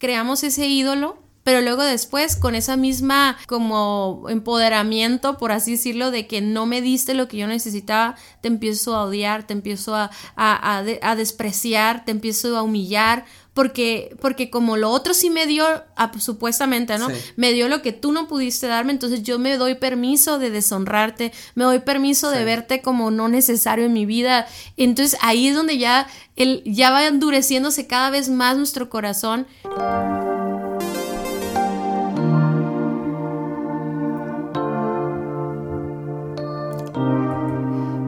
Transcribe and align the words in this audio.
creamos 0.00 0.42
ese 0.42 0.66
ídolo 0.66 1.30
pero 1.42 1.62
luego 1.62 1.82
después 1.82 2.36
con 2.36 2.54
esa 2.54 2.76
misma 2.76 3.36
como 3.46 4.26
empoderamiento, 4.28 5.38
por 5.38 5.52
así 5.52 5.72
decirlo, 5.72 6.10
de 6.10 6.26
que 6.26 6.40
no 6.40 6.66
me 6.66 6.82
diste 6.82 7.14
lo 7.14 7.28
que 7.28 7.38
yo 7.38 7.46
necesitaba, 7.46 8.16
te 8.42 8.48
empiezo 8.48 8.94
a 8.94 9.04
odiar, 9.04 9.46
te 9.46 9.54
empiezo 9.54 9.94
a, 9.94 10.10
a, 10.36 11.16
despreciar, 11.16 12.04
te 12.04 12.10
empiezo 12.10 12.56
a 12.56 12.62
humillar, 12.62 13.24
porque, 13.60 14.16
porque 14.22 14.48
como 14.48 14.78
lo 14.78 14.88
otro 14.88 15.12
sí 15.12 15.28
me 15.28 15.46
dio, 15.46 15.66
ah, 15.94 16.10
pues, 16.12 16.24
supuestamente, 16.24 16.96
¿no? 16.96 17.08
Me 17.36 17.52
dio 17.52 17.68
lo 17.68 17.82
que 17.82 17.92
tú 17.92 18.10
no 18.10 18.26
pudiste 18.26 18.66
darme, 18.66 18.90
entonces 18.90 19.22
yo 19.22 19.38
me 19.38 19.58
doy 19.58 19.74
permiso 19.74 20.38
de 20.38 20.48
deshonrarte, 20.48 21.30
me 21.56 21.64
doy 21.64 21.80
permiso 21.80 22.30
de 22.30 22.42
verte 22.42 22.80
como 22.80 23.10
no 23.10 23.28
necesario 23.28 23.84
en 23.84 23.92
mi 23.92 24.06
vida. 24.06 24.46
Entonces 24.78 25.18
ahí 25.20 25.48
es 25.48 25.54
donde 25.54 25.76
ya, 25.76 26.06
el, 26.36 26.62
ya 26.64 26.90
va 26.90 27.06
endureciéndose 27.06 27.86
cada 27.86 28.08
vez 28.08 28.30
más 28.30 28.56
nuestro 28.56 28.88
corazón. 28.88 29.46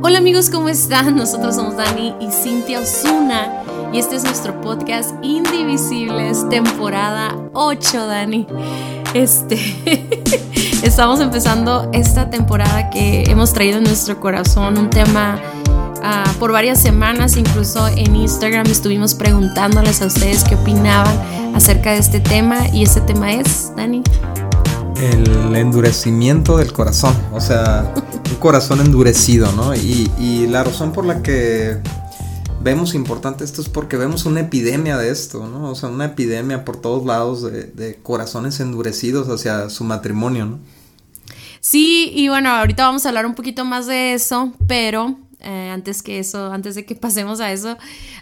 Hola 0.01 0.17
amigos, 0.17 0.49
¿cómo 0.49 0.71
están? 0.71 1.15
Nosotros 1.15 1.57
somos 1.57 1.77
Dani 1.77 2.15
y 2.21 2.31
Cintia 2.31 2.81
Osuna 2.81 3.62
y 3.93 3.99
este 3.99 4.17
es 4.17 4.25
nuestro 4.25 4.61
podcast 4.61 5.13
Indivisibles, 5.23 6.49
temporada 6.49 7.37
8, 7.53 8.07
Dani. 8.07 8.47
Este, 9.13 9.59
estamos 10.83 11.21
empezando 11.21 11.91
esta 11.93 12.31
temporada 12.31 12.89
que 12.91 13.25
hemos 13.25 13.53
traído 13.53 13.79
en 13.79 13.85
nuestro 13.85 14.19
corazón, 14.19 14.79
un 14.79 14.89
tema 14.89 15.39
ah, 16.03 16.25
por 16.39 16.53
varias 16.53 16.81
semanas, 16.81 17.37
incluso 17.37 17.87
en 17.89 18.17
Instagram 18.17 18.67
estuvimos 18.67 19.15
preguntándoles 19.15 20.01
a 20.01 20.07
ustedes 20.07 20.45
qué 20.45 20.55
opinaban 20.55 21.15
acerca 21.55 21.93
de 21.93 21.99
este 21.99 22.21
tema 22.21 22.69
y 22.73 22.83
este 22.85 23.03
tema 23.03 23.33
es, 23.33 23.73
Dani 23.77 24.03
el 25.03 25.57
endurecimiento 25.57 26.57
del 26.57 26.73
corazón, 26.73 27.15
o 27.33 27.41
sea, 27.41 27.93
un 28.31 28.37
corazón 28.37 28.81
endurecido, 28.81 29.51
¿no? 29.53 29.75
Y, 29.75 30.47
la 30.49 30.65
razón 30.65 30.93
por 30.93 31.07
la 31.07 31.23
que 31.23 31.79
vemos 32.63 32.95
importante 32.95 33.45
esto 33.45 33.61
es 33.61 33.69
porque 33.69 33.97
vemos 33.97 34.25
una 34.25 34.41
epidemia 34.41 34.97
de 34.97 35.11
esto, 35.11 35.47
¿no? 35.47 35.71
O 35.71 35.75
sea, 35.75 35.89
una 35.89 36.07
epidemia 36.07 36.65
por 36.65 36.77
todos 36.77 37.05
lados 37.05 37.43
de, 37.43 37.99
corazones 38.03 38.61
endurecidos 38.61 39.29
hacia 39.29 39.69
su 39.71 39.85
matrimonio, 39.85 40.47
¿no? 40.47 40.59
Sí, 41.61 42.11
y 42.15 42.29
bueno, 42.29 42.51
ahorita 42.51 42.85
vamos 42.85 43.07
a 43.07 43.11
hablar 43.11 43.27
un 43.27 43.35
poquito 43.35 43.65
más 43.65 43.87
de 43.87 44.15
eso, 44.15 44.53
pero 44.67 45.17
eh, 45.43 45.71
antes 45.71 46.03
que 46.03 46.19
eso, 46.19 46.53
antes 46.53 46.75
de 46.75 46.85
que 46.85 46.95
pasemos 46.97 47.41
a 47.41 47.53
eso, 47.53 47.77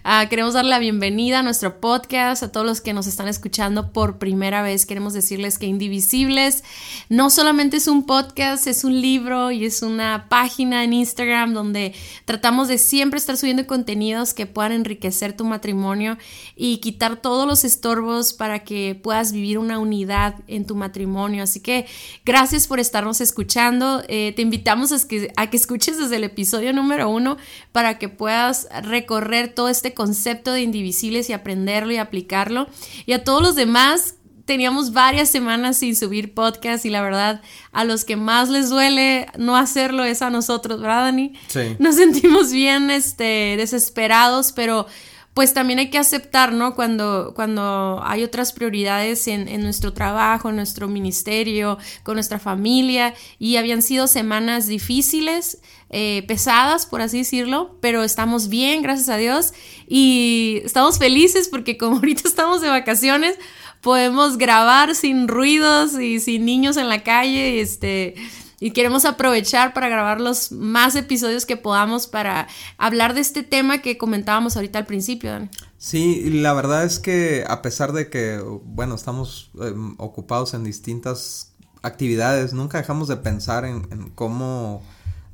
uh, 0.05 0.29
queremos 0.29 0.55
dar 0.55 0.65
la 0.65 0.79
bienvenida 0.79 1.41
a 1.41 1.43
nuestro 1.43 1.81
podcast, 1.81 2.43
a 2.43 2.53
todos 2.53 2.67
los 2.67 2.81
que 2.81 2.93
nos 2.93 3.07
están 3.07 3.29
escuchando 3.29 3.93
por 3.93 4.19
primera 4.19 4.63
vez. 4.63 4.87
Queremos 4.87 5.13
decirles 5.13 5.59
que 5.59 5.67
Indivisibles 5.67 6.65
no 7.09 7.31
solamente 7.31 7.77
es 7.77 7.89
un 7.89 8.07
podcast, 8.07 8.67
es 8.67 8.85
un 8.85 9.01
libro 9.01 9.51
y 9.51 9.65
es 9.65 9.83
una 9.83 10.27
página 10.29 10.85
en 10.85 10.93
Instagram 10.93 11.53
donde 11.53 11.95
tratamos 12.25 12.69
de 12.69 12.79
siempre 12.79 13.19
estar 13.19 13.37
subiendo 13.37 13.67
contenidos 13.67 14.35
que 14.35 14.47
puedan 14.47 14.73
enriquecer 14.73 15.37
tu 15.37 15.45
matrimonio 15.45 16.17
y 16.57 16.79
quitar 16.79 17.17
todos 17.17 17.47
los 17.47 17.65
estorbos 17.65 18.33
para 18.33 18.61
que 18.61 18.98
puedas 19.01 19.33
vivir 19.33 19.59
una 19.59 19.79
unidad 19.79 20.37
en 20.47 20.67
tu 20.67 20.75
matrimonio. 20.75 21.43
Así 21.43 21.61
que 21.61 21.87
gracias 22.25 22.67
por 22.67 22.81
estarnos 22.81 23.21
escuchando. 23.21 24.03
Eh, 24.09 24.33
te 24.35 24.43
invitamos 24.43 24.93
a 24.93 25.07
que, 25.07 25.33
a 25.37 25.51
que 25.51 25.57
escuches 25.57 25.98
desde 25.98 26.17
el 26.17 26.25
episodio 26.25 26.73
número 26.73 27.09
uno 27.11 27.36
para 27.72 27.98
que 27.98 28.08
puedas 28.08 28.69
recorrer 28.83 29.55
todo 29.55 29.69
este 29.69 29.94
concepto 29.94 30.53
de 30.53 30.62
indivisibles 30.62 31.28
y 31.28 31.33
aprenderlo 31.33 31.92
y 31.92 31.97
aplicarlo. 31.98 32.69
Y 33.06 33.12
a 33.12 33.25
todos 33.25 33.42
los 33.42 33.55
demás, 33.55 34.14
teníamos 34.50 34.92
varias 34.92 35.28
semanas 35.28 35.77
sin 35.77 35.94
subir 35.94 36.34
podcast 36.34 36.84
y 36.84 36.91
la 36.91 37.02
verdad, 37.02 37.41
a 37.70 37.84
los 37.84 38.05
que 38.05 38.17
más 38.17 38.48
les 38.48 38.69
duele 38.69 39.28
no 39.39 39.56
hacerlo 39.56 40.02
es 40.02 40.22
a 40.22 40.30
nosotros, 40.30 40.80
¿verdad, 40.80 41.05
Dani? 41.05 41.35
Sí. 41.46 41.77
Nos 41.79 41.95
sentimos 41.95 42.51
bien 42.51 42.90
este, 42.90 43.55
desesperados, 43.56 44.51
pero 44.51 44.86
pues 45.35 45.55
también 45.55 45.79
hay 45.79 45.90
que 45.90 45.98
aceptar, 45.98 46.52
¿no? 46.52 46.74
Cuando, 46.74 47.33
cuando 47.36 48.01
hay 48.05 48.24
otras 48.24 48.52
prioridades 48.52 49.29
en, 49.29 49.46
en, 49.46 49.62
nuestro 49.62 49.92
trabajo, 49.92 50.51
en 50.51 50.56
nuestro 50.56 50.89
ministerio, 50.89 51.79
con 52.02 52.17
nuestra 52.17 52.40
familia, 52.40 53.14
y 53.39 53.55
habían 53.55 53.83
sido 53.83 54.08
semanas 54.08 54.67
difíciles, 54.67 55.61
eh, 55.90 56.24
pesadas, 56.27 56.86
por 56.86 57.02
así 57.02 57.18
decirlo, 57.18 57.77
pero 57.80 58.02
estamos 58.02 58.48
bien, 58.48 58.83
gracias 58.83 59.08
a 59.08 59.17
Dios, 59.17 59.52
y 59.86 60.62
estamos 60.64 60.98
felices 60.98 61.48
porque 61.48 61.77
como 61.77 61.96
ahorita 61.98 62.23
estamos 62.27 62.61
de 62.62 62.68
vacaciones, 62.68 63.36
podemos 63.80 64.39
grabar 64.39 64.95
sin 64.95 65.29
ruidos 65.29 65.98
y 65.98 66.20
sin 66.20 66.45
niños 66.45 66.77
en 66.77 66.89
la 66.89 67.02
calle, 67.02 67.61
este 67.61 68.14
y 68.62 68.73
queremos 68.73 69.06
aprovechar 69.06 69.73
para 69.73 69.89
grabar 69.89 70.20
los 70.20 70.52
más 70.52 70.95
episodios 70.95 71.46
que 71.46 71.56
podamos 71.56 72.06
para 72.06 72.46
hablar 72.77 73.14
de 73.14 73.23
este 73.23 73.42
tema 73.42 73.79
que 73.79 73.96
comentábamos 73.96 74.55
ahorita 74.55 74.79
al 74.79 74.86
principio. 74.86 75.30
Dani. 75.30 75.48
Sí, 75.79 76.29
la 76.29 76.52
verdad 76.52 76.84
es 76.84 76.98
que 76.98 77.42
a 77.48 77.62
pesar 77.62 77.92
de 77.92 78.11
que, 78.11 78.39
bueno, 78.64 78.95
estamos 78.95 79.50
em, 79.62 79.95
ocupados 79.96 80.52
en 80.52 80.62
distintas 80.62 81.55
actividades, 81.80 82.52
nunca 82.52 82.77
dejamos 82.77 83.08
de 83.08 83.17
pensar 83.17 83.64
en, 83.64 84.11
cómo, 84.14 84.83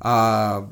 uh, 0.03 0.65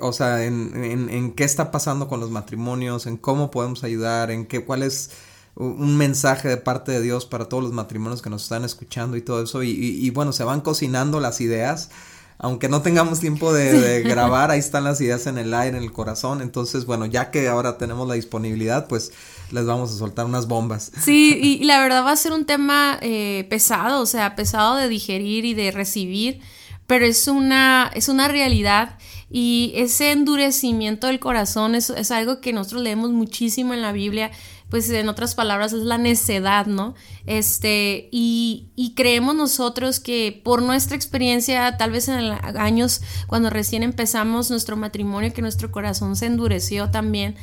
o 0.00 0.12
sea, 0.12 0.44
en, 0.44 0.72
en, 0.84 1.08
en, 1.10 1.32
qué 1.32 1.44
está 1.44 1.70
pasando 1.70 2.08
con 2.08 2.20
los 2.20 2.30
matrimonios, 2.30 3.06
en 3.06 3.16
cómo 3.16 3.50
podemos 3.50 3.84
ayudar, 3.84 4.30
en 4.30 4.46
qué, 4.46 4.64
cuál 4.64 4.82
es 4.82 5.10
un 5.56 5.96
mensaje 5.96 6.48
de 6.48 6.58
parte 6.58 6.92
de 6.92 7.00
Dios 7.00 7.24
para 7.24 7.46
todos 7.46 7.62
los 7.62 7.72
matrimonios 7.72 8.20
que 8.20 8.28
nos 8.28 8.42
están 8.42 8.64
escuchando 8.64 9.16
y 9.16 9.22
todo 9.22 9.42
eso. 9.42 9.62
Y, 9.62 10.10
bueno, 10.10 10.32
se 10.32 10.44
van 10.44 10.60
cocinando 10.60 11.18
las 11.18 11.40
ideas. 11.40 11.90
Aunque 12.38 12.68
no 12.68 12.82
tengamos 12.82 13.20
tiempo 13.20 13.50
de, 13.54 14.02
grabar, 14.02 14.50
ahí 14.50 14.58
están 14.58 14.84
las 14.84 15.00
ideas 15.00 15.26
en 15.26 15.38
el 15.38 15.54
aire, 15.54 15.78
en 15.78 15.82
el 15.82 15.92
corazón. 15.92 16.42
Entonces, 16.42 16.84
bueno, 16.84 17.06
ya 17.06 17.30
que 17.30 17.48
ahora 17.48 17.78
tenemos 17.78 18.06
la 18.06 18.14
disponibilidad, 18.14 18.86
pues 18.86 19.12
les 19.50 19.64
vamos 19.64 19.90
a 19.94 19.96
soltar 19.96 20.26
unas 20.26 20.46
bombas. 20.46 20.92
Sí, 21.02 21.38
y, 21.42 21.64
la 21.64 21.80
verdad 21.80 22.04
va 22.04 22.12
a 22.12 22.16
ser 22.16 22.32
un 22.32 22.44
tema 22.44 22.98
eh, 23.00 23.46
pesado, 23.48 24.02
o 24.02 24.06
sea, 24.06 24.36
pesado 24.36 24.76
de 24.76 24.88
digerir 24.88 25.46
y 25.46 25.54
de 25.54 25.70
recibir, 25.70 26.40
pero 26.86 27.04
es 27.04 27.28
una, 27.28 27.90
es 27.94 28.08
una 28.08 28.28
realidad. 28.28 28.98
Y 29.28 29.72
ese 29.74 30.12
endurecimiento 30.12 31.08
del 31.08 31.18
corazón 31.18 31.74
es, 31.74 31.90
es 31.90 32.10
algo 32.10 32.40
que 32.40 32.52
nosotros 32.52 32.82
leemos 32.82 33.10
muchísimo 33.10 33.74
en 33.74 33.82
la 33.82 33.92
Biblia 33.92 34.30
pues 34.68 34.90
en 34.90 35.08
otras 35.08 35.34
palabras 35.34 35.72
es 35.72 35.82
la 35.82 35.98
necedad, 35.98 36.66
¿no? 36.66 36.94
Este, 37.26 38.08
y, 38.10 38.70
y 38.74 38.94
creemos 38.94 39.34
nosotros 39.34 40.00
que 40.00 40.40
por 40.44 40.60
nuestra 40.62 40.96
experiencia, 40.96 41.76
tal 41.76 41.92
vez 41.92 42.08
en 42.08 42.32
años 42.56 43.00
cuando 43.26 43.48
recién 43.48 43.82
empezamos 43.82 44.50
nuestro 44.50 44.76
matrimonio, 44.76 45.32
que 45.32 45.42
nuestro 45.42 45.70
corazón 45.70 46.16
se 46.16 46.26
endureció 46.26 46.90
también, 46.90 47.36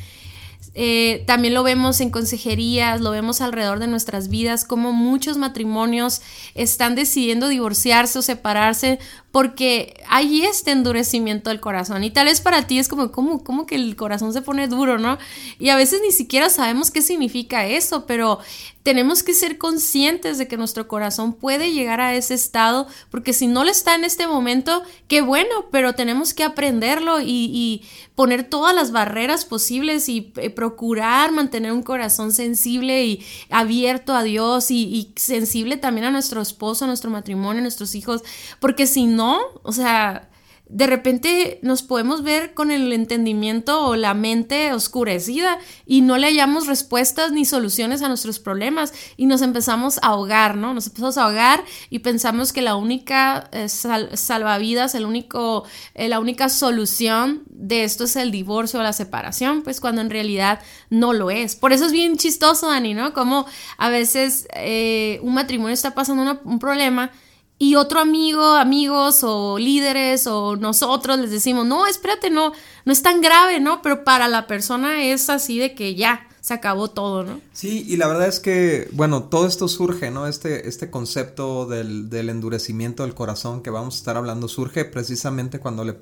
eh, 0.75 1.23
también 1.27 1.53
lo 1.53 1.61
vemos 1.63 2.01
en 2.01 2.09
consejerías, 2.09 2.99
lo 2.99 3.11
vemos 3.11 3.41
alrededor 3.41 3.79
de 3.79 3.87
nuestras 3.87 4.27
vidas, 4.27 4.65
como 4.65 4.91
muchos 4.91 5.37
matrimonios 5.37 6.21
están 6.55 6.95
decidiendo 6.95 7.47
divorciarse 7.47 8.19
o 8.19 8.21
separarse 8.21 8.99
porque 9.33 9.95
hay 10.09 10.43
este 10.43 10.69
endurecimiento 10.69 11.49
del 11.49 11.59
corazón. 11.59 12.03
Y 12.03 12.11
tal 12.11 12.27
vez 12.27 12.39
para 12.39 12.67
ti 12.67 12.77
es 12.77 12.87
como, 12.87 13.11
como, 13.11 13.43
como 13.43 13.65
que 13.65 13.73
el 13.73 13.95
corazón 13.95 14.31
se 14.31 14.43
pone 14.43 14.67
duro, 14.67 14.99
¿no? 14.99 15.17
Y 15.57 15.69
a 15.69 15.75
veces 15.75 16.01
ni 16.05 16.11
siquiera 16.11 16.51
sabemos 16.51 16.91
qué 16.91 17.01
significa 17.01 17.65
eso, 17.65 18.05
pero 18.05 18.37
tenemos 18.83 19.23
que 19.23 19.33
ser 19.33 19.57
conscientes 19.57 20.37
de 20.37 20.47
que 20.47 20.57
nuestro 20.57 20.87
corazón 20.89 21.33
puede 21.33 21.71
llegar 21.71 22.01
a 22.01 22.13
ese 22.15 22.33
estado, 22.33 22.85
porque 23.09 23.31
si 23.31 23.47
no 23.47 23.63
lo 23.63 23.71
está 23.71 23.95
en 23.95 24.03
este 24.03 24.27
momento, 24.27 24.83
qué 25.07 25.21
bueno, 25.21 25.69
pero 25.71 25.93
tenemos 25.93 26.33
que 26.33 26.43
aprenderlo 26.43 27.19
y, 27.19 27.81
poner 28.13 28.43
todas 28.43 28.75
las 28.75 28.91
barreras 28.91 29.43
posibles 29.43 30.07
y 30.07 30.31
eh, 30.35 30.51
procurar 30.51 31.31
mantener 31.31 31.71
un 31.71 31.81
corazón 31.81 32.31
sensible 32.31 33.03
y 33.07 33.25
abierto 33.49 34.13
a 34.13 34.21
Dios 34.21 34.69
y, 34.69 34.83
y 34.83 35.13
sensible 35.15 35.77
también 35.77 36.05
a 36.05 36.11
nuestro 36.11 36.39
esposo, 36.39 36.85
a 36.85 36.87
nuestro 36.87 37.09
matrimonio, 37.09 37.57
a 37.57 37.63
nuestros 37.63 37.95
hijos, 37.95 38.21
porque 38.59 38.85
si 38.85 39.07
no, 39.07 39.22
o 39.63 39.71
sea, 39.71 40.29
de 40.73 40.87
repente 40.87 41.59
nos 41.61 41.83
podemos 41.83 42.23
ver 42.23 42.55
con 42.55 42.71
el 42.71 42.91
entendimiento 42.93 43.85
o 43.85 43.95
la 43.95 44.15
mente 44.15 44.73
oscurecida 44.73 45.59
y 45.85 46.01
no 46.01 46.17
le 46.17 46.27
hallamos 46.27 46.65
respuestas 46.65 47.31
ni 47.31 47.45
soluciones 47.45 48.01
a 48.01 48.07
nuestros 48.07 48.39
problemas 48.39 48.91
y 49.15 49.27
nos 49.27 49.43
empezamos 49.43 49.99
a 49.99 50.07
ahogar, 50.07 50.57
¿no? 50.57 50.73
Nos 50.73 50.87
empezamos 50.87 51.17
a 51.17 51.25
ahogar 51.25 51.63
y 51.91 51.99
pensamos 51.99 52.53
que 52.53 52.63
la 52.63 52.75
única 52.75 53.49
eh, 53.51 53.69
salvavidas, 53.69 54.95
el 54.95 55.05
único, 55.05 55.63
eh, 55.93 56.07
la 56.07 56.19
única 56.19 56.49
solución 56.49 57.43
de 57.49 57.83
esto 57.83 58.05
es 58.05 58.15
el 58.15 58.31
divorcio 58.31 58.79
o 58.79 58.83
la 58.83 58.93
separación, 58.93 59.61
pues 59.61 59.79
cuando 59.79 60.01
en 60.01 60.09
realidad 60.09 60.59
no 60.89 61.13
lo 61.13 61.29
es. 61.29 61.55
Por 61.55 61.71
eso 61.71 61.85
es 61.85 61.91
bien 61.91 62.17
chistoso, 62.17 62.67
Dani, 62.67 62.95
¿no? 62.95 63.13
Como 63.13 63.45
a 63.77 63.89
veces 63.89 64.47
eh, 64.55 65.19
un 65.21 65.35
matrimonio 65.35 65.73
está 65.73 65.93
pasando 65.93 66.39
un 66.45 66.57
problema 66.59 67.11
y 67.59 67.75
otro 67.75 67.99
amigo, 67.99 68.43
amigos 68.43 69.23
o 69.23 69.57
líderes 69.57 70.27
o 70.27 70.55
nosotros 70.55 71.19
les 71.19 71.31
decimos, 71.31 71.65
no, 71.65 71.87
espérate, 71.87 72.29
no, 72.29 72.51
no 72.85 72.93
es 72.93 73.01
tan 73.01 73.21
grave, 73.21 73.59
¿no? 73.59 73.81
Pero 73.81 74.03
para 74.03 74.27
la 74.27 74.47
persona 74.47 75.03
es 75.03 75.29
así 75.29 75.59
de 75.59 75.75
que 75.75 75.95
ya, 75.95 76.27
se 76.43 76.53
acabó 76.53 76.89
todo, 76.89 77.23
¿no? 77.23 77.39
Sí, 77.53 77.85
y 77.87 77.95
la 77.95 78.05
verdad 78.07 78.27
es 78.27 78.41
que, 78.41 78.89
bueno, 78.91 79.23
todo 79.23 79.47
esto 79.47 79.69
surge, 79.69 80.11
¿no? 80.11 80.27
Este, 80.27 80.67
este 80.67 80.89
concepto 80.91 81.65
del, 81.65 82.09
del 82.09 82.29
endurecimiento 82.29 83.03
del 83.03 83.13
corazón 83.13 83.63
que 83.63 83.69
vamos 83.69 83.95
a 83.95 83.97
estar 83.99 84.17
hablando 84.17 84.49
surge 84.49 84.83
precisamente 84.83 85.59
cuando 85.59 85.85
le 85.85 85.93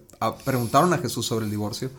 preguntaron 0.44 0.94
a 0.94 0.98
Jesús 0.98 1.28
sobre 1.28 1.46
el 1.46 1.52
divorcio. 1.52 1.92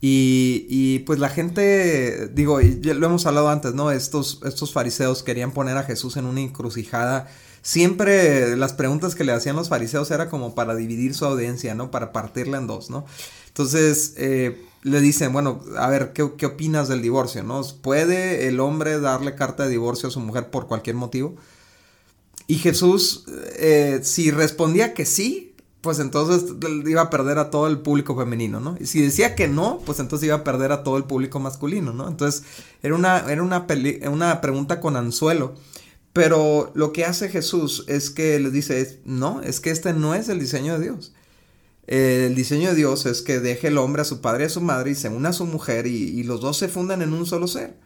Y, 0.00 0.66
y, 0.70 1.00
pues 1.00 1.18
la 1.18 1.28
gente, 1.28 2.28
digo, 2.28 2.58
ya 2.62 2.94
lo 2.94 3.04
hemos 3.04 3.26
hablado 3.26 3.50
antes, 3.50 3.74
¿no? 3.74 3.90
Estos, 3.90 4.40
estos 4.46 4.72
fariseos 4.72 5.22
querían 5.22 5.50
poner 5.50 5.76
a 5.76 5.82
Jesús 5.82 6.16
en 6.16 6.24
una 6.24 6.40
encrucijada. 6.40 7.28
Siempre 7.62 8.56
las 8.56 8.72
preguntas 8.72 9.14
que 9.14 9.24
le 9.24 9.32
hacían 9.32 9.56
los 9.56 9.68
fariseos 9.68 10.10
era 10.10 10.28
como 10.28 10.54
para 10.54 10.74
dividir 10.74 11.14
su 11.14 11.24
audiencia, 11.24 11.74
¿no? 11.74 11.90
Para 11.90 12.12
partirla 12.12 12.58
en 12.58 12.66
dos, 12.66 12.90
¿no? 12.90 13.04
Entonces, 13.48 14.14
eh, 14.16 14.64
le 14.82 15.00
dicen, 15.00 15.32
bueno, 15.32 15.60
a 15.76 15.88
ver, 15.88 16.12
¿qué, 16.12 16.30
¿qué, 16.36 16.46
opinas 16.46 16.88
del 16.88 17.02
divorcio, 17.02 17.42
no? 17.42 17.62
¿Puede 17.82 18.48
el 18.48 18.60
hombre 18.60 19.00
darle 19.00 19.34
carta 19.34 19.64
de 19.64 19.70
divorcio 19.70 20.08
a 20.08 20.12
su 20.12 20.20
mujer 20.20 20.50
por 20.50 20.66
cualquier 20.66 20.96
motivo? 20.96 21.36
Y 22.46 22.56
Jesús, 22.56 23.24
eh, 23.56 24.00
si 24.02 24.30
respondía 24.30 24.94
que 24.94 25.04
sí, 25.04 25.54
pues 25.80 25.98
entonces 26.00 26.50
iba 26.86 27.02
a 27.02 27.10
perder 27.10 27.38
a 27.38 27.50
todo 27.50 27.66
el 27.66 27.78
público 27.78 28.16
femenino, 28.16 28.58
¿no? 28.58 28.76
Y 28.80 28.86
si 28.86 29.02
decía 29.02 29.34
que 29.34 29.48
no, 29.48 29.80
pues 29.84 30.00
entonces 30.00 30.26
iba 30.26 30.36
a 30.36 30.44
perder 30.44 30.72
a 30.72 30.82
todo 30.82 30.96
el 30.96 31.04
público 31.04 31.38
masculino, 31.40 31.92
¿no? 31.92 32.08
Entonces 32.08 32.44
era 32.82 32.94
una, 32.94 33.18
era 33.30 33.42
una, 33.42 33.66
una 34.10 34.40
pregunta 34.40 34.80
con 34.80 34.96
anzuelo. 34.96 35.54
Pero 36.18 36.72
lo 36.74 36.92
que 36.92 37.04
hace 37.04 37.28
Jesús 37.28 37.84
es 37.86 38.10
que 38.10 38.40
les 38.40 38.52
dice, 38.52 39.00
no, 39.04 39.40
es 39.40 39.60
que 39.60 39.70
este 39.70 39.92
no 39.92 40.16
es 40.16 40.28
el 40.28 40.40
diseño 40.40 40.76
de 40.76 40.86
Dios. 40.86 41.12
el 41.86 42.34
diseño 42.34 42.70
de 42.70 42.74
Dios 42.74 43.06
es 43.06 43.22
que 43.22 43.38
deje 43.38 43.68
el 43.68 43.78
hombre 43.78 44.02
a 44.02 44.04
su 44.04 44.20
padre 44.20 44.42
y 44.42 44.46
a 44.48 44.50
su 44.50 44.60
madre 44.60 44.90
y 44.90 44.94
se 44.96 45.08
una 45.10 45.28
a 45.28 45.32
su 45.32 45.46
mujer 45.46 45.86
y, 45.86 45.94
y 45.94 46.24
los 46.24 46.40
dos 46.40 46.56
se 46.56 46.66
fundan 46.66 47.02
en 47.02 47.12
un 47.12 47.24
solo 47.24 47.46
ser. 47.46 47.76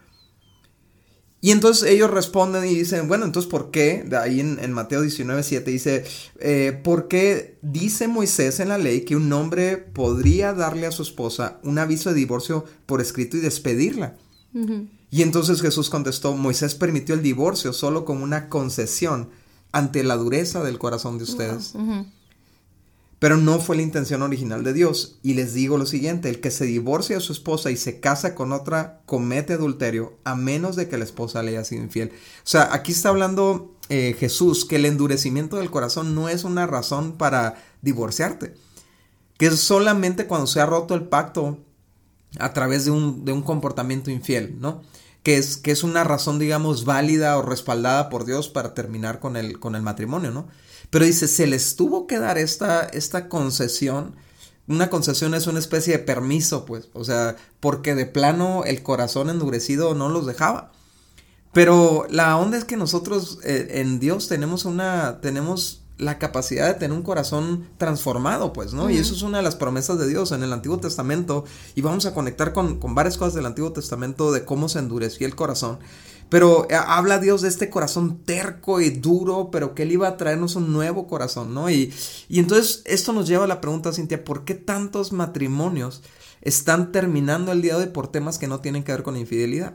Y 1.43 1.51
entonces 1.51 1.91
ellos 1.91 2.11
responden 2.11 2.65
y 2.65 2.75
dicen, 2.75 3.07
bueno, 3.07 3.27
entonces 3.27 3.51
¿por 3.51 3.71
qué? 3.71 4.03
De 4.07 4.17
ahí 4.17 4.41
en, 4.41 4.73
Mateo 4.73 5.03
19, 5.03 5.43
7 5.43 5.71
dice, 5.71 6.05
eh, 6.41 6.81
¿por 6.83 7.09
qué 7.09 7.59
dice 7.61 8.09
Moisés 8.09 8.61
en 8.61 8.71
la 8.71 8.79
ley 8.79 9.03
que 9.03 9.15
un 9.15 9.31
hombre 9.35 9.77
podría 9.77 10.55
darle 10.55 10.87
a 10.87 10.91
su 10.91 11.03
esposa 11.03 11.61
un 11.65 11.79
aviso 11.79 12.09
de 12.09 12.17
divorcio 12.17 12.65
por 12.87 13.03
escrito 13.03 13.37
y 13.37 13.41
despedirla? 13.41 14.17
Y 15.13 15.21
entonces 15.21 15.61
Jesús 15.61 15.91
contestó, 15.91 16.35
Moisés 16.35 16.75
permitió 16.75 17.15
el 17.15 17.21
divorcio 17.23 17.75
solo 17.75 18.07
como 18.07 18.25
una 18.25 18.49
concesión 18.49 19.29
ante 19.71 20.03
la 20.05 20.17
dureza 20.17 20.65
del 20.65 20.79
corazón 20.79 21.19
de 21.19 21.25
ustedes. 21.25 21.75
Pero 23.19 23.37
no 23.37 23.61
fue 23.61 23.77
la 23.77 23.83
intención 23.83 24.23
original 24.23 24.65
de 24.65 24.73
Dios. 24.73 25.19
Y 25.23 25.35
les 25.35 25.53
digo 25.53 25.77
lo 25.77 25.85
siguiente, 25.85 26.31
el 26.31 26.41
que 26.41 26.51
se 26.51 26.65
divorcia 26.65 27.17
de 27.17 27.21
su 27.21 27.35
esposa 27.35 27.71
y 27.71 27.77
se 27.77 28.01
casa 28.01 28.35
con 28.35 28.53
otra 28.53 29.03
comete 29.05 29.53
adulterio 29.53 30.17
a 30.25 30.35
menos 30.35 30.77
de 30.77 30.89
que 30.89 30.97
la 30.97 31.05
esposa 31.05 31.43
le 31.43 31.51
haya 31.51 31.65
sido 31.65 31.83
infiel. 31.83 32.09
O 32.09 32.49
sea, 32.49 32.71
aquí 32.73 32.93
está 32.93 33.11
hablando 33.11 33.77
eh, 33.91 34.17
Jesús 34.19 34.65
que 34.65 34.77
el 34.77 34.87
endurecimiento 34.87 35.59
del 35.59 35.71
corazón 35.71 36.15
no 36.15 36.31
es 36.31 36.43
una 36.43 36.67
razón 36.67 37.19
para 37.19 37.63
divorciarte. 37.83 38.55
Que 39.37 39.49
es 39.49 39.61
solamente 39.61 40.27
cuando 40.27 40.47
se 40.47 40.63
ha 40.63 40.67
roto 40.67 40.95
el 40.95 41.03
pacto 41.03 41.59
a 42.39 42.55
través 42.55 42.87
de 42.87 42.93
un, 42.93 43.27
de 43.27 43.33
un 43.33 43.43
comportamiento 43.43 44.11
infiel, 44.11 44.57
¿no? 44.59 44.81
Que 45.23 45.37
es, 45.37 45.57
que 45.57 45.71
es 45.71 45.85
una 45.85 46.05
razón, 46.05 46.39
digamos, 46.39 46.85
válida 46.85 47.39
o 47.39 47.43
respaldada 47.43 48.09
por 48.09 48.25
Dios 48.25 48.49
para 48.49 48.75
terminar 48.75 49.21
con 49.21 49.37
el, 49.37 49.61
con 49.61 49.77
el 49.77 49.83
matrimonio, 49.83 50.31
¿no? 50.33 50.49
Pero 50.91 51.05
dice, 51.05 51.29
se 51.29 51.47
les 51.47 51.77
tuvo 51.77 52.07
que 52.07 52.19
dar 52.19 52.39
esta, 52.39 52.83
esta 52.83 53.29
concesión. 53.29 54.15
Una 54.67 54.91
concesión 54.91 55.35
es 55.35 55.47
una 55.47 55.59
especie 55.59 55.93
de 55.97 56.05
permiso, 56.05 56.65
pues. 56.65 56.89
O 56.93 57.05
sea, 57.05 57.37
porque 57.61 57.95
de 57.95 58.07
plano 58.07 58.65
el 58.65 58.83
corazón 58.83 59.31
endurecido 59.31 59.95
no 59.95 60.09
los 60.09 60.27
dejaba. 60.27 60.73
Pero 61.53 62.07
la 62.11 62.37
onda 62.37 62.59
es 62.59 62.65
que 62.65 62.77
nosotros 62.77 63.39
eh, 63.45 63.81
en 63.81 64.01
Dios 64.01 64.29
tenemos 64.29 64.65
una, 64.65 65.21
tenemos 65.21 65.82
la 65.99 66.19
capacidad 66.19 66.67
de 66.67 66.75
tener 66.75 66.97
un 66.97 67.03
corazón 67.03 67.69
transformado, 67.79 68.53
pues, 68.53 68.73
¿no? 68.73 68.91
Y 68.91 68.97
eso 68.97 69.15
es 69.15 69.23
una 69.23 69.39
de 69.39 69.45
las 69.45 69.57
promesas 69.57 69.99
de 69.99 70.09
Dios 70.09 70.33
en 70.33 70.43
el 70.43 70.53
Antiguo 70.53 70.79
Testamento. 70.79 71.45
Y 71.75 71.83
vamos 71.83 72.07
a 72.07 72.15
conectar 72.15 72.53
con, 72.53 72.79
con 72.79 72.95
varias 72.95 73.19
cosas 73.19 73.35
del 73.35 73.47
Antiguo 73.47 73.73
Testamento 73.73 74.33
de 74.33 74.45
cómo 74.45 74.69
se 74.69 74.79
endureció 74.79 75.27
el 75.27 75.37
corazón. 75.37 75.79
Pero 76.29 76.67
eh, 76.71 76.75
habla 76.75 77.19
Dios 77.19 77.43
de 77.43 77.49
este 77.49 77.69
corazón 77.69 78.21
terco 78.25 78.81
y 78.81 78.89
duro, 78.89 79.51
pero 79.53 79.75
que 79.75 79.83
Él 79.83 79.93
iba 79.93 80.09
a 80.09 80.17
traernos 80.17 80.57
un 80.57 80.73
nuevo 80.73 81.07
corazón, 81.07 81.53
¿no? 81.53 81.71
Y, 81.71 81.93
y 82.29 82.39
entonces 82.39 82.83
esto 82.87 83.13
nos 83.13 83.29
lleva 83.29 83.45
a 83.45 83.49
la 83.49 83.61
pregunta, 83.61 83.93
Cintia, 83.93 84.25
¿por 84.25 84.45
qué 84.45 84.55
tantos 84.55 85.13
matrimonios 85.13 86.03
están 86.41 86.91
terminando 86.91 87.53
el 87.53 87.61
día 87.61 87.77
de 87.77 87.85
hoy 87.85 87.91
por 87.91 88.09
temas 88.09 88.39
que 88.39 88.49
no 88.49 88.61
tienen 88.61 88.83
que 88.83 88.93
ver 88.93 89.03
con 89.03 89.17
infidelidad? 89.17 89.75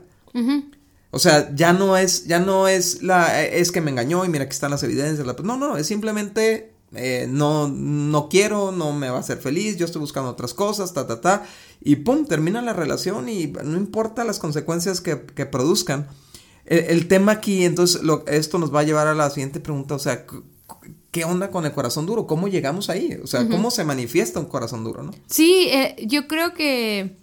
O 1.10 1.18
sea, 1.18 1.54
ya 1.54 1.72
no 1.72 1.96
es, 1.96 2.26
ya 2.26 2.38
no 2.38 2.68
es 2.68 3.02
la, 3.02 3.42
es 3.44 3.72
que 3.72 3.80
me 3.80 3.90
engañó 3.90 4.24
y 4.24 4.28
mira 4.28 4.46
que 4.46 4.52
están 4.52 4.70
las 4.70 4.82
evidencias. 4.82 5.26
no, 5.42 5.56
no, 5.56 5.76
es 5.76 5.86
simplemente 5.86 6.74
eh, 6.94 7.26
no, 7.28 7.68
no 7.68 8.28
quiero, 8.28 8.72
no 8.72 8.92
me 8.92 9.10
va 9.10 9.16
a 9.18 9.20
hacer 9.20 9.38
feliz, 9.38 9.76
yo 9.76 9.86
estoy 9.86 10.00
buscando 10.00 10.30
otras 10.30 10.54
cosas, 10.54 10.92
ta, 10.92 11.06
ta, 11.06 11.20
ta. 11.20 11.46
Y 11.80 11.96
pum, 11.96 12.26
termina 12.26 12.60
la 12.62 12.72
relación 12.72 13.28
y 13.28 13.46
no 13.46 13.76
importa 13.76 14.24
las 14.24 14.38
consecuencias 14.38 15.00
que, 15.00 15.22
que 15.22 15.46
produzcan 15.46 16.08
el, 16.68 17.08
tema 17.08 17.32
aquí, 17.32 17.64
entonces, 17.64 18.02
lo, 18.02 18.26
esto 18.26 18.58
nos 18.58 18.74
va 18.74 18.80
a 18.80 18.84
llevar 18.84 19.06
a 19.06 19.14
la 19.14 19.30
siguiente 19.30 19.58
pregunta, 19.58 19.94
o 19.94 19.98
sea, 19.98 20.26
¿qué 21.10 21.24
onda 21.24 21.50
con 21.50 21.64
el 21.64 21.72
corazón 21.72 22.04
duro? 22.04 22.26
¿Cómo 22.26 22.46
llegamos 22.46 22.90
ahí? 22.90 23.18
O 23.22 23.26
sea, 23.26 23.48
¿cómo 23.48 23.70
se 23.70 23.84
manifiesta 23.84 24.38
un 24.38 24.46
corazón 24.46 24.84
duro, 24.84 25.02
no? 25.02 25.12
Sí, 25.26 25.68
eh, 25.70 25.96
yo 26.06 26.28
creo 26.28 26.52
que 26.52 27.16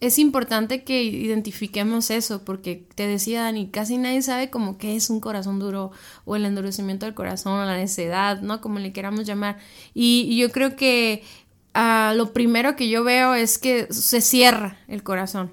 es 0.00 0.18
importante 0.18 0.82
que 0.82 1.02
identifiquemos 1.02 2.10
eso, 2.10 2.42
porque 2.42 2.86
te 2.94 3.06
decía 3.06 3.42
Dani, 3.42 3.68
casi 3.68 3.98
nadie 3.98 4.22
sabe 4.22 4.48
como 4.48 4.78
qué 4.78 4.96
es 4.96 5.10
un 5.10 5.20
corazón 5.20 5.58
duro 5.58 5.90
o 6.24 6.36
el 6.36 6.46
endurecimiento 6.46 7.04
del 7.04 7.14
corazón 7.14 7.52
o 7.52 7.64
la 7.64 7.76
necedad, 7.76 8.40
¿no? 8.40 8.62
Como 8.62 8.78
le 8.78 8.92
queramos 8.92 9.26
llamar. 9.26 9.58
Y, 9.92 10.36
yo 10.38 10.50
creo 10.50 10.74
que 10.74 11.22
ah, 11.74 12.14
lo 12.16 12.32
primero 12.32 12.76
que 12.76 12.88
yo 12.88 13.04
veo 13.04 13.34
es 13.34 13.58
que 13.58 13.92
se 13.92 14.22
cierra 14.22 14.78
el 14.88 15.02
corazón. 15.02 15.52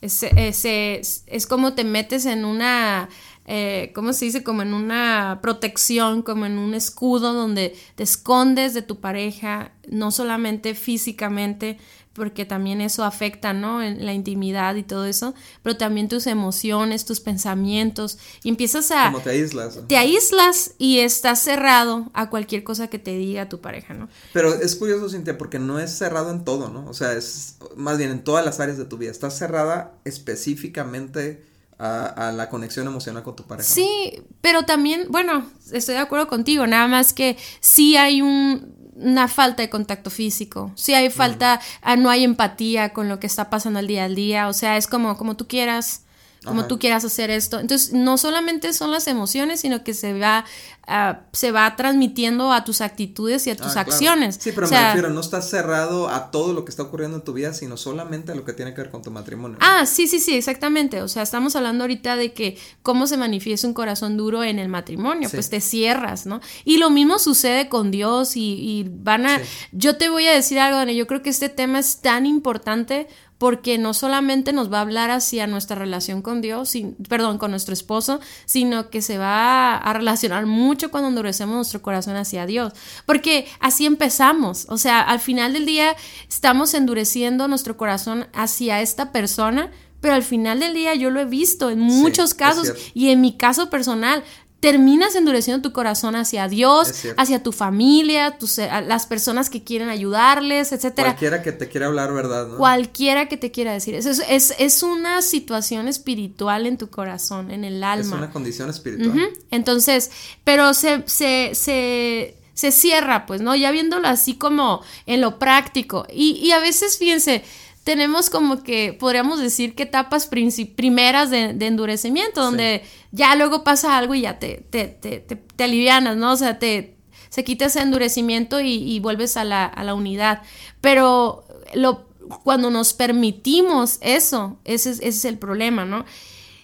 Es, 0.00 1.46
como 1.46 1.74
te 1.74 1.84
metes 1.84 2.26
en 2.26 2.44
una, 2.44 3.08
eh, 3.46 3.92
¿cómo 3.94 4.12
se 4.14 4.24
dice? 4.24 4.42
Como 4.42 4.62
en 4.62 4.74
una 4.74 5.38
protección, 5.42 6.22
como 6.22 6.46
en 6.46 6.58
un 6.58 6.74
escudo 6.74 7.34
donde 7.34 7.76
te 7.94 8.02
escondes 8.02 8.74
de 8.74 8.82
tu 8.82 9.00
pareja, 9.00 9.70
no 9.88 10.10
solamente 10.10 10.74
físicamente, 10.74 11.78
porque 12.12 12.44
también 12.44 12.80
eso 12.80 13.04
afecta, 13.04 13.52
¿no? 13.52 13.82
En 13.82 14.04
la 14.04 14.12
intimidad 14.12 14.74
y 14.74 14.82
todo 14.82 15.06
eso, 15.06 15.34
pero 15.62 15.76
también 15.76 16.08
tus 16.08 16.26
emociones, 16.26 17.04
tus 17.04 17.20
pensamientos, 17.20 18.18
y 18.42 18.50
empiezas 18.50 18.90
a... 18.90 19.06
Como 19.06 19.20
te 19.20 19.30
aíslas. 19.30 19.78
Te 19.88 19.96
aíslas 19.96 20.72
y 20.78 20.98
estás 20.98 21.40
cerrado 21.40 22.10
a 22.12 22.28
cualquier 22.30 22.64
cosa 22.64 22.88
que 22.88 22.98
te 22.98 23.16
diga 23.16 23.48
tu 23.48 23.60
pareja, 23.60 23.94
¿no? 23.94 24.08
Pero 24.32 24.54
es 24.54 24.76
curioso, 24.76 25.08
Cintia, 25.08 25.38
porque 25.38 25.58
no 25.58 25.78
es 25.78 25.90
cerrado 25.90 26.30
en 26.30 26.44
todo, 26.44 26.68
¿no? 26.68 26.86
O 26.88 26.94
sea, 26.94 27.12
es 27.12 27.56
más 27.76 27.98
bien 27.98 28.10
en 28.10 28.22
todas 28.22 28.44
las 28.44 28.60
áreas 28.60 28.78
de 28.78 28.84
tu 28.84 28.98
vida, 28.98 29.10
estás 29.10 29.36
cerrada 29.36 29.94
específicamente... 30.04 31.50
A, 31.84 32.30
la 32.36 32.48
conexión 32.48 32.86
emocional 32.86 33.24
con 33.24 33.34
tu 33.34 33.42
pareja. 33.42 33.68
Sí, 33.68 34.22
pero 34.40 34.62
también, 34.62 35.06
bueno, 35.08 35.50
estoy 35.72 35.96
de 35.96 36.00
acuerdo 36.00 36.28
contigo, 36.28 36.64
nada 36.64 36.86
más 36.86 37.12
que 37.12 37.36
sí 37.58 37.96
hay 37.96 38.22
un, 38.22 38.81
una 38.94 39.28
falta 39.28 39.62
de 39.62 39.70
contacto 39.70 40.10
físico, 40.10 40.72
si 40.74 40.94
hay 40.94 41.10
falta, 41.10 41.60
ah, 41.80 41.96
no 41.96 42.10
hay 42.10 42.24
empatía 42.24 42.92
con 42.92 43.08
lo 43.08 43.18
que 43.20 43.26
está 43.26 43.50
pasando 43.50 43.78
al 43.78 43.86
día 43.86 44.04
al 44.04 44.14
día, 44.14 44.48
o 44.48 44.52
sea, 44.52 44.76
es 44.76 44.86
como, 44.86 45.16
como 45.16 45.36
tú 45.36 45.48
quieras, 45.48 46.02
como 46.44 46.66
tú 46.66 46.78
quieras 46.78 47.04
hacer 47.04 47.30
esto. 47.30 47.60
Entonces, 47.60 47.92
no 47.92 48.18
solamente 48.18 48.72
son 48.72 48.90
las 48.90 49.06
emociones, 49.06 49.60
sino 49.60 49.84
que 49.84 49.94
se 49.94 50.18
va, 50.18 50.44
uh, 50.88 51.16
se 51.32 51.52
va 51.52 51.76
transmitiendo 51.76 52.52
a 52.52 52.64
tus 52.64 52.80
actitudes 52.80 53.46
y 53.46 53.50
a 53.50 53.56
tus 53.56 53.76
ah, 53.76 53.80
acciones. 53.80 54.38
Sí, 54.40 54.50
pero 54.52 54.68
me 54.68 54.84
refiero, 54.86 55.10
no 55.10 55.20
estás 55.20 55.48
cerrado 55.48 56.08
a 56.08 56.30
todo 56.30 56.52
lo 56.52 56.64
que 56.64 56.70
está 56.70 56.82
ocurriendo 56.82 57.18
en 57.18 57.24
tu 57.24 57.32
vida, 57.32 57.54
sino 57.54 57.76
solamente 57.76 58.32
a 58.32 58.34
lo 58.34 58.44
que 58.44 58.52
tiene 58.52 58.74
que 58.74 58.80
ver 58.80 58.90
con 58.90 59.02
tu 59.02 59.10
matrimonio. 59.10 59.58
Ah, 59.60 59.86
sí, 59.86 60.08
sí, 60.08 60.18
sí, 60.18 60.34
exactamente. 60.34 61.02
O 61.02 61.08
sea, 61.08 61.22
estamos 61.22 61.54
hablando 61.54 61.84
ahorita 61.84 62.16
de 62.16 62.32
que 62.32 62.58
cómo 62.82 63.06
se 63.06 63.16
manifiesta 63.16 63.66
un 63.66 63.74
corazón 63.74 64.16
duro 64.16 64.42
en 64.42 64.58
el 64.58 64.68
matrimonio, 64.68 65.30
pues 65.30 65.48
te 65.48 65.60
cierras, 65.60 66.26
¿no? 66.26 66.40
Y 66.64 66.78
lo 66.78 66.90
mismo 66.90 67.18
sucede 67.18 67.68
con 67.68 67.90
Dios 67.90 68.36
y, 68.36 68.54
y 68.54 68.86
van 68.88 69.26
a... 69.26 69.40
Yo 69.70 69.96
te 69.96 70.08
voy 70.08 70.26
a 70.26 70.32
decir 70.32 70.58
algo, 70.58 70.78
Dani, 70.78 70.96
yo 70.96 71.06
creo 71.06 71.22
que 71.22 71.30
este 71.30 71.48
tema 71.48 71.78
es 71.78 71.98
tan 71.98 72.26
importante 72.26 73.06
porque 73.42 73.76
no 73.76 73.92
solamente 73.92 74.52
nos 74.52 74.72
va 74.72 74.78
a 74.78 74.82
hablar 74.82 75.10
hacia 75.10 75.48
nuestra 75.48 75.74
relación 75.74 76.22
con 76.22 76.40
Dios, 76.40 76.74
perdón, 77.08 77.38
con 77.38 77.50
nuestro 77.50 77.74
esposo, 77.74 78.20
sino 78.44 78.88
que 78.88 79.02
se 79.02 79.18
va 79.18 79.76
a 79.78 79.92
relacionar 79.92 80.46
mucho 80.46 80.92
cuando 80.92 81.08
endurecemos 81.08 81.56
nuestro 81.56 81.82
corazón 81.82 82.14
hacia 82.14 82.46
Dios, 82.46 82.72
porque 83.04 83.48
así 83.58 83.84
empezamos, 83.84 84.66
o 84.68 84.78
sea, 84.78 85.00
al 85.00 85.18
final 85.18 85.54
del 85.54 85.66
día 85.66 85.96
estamos 86.28 86.72
endureciendo 86.74 87.48
nuestro 87.48 87.76
corazón 87.76 88.28
hacia 88.32 88.80
esta 88.80 89.10
persona, 89.10 89.72
pero 90.00 90.14
al 90.14 90.22
final 90.22 90.60
del 90.60 90.72
día 90.72 90.94
yo 90.94 91.10
lo 91.10 91.18
he 91.18 91.24
visto 91.24 91.68
en 91.68 91.80
muchos 91.80 92.34
casos 92.34 92.72
y 92.94 93.08
en 93.08 93.20
mi 93.20 93.36
caso 93.36 93.70
personal, 93.70 94.22
terminas 94.62 95.16
endureciendo 95.16 95.60
tu 95.60 95.72
corazón 95.72 96.14
hacia 96.14 96.46
Dios, 96.46 96.92
hacia 97.16 97.42
tu 97.42 97.50
familia, 97.50 98.38
tus, 98.38 98.58
las 98.58 99.06
personas 99.06 99.50
que 99.50 99.64
quieren 99.64 99.88
ayudarles, 99.88 100.70
etcétera. 100.70 101.08
Cualquiera 101.08 101.42
que 101.42 101.50
te 101.50 101.68
quiera 101.68 101.88
hablar, 101.88 102.14
¿verdad? 102.14 102.56
Cualquiera 102.56 103.28
que 103.28 103.36
te 103.36 103.50
quiera 103.50 103.72
decir. 103.72 103.96
Es, 103.96 104.06
es, 104.06 104.54
es, 104.56 104.82
una 104.84 105.20
situación 105.20 105.88
espiritual 105.88 106.66
en 106.66 106.78
tu 106.78 106.90
corazón, 106.90 107.50
en 107.50 107.64
el 107.64 107.82
alma. 107.82 108.04
Es 108.04 108.12
una 108.12 108.30
condición 108.30 108.70
espiritual. 108.70 109.30
Entonces, 109.50 110.12
pero 110.44 110.74
se, 110.74 111.02
se, 111.06 111.56
se, 111.56 112.36
se, 112.54 112.70
cierra, 112.70 113.26
pues, 113.26 113.40
¿no? 113.40 113.56
Ya 113.56 113.72
viéndolo 113.72 114.06
así 114.06 114.34
como 114.34 114.80
en 115.06 115.20
lo 115.20 115.40
práctico. 115.40 116.06
Y, 116.08 116.34
y 116.34 116.52
a 116.52 116.60
veces, 116.60 116.98
fíjense, 116.98 117.42
tenemos 117.84 118.30
como 118.30 118.62
que, 118.62 118.92
podríamos 118.92 119.40
decir 119.40 119.74
que 119.74 119.84
etapas 119.84 120.26
primeras 120.26 121.30
de, 121.30 121.66
endurecimiento, 121.66 122.42
donde 122.42 122.82
ya 123.10 123.34
luego 123.34 123.64
pasa 123.64 123.96
algo 123.96 124.14
y 124.14 124.22
ya 124.22 124.38
te, 124.38 124.64
te, 124.70 124.86
te, 124.86 125.18
te, 125.20 125.64
alivianas, 125.64 126.16
¿no? 126.16 126.32
O 126.32 126.36
sea, 126.36 126.58
te, 126.58 126.96
se 127.28 127.44
quita 127.44 127.66
ese 127.66 127.80
endurecimiento 127.80 128.60
y, 128.60 129.00
vuelves 129.00 129.36
a 129.36 129.44
la, 129.44 129.64
a 129.64 129.82
la, 129.82 129.94
unidad. 129.94 130.42
Pero 130.80 131.44
lo, 131.74 132.06
cuando 132.44 132.70
nos 132.70 132.92
permitimos 132.92 133.98
eso, 134.00 134.58
ese, 134.64 134.90
ese 134.90 135.08
es 135.08 135.24
el 135.24 135.38
problema, 135.38 135.84
¿no? 135.84 136.04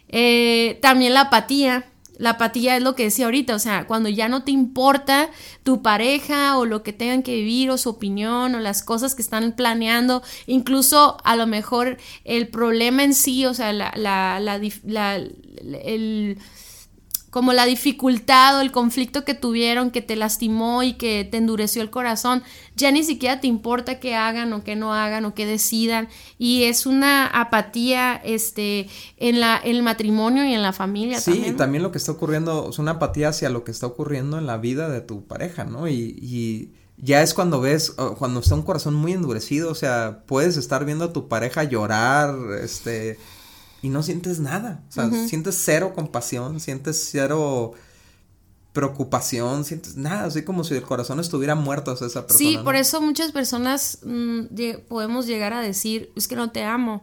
Eh, 0.09 0.79
también 0.81 1.15
la 1.15 1.23
apatía 1.23 1.87
la 2.19 2.31
apatía 2.31 2.77
es 2.77 2.83
lo 2.83 2.95
que 2.95 3.05
decía 3.05 3.27
ahorita, 3.27 3.55
o 3.55 3.59
sea, 3.59 3.87
cuando 3.87 4.09
ya 4.09 4.29
no 4.29 4.43
te 4.45 4.51
importa 4.51 5.31
tu 5.63 5.83
pareja 5.83 6.59
o 6.59 6.67
lo 6.67 6.83
que 6.83 6.93
tengan 6.93 7.23
que 7.23 7.37
vivir 7.37 7.71
o 7.71 7.79
su 7.79 7.91
opinión 7.91 8.55
o 8.55 8.61
las 8.61 8.83
cosas 8.83 9.15
que 9.15 9.23
están 9.23 9.53
planeando, 9.53 10.23
incluso 10.47 11.17
a 11.25 11.37
lo 11.37 11.47
mejor 11.47 11.97
el 12.25 12.49
problema 12.49 13.05
en 13.05 13.15
sí, 13.15 13.47
o 13.47 13.55
sea, 13.55 13.73
la, 13.73 13.93
la, 13.97 14.41
la, 14.41 14.61
la 14.85 15.17
el 15.17 16.39
como 17.31 17.53
la 17.53 17.67
dificultad 17.67 18.59
o 18.59 18.61
el 18.61 18.73
conflicto 18.73 19.25
que 19.25 19.35
tuvieron 19.35 19.91
que 19.91 20.03
te 20.03 20.17
lastimó 20.17 20.83
y 20.83 20.95
que 20.95 21.25
te 21.25 21.37
endureció 21.37 21.83
el 21.83 21.91
corazón, 21.91 22.43
ya 22.77 22.91
ni 22.91 23.05
siquiera 23.05 23.41
te 23.41 23.47
importa 23.47 24.01
que 24.01 24.15
hagan 24.15 24.53
o 24.53 24.65
que 24.65 24.77
no 24.77 24.95
hagan 24.95 25.25
o 25.25 25.35
que 25.35 25.47
decidan 25.47 26.09
y 26.39 26.65
es 26.65 26.87
una 26.87 27.27
apatía 27.27 28.17
este 28.17 28.89
en 29.17 29.41
la 29.41 29.57
el 29.57 29.83
matrimonio 29.83 30.45
y 30.45 30.55
en 30.55 30.63
la 30.63 30.73
familia 30.73 31.21
sí, 31.21 31.33
también. 31.33 31.57
también 31.57 31.83
lo 31.83 31.93
que 31.93 31.99
está 31.99 32.13
ocurriendo 32.13 32.71
es 32.71 32.79
una 32.79 32.93
apatía 32.93 33.29
hacia 33.29 33.51
lo 33.51 33.65
que 33.65 33.71
está 33.71 33.87
ocurriendo 33.87 34.39
en 34.39 34.47
la 34.47 34.57
vida 34.57 34.89
de 34.89 35.01
tu 35.01 35.27
pareja, 35.27 35.65
¿no? 35.65 35.89
Y, 35.89 36.17
y 36.21 36.73
ya 37.01 37.23
es 37.23 37.33
cuando 37.33 37.61
ves, 37.61 37.91
cuando 38.19 38.41
está 38.41 38.55
un 38.55 38.63
corazón 38.63 38.95
muy 38.95 39.13
endurecido, 39.13 39.71
o 39.71 39.75
sea, 39.75 40.25
puedes 40.27 40.57
estar 40.57 40.85
viendo 40.85 41.05
a 41.05 41.13
tu 41.13 41.29
pareja 41.29 41.63
llorar, 41.65 42.35
este, 42.61 43.19
y 43.83 43.89
no 43.89 44.03
sientes 44.03 44.41
nada. 44.41 44.83
O 44.89 44.93
sea, 44.93 45.11
sientes 45.27 45.61
cero 45.65 45.93
compasión, 45.95 46.61
sientes 46.61 47.09
cero 47.11 47.75
preocupación, 48.73 49.65
sientes 49.65 49.97
nada, 49.97 50.25
así 50.25 50.43
como 50.43 50.63
si 50.63 50.75
el 50.75 50.83
corazón 50.83 51.19
estuviera 51.21 51.55
muerto 51.55 51.91
hacia 51.91 52.07
esa 52.07 52.27
persona. 52.27 52.39
Sí, 52.39 52.59
por 52.63 52.77
eso 52.77 53.01
muchas 53.01 53.33
personas 53.33 53.99
mm, 54.05 54.43
podemos 54.89 55.27
llegar 55.27 55.53
a 55.53 55.61
decir, 55.61 56.13
es 56.15 56.29
que 56.29 56.37
no 56.37 56.51
te 56.51 56.63
amo, 56.63 57.03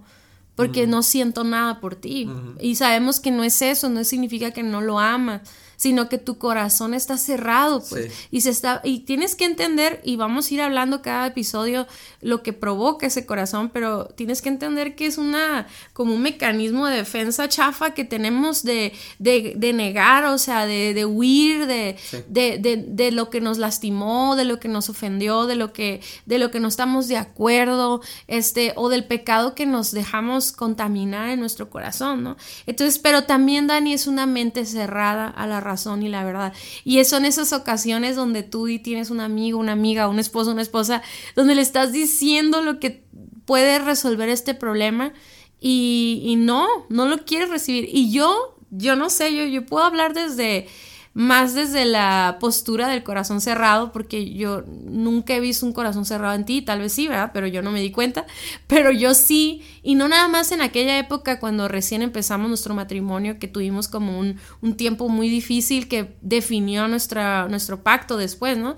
porque 0.55 0.87
no 0.87 1.03
siento 1.03 1.43
nada 1.43 1.81
por 1.81 1.95
ti. 1.95 2.29
Y 2.61 2.75
sabemos 2.75 3.19
que 3.19 3.31
no 3.31 3.43
es 3.43 3.61
eso, 3.61 3.89
no 3.89 4.03
significa 4.05 4.51
que 4.51 4.63
no 4.63 4.79
lo 4.79 4.99
amas 4.99 5.41
sino 5.85 6.09
que 6.09 6.17
tu 6.17 6.39
corazón 6.39 6.95
está 6.95 7.15
cerrado, 7.15 7.83
pues, 7.87 8.11
y 8.31 8.41
se 8.41 8.49
está, 8.49 8.81
y 8.83 9.01
tienes 9.01 9.35
que 9.35 9.45
entender, 9.45 10.01
y 10.03 10.15
vamos 10.15 10.49
a 10.49 10.53
ir 10.55 10.61
hablando 10.61 11.03
cada 11.03 11.27
episodio 11.27 11.85
lo 12.21 12.41
que 12.41 12.53
provoca 12.53 13.05
ese 13.05 13.27
corazón, 13.27 13.69
pero 13.69 14.05
tienes 14.07 14.41
que 14.41 14.49
entender 14.49 14.95
que 14.95 15.05
es 15.05 15.19
una, 15.19 15.67
como 15.93 16.15
un 16.15 16.23
mecanismo 16.23 16.87
de 16.87 16.97
defensa 16.97 17.47
chafa 17.49 17.93
que 17.93 18.03
tenemos 18.03 18.63
de, 18.63 18.93
de, 19.19 19.53
de 19.55 19.73
negar, 19.73 20.25
o 20.25 20.39
sea, 20.39 20.65
de, 20.65 20.95
de 20.95 21.05
huir 21.05 21.67
de, 21.67 21.97
de, 22.29 22.83
de, 22.87 23.11
lo 23.11 23.29
que 23.29 23.39
nos 23.39 23.59
lastimó, 23.59 24.35
de 24.35 24.45
lo 24.45 24.59
que 24.59 24.69
nos 24.69 24.89
ofendió, 24.89 25.45
de 25.45 25.55
lo 25.55 25.71
que, 25.71 26.01
de 26.25 26.39
lo 26.39 26.49
que 26.49 26.59
no 26.59 26.67
estamos 26.67 27.07
de 27.07 27.17
acuerdo, 27.17 28.01
este, 28.25 28.73
o 28.75 28.89
del 28.89 29.05
pecado 29.05 29.53
que 29.53 29.67
nos 29.67 29.91
dejamos 29.91 30.51
contaminar 30.51 31.29
en 31.29 31.41
nuestro 31.41 31.69
corazón, 31.69 32.23
¿no? 32.23 32.37
Entonces, 32.65 32.97
pero 32.97 33.25
también, 33.25 33.67
Dani, 33.67 33.93
es 33.93 34.07
una 34.07 34.25
mente 34.25 34.65
cerrada 34.65 35.27
a 35.27 35.45
la 35.45 35.59
razón 35.59 35.74
y 36.01 36.07
la 36.07 36.23
verdad. 36.23 36.53
Y 36.83 37.03
son 37.05 37.25
esas 37.25 37.53
ocasiones 37.53 38.15
donde 38.15 38.43
tú 38.43 38.67
tienes 38.83 39.09
un 39.09 39.19
amigo, 39.19 39.59
una 39.59 39.73
amiga, 39.73 40.07
un 40.07 40.19
esposo, 40.19 40.51
una 40.51 40.61
esposa, 40.61 41.01
donde 41.35 41.55
le 41.55 41.61
estás 41.61 41.91
diciendo 41.91 42.61
lo 42.61 42.79
que 42.79 43.05
puede 43.45 43.79
resolver 43.79 44.29
este 44.29 44.53
problema 44.53 45.13
y, 45.59 46.35
no, 46.37 46.67
no 46.89 47.05
lo 47.07 47.25
quieres 47.25 47.49
recibir. 47.49 47.89
Y 47.91 48.11
yo, 48.11 48.57
yo 48.71 48.95
no 48.95 49.09
sé, 49.09 49.35
yo, 49.35 49.45
yo 49.45 49.65
puedo 49.65 49.83
hablar 49.83 50.13
desde 50.13 50.67
más 51.15 51.53
desde 51.53 51.85
la 51.85 52.37
postura 52.41 52.89
del 52.89 53.01
corazón 53.01 53.39
cerrado, 53.39 53.93
porque 53.93 54.33
yo 54.33 54.65
nunca 54.67 55.33
he 55.33 55.39
visto 55.39 55.65
un 55.65 55.71
corazón 55.71 56.03
cerrado 56.03 56.35
en 56.35 56.43
ti, 56.43 56.61
tal 56.61 56.81
vez 56.81 56.91
sí, 56.91 57.07
¿verdad? 57.07 57.31
Pero 57.33 57.47
yo 57.47 57.61
no 57.61 57.71
me 57.71 57.79
di 57.79 57.89
cuenta, 57.89 58.25
pero 58.67 58.91
yo 58.91 59.13
sí, 59.13 59.63
y 59.81 59.95
no 59.95 60.09
nada 60.09 60.27
más 60.27 60.51
en 60.51 60.61
aquella 60.61 60.99
época 60.99 61.39
cuando 61.39 61.69
recién 61.69 62.01
empezamos 62.01 62.49
nuestro 62.49 62.75
matrimonio, 62.75 63.39
que 63.39 63.47
tuvimos 63.47 63.87
como 63.87 64.19
un, 64.19 64.37
un 64.59 64.75
tiempo 64.75 65.07
muy 65.07 65.29
difícil 65.29 65.87
que 65.87 66.17
definió 66.19 66.89
nuestra, 66.89 67.47
nuestro 67.47 67.81
pacto 67.81 68.17
después, 68.17 68.57
¿no? 68.57 68.75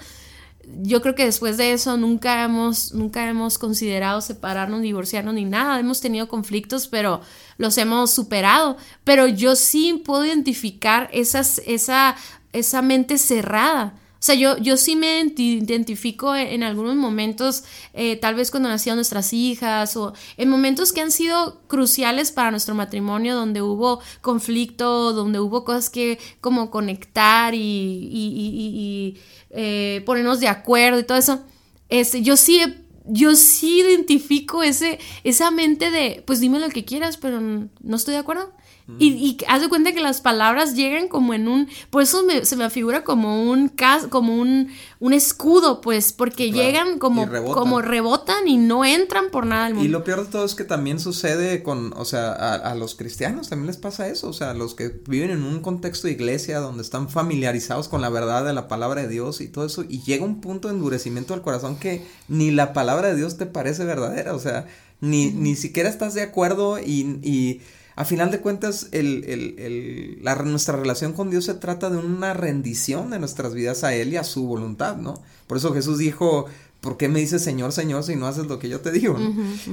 Yo 0.81 1.01
creo 1.01 1.15
que 1.15 1.25
después 1.25 1.57
de 1.57 1.71
eso 1.71 1.97
nunca 1.97 2.43
hemos, 2.43 2.93
nunca 2.93 3.27
hemos 3.27 3.57
considerado 3.57 4.21
separarnos, 4.21 4.81
divorciarnos 4.81 5.33
ni 5.33 5.45
nada. 5.45 5.79
Hemos 5.79 6.01
tenido 6.01 6.27
conflictos, 6.27 6.87
pero 6.87 7.21
los 7.57 7.77
hemos 7.77 8.11
superado. 8.11 8.77
Pero 9.03 9.27
yo 9.27 9.55
sí 9.55 10.01
puedo 10.05 10.25
identificar 10.25 11.09
esas, 11.13 11.61
esa, 11.65 12.15
esa 12.53 12.81
mente 12.81 13.17
cerrada. 13.17 13.95
O 14.19 14.23
sea, 14.27 14.35
yo, 14.35 14.57
yo 14.57 14.77
sí 14.77 14.95
me 14.95 15.21
identifico 15.37 16.35
en, 16.35 16.63
algunos 16.63 16.95
momentos, 16.95 17.63
eh, 17.93 18.15
tal 18.15 18.33
vez 18.35 18.49
cuando 18.49 18.67
nacieron 18.67 18.97
nuestras 18.97 19.31
hijas 19.31 19.95
o 19.95 20.13
en 20.37 20.49
momentos 20.49 20.91
que 20.91 21.01
han 21.01 21.11
sido 21.11 21.61
cruciales 21.67 22.31
para 22.31 22.49
nuestro 22.49 22.73
matrimonio, 22.73 23.35
donde 23.35 23.61
hubo 23.61 24.01
conflicto, 24.21 25.13
donde 25.13 25.39
hubo 25.39 25.63
cosas 25.63 25.89
que 25.91 26.17
como 26.41 26.71
conectar 26.71 27.53
y, 27.53 27.59
y, 27.59 29.17
eh, 29.51 30.01
ponernos 30.05 30.39
de 30.39 30.47
acuerdo 30.47 30.99
y 30.99 31.03
todo 31.03 31.17
eso. 31.17 31.43
Este, 31.89 32.21
yo 32.21 32.37
sí 32.37 32.61
yo 33.09 33.35
sí 33.35 33.79
identifico 33.79 34.63
ese, 34.63 34.99
esa 35.23 35.51
mente 35.51 35.91
de, 35.91 36.23
pues 36.25 36.39
dime 36.39 36.59
lo 36.59 36.69
que 36.69 36.85
quieras, 36.85 37.17
pero 37.17 37.39
no 37.39 37.95
estoy 37.95 38.13
de 38.15 38.19
acuerdo. 38.19 38.51
Y, 38.99 39.07
y 39.09 39.37
haz 39.49 39.61
de 39.61 39.67
cuenta 39.67 39.91
que 39.91 39.99
las 39.99 40.21
palabras 40.21 40.73
llegan 40.73 41.09
como 41.09 41.33
en 41.33 41.49
un, 41.49 41.67
por 41.89 42.03
eso 42.03 42.23
se 42.43 42.55
me 42.55 42.69
figura 42.69 43.03
como 43.03 43.43
un 43.49 43.69
como 44.09 44.37
un, 44.37 44.69
un 44.99 45.13
escudo, 45.13 45.81
pues, 45.81 46.13
porque 46.13 46.51
llegan 46.53 46.97
como 46.97 47.25
rebotan. 47.25 47.53
como 47.53 47.81
rebotan 47.81 48.47
y 48.47 48.55
no 48.55 48.85
entran 48.85 49.29
por 49.29 49.45
nada 49.45 49.65
del 49.65 49.73
mundo. 49.73 49.89
Y 49.89 49.91
lo 49.91 50.05
peor 50.05 50.25
de 50.25 50.31
todo 50.31 50.45
es 50.45 50.55
que 50.55 50.63
también 50.63 51.01
sucede 51.01 51.63
con, 51.63 51.93
o 51.97 52.05
sea, 52.05 52.31
a, 52.31 52.75
los 52.75 52.95
cristianos 52.95 53.49
también 53.49 53.67
les 53.67 53.77
pasa 53.77 54.07
eso, 54.07 54.29
o 54.29 54.33
sea, 54.33 54.53
los 54.53 54.73
que 54.73 55.01
viven 55.05 55.31
en 55.31 55.43
un 55.43 55.59
contexto 55.59 56.07
de 56.07 56.13
iglesia 56.13 56.59
donde 56.59 56.81
están 56.81 57.09
familiarizados 57.09 57.89
con 57.89 58.01
la 58.01 58.09
verdad 58.09 58.45
de 58.45 58.53
la 58.53 58.69
palabra 58.69 59.01
de 59.01 59.09
Dios 59.09 59.41
y 59.41 59.49
todo 59.49 59.65
eso, 59.65 59.83
y 59.83 60.01
llega 60.03 60.23
un 60.23 60.39
punto 60.39 60.69
de 60.69 60.75
endurecimiento 60.75 61.33
del 61.33 61.43
corazón 61.43 61.77
que 61.77 62.07
ni 62.29 62.51
la 62.51 62.71
palabra 62.71 63.09
de 63.09 63.15
Dios 63.17 63.35
te 63.35 63.47
parece 63.47 63.83
verdadera, 63.83 64.33
o 64.33 64.39
sea, 64.39 64.65
ni, 65.01 65.31
ni 65.31 65.55
siquiera 65.57 65.89
estás 65.89 66.13
de 66.13 66.21
acuerdo 66.21 66.79
y, 66.79 67.19
y 67.21 67.61
a 67.97 68.05
final 68.05 68.29
de 68.29 68.39
cuentas, 68.41 68.89
el, 68.91 69.23
el, 69.23 69.55
el, 69.57 70.19
la, 70.21 70.35
nuestra 70.35 70.77
relación 70.77 71.13
con 71.13 71.31
Dios 71.31 71.45
se 71.45 71.55
trata 71.55 71.89
de 71.89 71.97
una 71.97 72.35
rendición 72.35 73.09
de 73.09 73.17
nuestras 73.17 73.55
vidas 73.55 73.83
a 73.83 73.95
Él 73.95 74.13
y 74.13 74.17
a 74.17 74.23
su 74.23 74.45
voluntad, 74.45 74.97
¿no? 74.97 75.19
Por 75.47 75.57
eso 75.57 75.73
Jesús 75.73 75.97
dijo, 75.97 76.45
¿por 76.79 76.97
qué 76.97 77.09
me 77.09 77.19
dices 77.19 77.43
Señor, 77.43 77.71
Señor 77.71 78.03
si 78.03 78.15
no 78.15 78.27
haces 78.27 78.45
lo 78.45 78.59
que 78.59 78.69
yo 78.69 78.81
te 78.81 78.91
digo? 78.91 79.17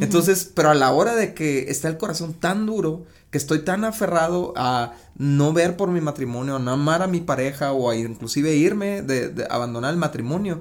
Entonces, 0.00 0.50
pero 0.54 0.70
a 0.70 0.74
la 0.74 0.90
hora 0.92 1.14
de 1.14 1.34
que 1.34 1.70
está 1.70 1.88
el 1.88 1.98
corazón 1.98 2.32
tan 2.32 2.64
duro, 2.64 3.04
que 3.30 3.36
estoy 3.36 3.58
tan 3.58 3.84
aferrado 3.84 4.54
a 4.56 4.94
no 5.18 5.52
ver 5.52 5.76
por 5.76 5.90
mi 5.90 6.00
matrimonio, 6.00 6.56
a 6.56 6.58
no 6.58 6.70
amar 6.70 7.02
a 7.02 7.06
mi 7.06 7.20
pareja 7.20 7.72
o 7.72 7.90
a 7.90 7.94
inclusive 7.94 8.56
irme, 8.56 9.02
de, 9.02 9.46
abandonar 9.50 9.92
el 9.92 9.98
matrimonio, 9.98 10.60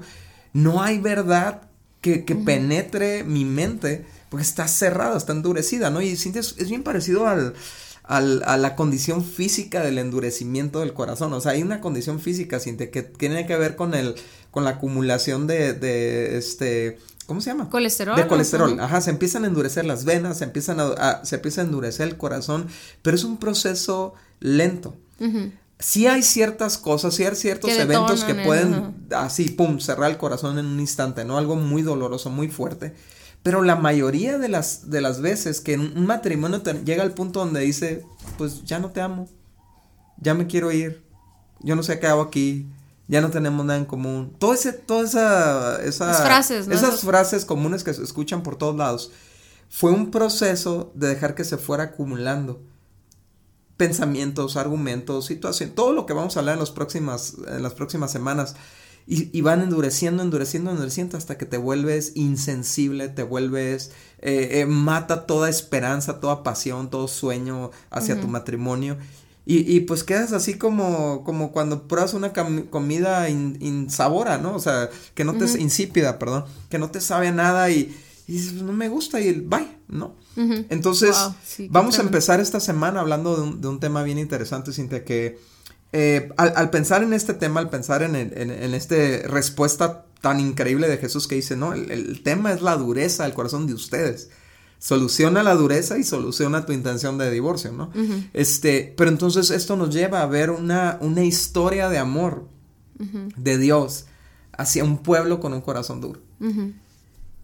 no 0.52 0.82
hay 0.82 0.98
verdad 0.98 1.62
que, 2.02 2.26
que 2.26 2.36
penetre 2.36 3.24
mi 3.24 3.46
mente 3.46 4.04
porque 4.34 4.42
está 4.42 4.66
cerrada, 4.66 5.16
está 5.16 5.32
endurecida, 5.32 5.90
¿no? 5.90 6.02
Y 6.02 6.16
sientes, 6.16 6.56
es 6.58 6.68
bien 6.68 6.82
parecido 6.82 7.28
al, 7.28 7.54
al, 8.02 8.42
a 8.46 8.56
la 8.56 8.74
condición 8.74 9.24
física 9.24 9.80
del 9.80 9.96
endurecimiento 9.96 10.80
del 10.80 10.92
corazón, 10.92 11.32
o 11.34 11.40
sea, 11.40 11.52
hay 11.52 11.62
una 11.62 11.80
condición 11.80 12.18
física, 12.18 12.58
siente, 12.58 12.90
que 12.90 13.04
tiene 13.04 13.46
que 13.46 13.56
ver 13.56 13.76
con 13.76 13.94
el, 13.94 14.16
con 14.50 14.64
la 14.64 14.70
acumulación 14.70 15.46
de, 15.46 15.72
de 15.72 16.36
este, 16.36 16.98
¿cómo 17.26 17.40
se 17.40 17.50
llama? 17.50 17.70
Colesterol. 17.70 18.16
De 18.16 18.26
colesterol, 18.26 18.80
ajá, 18.80 19.00
se 19.02 19.10
empiezan 19.10 19.44
a 19.44 19.46
endurecer 19.46 19.84
las 19.84 20.04
venas, 20.04 20.38
se 20.38 20.44
empiezan 20.44 20.80
a, 20.80 21.24
se 21.24 21.36
empieza 21.36 21.60
a 21.60 21.64
endurecer 21.64 22.08
el 22.08 22.16
corazón, 22.16 22.66
pero 23.02 23.14
es 23.16 23.22
un 23.22 23.36
proceso 23.36 24.14
lento. 24.40 24.96
Sí 25.78 26.08
hay 26.08 26.24
ciertas 26.24 26.76
cosas, 26.76 27.14
sí 27.14 27.22
hay 27.22 27.36
ciertos 27.36 27.70
eventos 27.70 28.24
que 28.24 28.34
pueden 28.34 28.96
así, 29.12 29.50
pum, 29.50 29.78
cerrar 29.78 30.10
el 30.10 30.16
corazón 30.16 30.58
en 30.58 30.66
un 30.66 30.80
instante, 30.80 31.24
¿no? 31.24 31.38
Algo 31.38 31.54
muy 31.54 31.82
doloroso, 31.82 32.30
muy 32.30 32.48
fuerte. 32.48 32.94
Pero 33.44 33.62
la 33.62 33.76
mayoría 33.76 34.38
de 34.38 34.48
las, 34.48 34.90
de 34.90 35.02
las 35.02 35.20
veces 35.20 35.60
que 35.60 35.76
un 35.76 36.06
matrimonio 36.06 36.62
llega 36.84 37.02
al 37.02 37.12
punto 37.12 37.40
donde 37.40 37.60
dice, 37.60 38.02
pues 38.38 38.64
ya 38.64 38.78
no 38.78 38.90
te 38.90 39.02
amo, 39.02 39.28
ya 40.16 40.32
me 40.32 40.46
quiero 40.46 40.72
ir, 40.72 41.04
yo 41.60 41.76
no 41.76 41.82
sé 41.82 42.00
qué 42.00 42.06
hago 42.06 42.22
aquí, 42.22 42.66
ya 43.06 43.20
no 43.20 43.30
tenemos 43.30 43.66
nada 43.66 43.78
en 43.78 43.84
común. 43.84 44.34
Todo 44.38 44.54
ese, 44.54 44.72
toda 44.72 45.04
esa, 45.04 45.84
esas 45.84 46.22
frases, 46.22 46.68
Esas 46.68 47.00
frases 47.00 47.44
comunes 47.44 47.84
que 47.84 47.92
se 47.92 48.02
escuchan 48.02 48.42
por 48.42 48.56
todos 48.56 48.76
lados. 48.76 49.12
Fue 49.68 49.90
un 49.90 50.10
proceso 50.10 50.90
de 50.94 51.08
dejar 51.08 51.34
que 51.34 51.44
se 51.44 51.58
fuera 51.58 51.84
acumulando 51.84 52.62
pensamientos, 53.76 54.56
argumentos, 54.56 55.26
situaciones, 55.26 55.74
todo 55.74 55.92
lo 55.92 56.06
que 56.06 56.14
vamos 56.14 56.36
a 56.36 56.40
hablar 56.40 56.54
en, 56.54 56.60
los 56.60 56.70
próximas, 56.70 57.34
en 57.46 57.62
las 57.62 57.74
próximas 57.74 58.10
semanas. 58.10 58.56
Y, 59.06 59.42
van 59.42 59.60
endureciendo, 59.60 60.22
endureciendo, 60.22 60.70
endureciendo 60.70 61.18
hasta 61.18 61.36
que 61.36 61.44
te 61.44 61.58
vuelves 61.58 62.12
insensible, 62.14 63.10
te 63.10 63.22
vuelves, 63.22 63.90
eh, 64.20 64.60
eh, 64.60 64.66
mata 64.66 65.26
toda 65.26 65.50
esperanza, 65.50 66.20
toda 66.20 66.42
pasión, 66.42 66.88
todo 66.88 67.06
sueño 67.06 67.70
hacia 67.90 68.18
tu 68.18 68.28
matrimonio. 68.28 68.96
Y, 69.46 69.80
pues 69.80 70.04
quedas 70.04 70.32
así 70.32 70.54
como, 70.54 71.22
como 71.22 71.52
cuando 71.52 71.86
pruebas 71.86 72.14
una 72.14 72.32
comida 72.32 73.28
insabora, 73.28 74.38
¿no? 74.38 74.54
O 74.54 74.58
sea, 74.58 74.88
que 75.14 75.24
no 75.24 75.34
te, 75.34 75.44
insípida, 75.60 76.18
perdón, 76.18 76.46
que 76.70 76.78
no 76.78 76.90
te 76.90 77.02
sabe 77.02 77.30
nada 77.30 77.68
y, 77.70 77.94
dices, 78.26 78.54
no 78.54 78.72
me 78.72 78.88
gusta 78.88 79.20
y 79.20 79.28
el 79.28 79.42
bye, 79.42 79.68
¿no? 79.86 80.14
Entonces, 80.70 81.14
vamos 81.68 81.98
a 81.98 82.02
empezar 82.02 82.40
esta 82.40 82.58
semana 82.58 83.00
hablando 83.00 83.36
de 83.36 83.42
un, 83.42 83.60
de 83.60 83.68
un 83.68 83.80
tema 83.80 84.02
bien 84.02 84.18
interesante, 84.18 84.72
Cintia, 84.72 85.04
que 85.04 85.38
eh, 85.96 86.28
al, 86.38 86.70
pensar 86.70 87.04
en 87.04 87.12
este 87.12 87.34
tema, 87.34 87.60
al 87.60 87.70
pensar 87.70 88.02
en, 88.02 88.16
en, 88.16 88.74
esta 88.74 88.96
respuesta 89.28 90.06
tan 90.20 90.40
increíble 90.40 90.88
de 90.88 90.98
Jesús 90.98 91.28
que 91.28 91.36
dice, 91.36 91.56
no, 91.56 91.72
el, 91.72 92.20
tema 92.24 92.52
es 92.52 92.62
la 92.62 92.76
dureza 92.76 93.22
del 93.22 93.32
corazón 93.32 93.68
de 93.68 93.74
ustedes. 93.74 94.28
Soluciona 94.80 95.44
la 95.44 95.54
dureza 95.54 95.96
y 95.96 96.02
soluciona 96.02 96.66
tu 96.66 96.72
intención 96.72 97.16
de 97.16 97.30
divorcio, 97.30 97.70
¿no? 97.70 97.92
Este, 98.32 98.92
pero 98.96 99.08
entonces 99.08 99.50
esto 99.50 99.76
nos 99.76 99.94
lleva 99.94 100.22
a 100.22 100.26
ver 100.26 100.50
una, 100.50 100.98
una 101.00 101.22
historia 101.22 101.88
de 101.88 101.98
amor 101.98 102.48
de 102.98 103.56
Dios 103.56 104.06
hacia 104.50 104.82
un 104.82 104.98
pueblo 104.98 105.38
con 105.38 105.54
un 105.54 105.60
corazón 105.60 106.00
duro. 106.00 106.20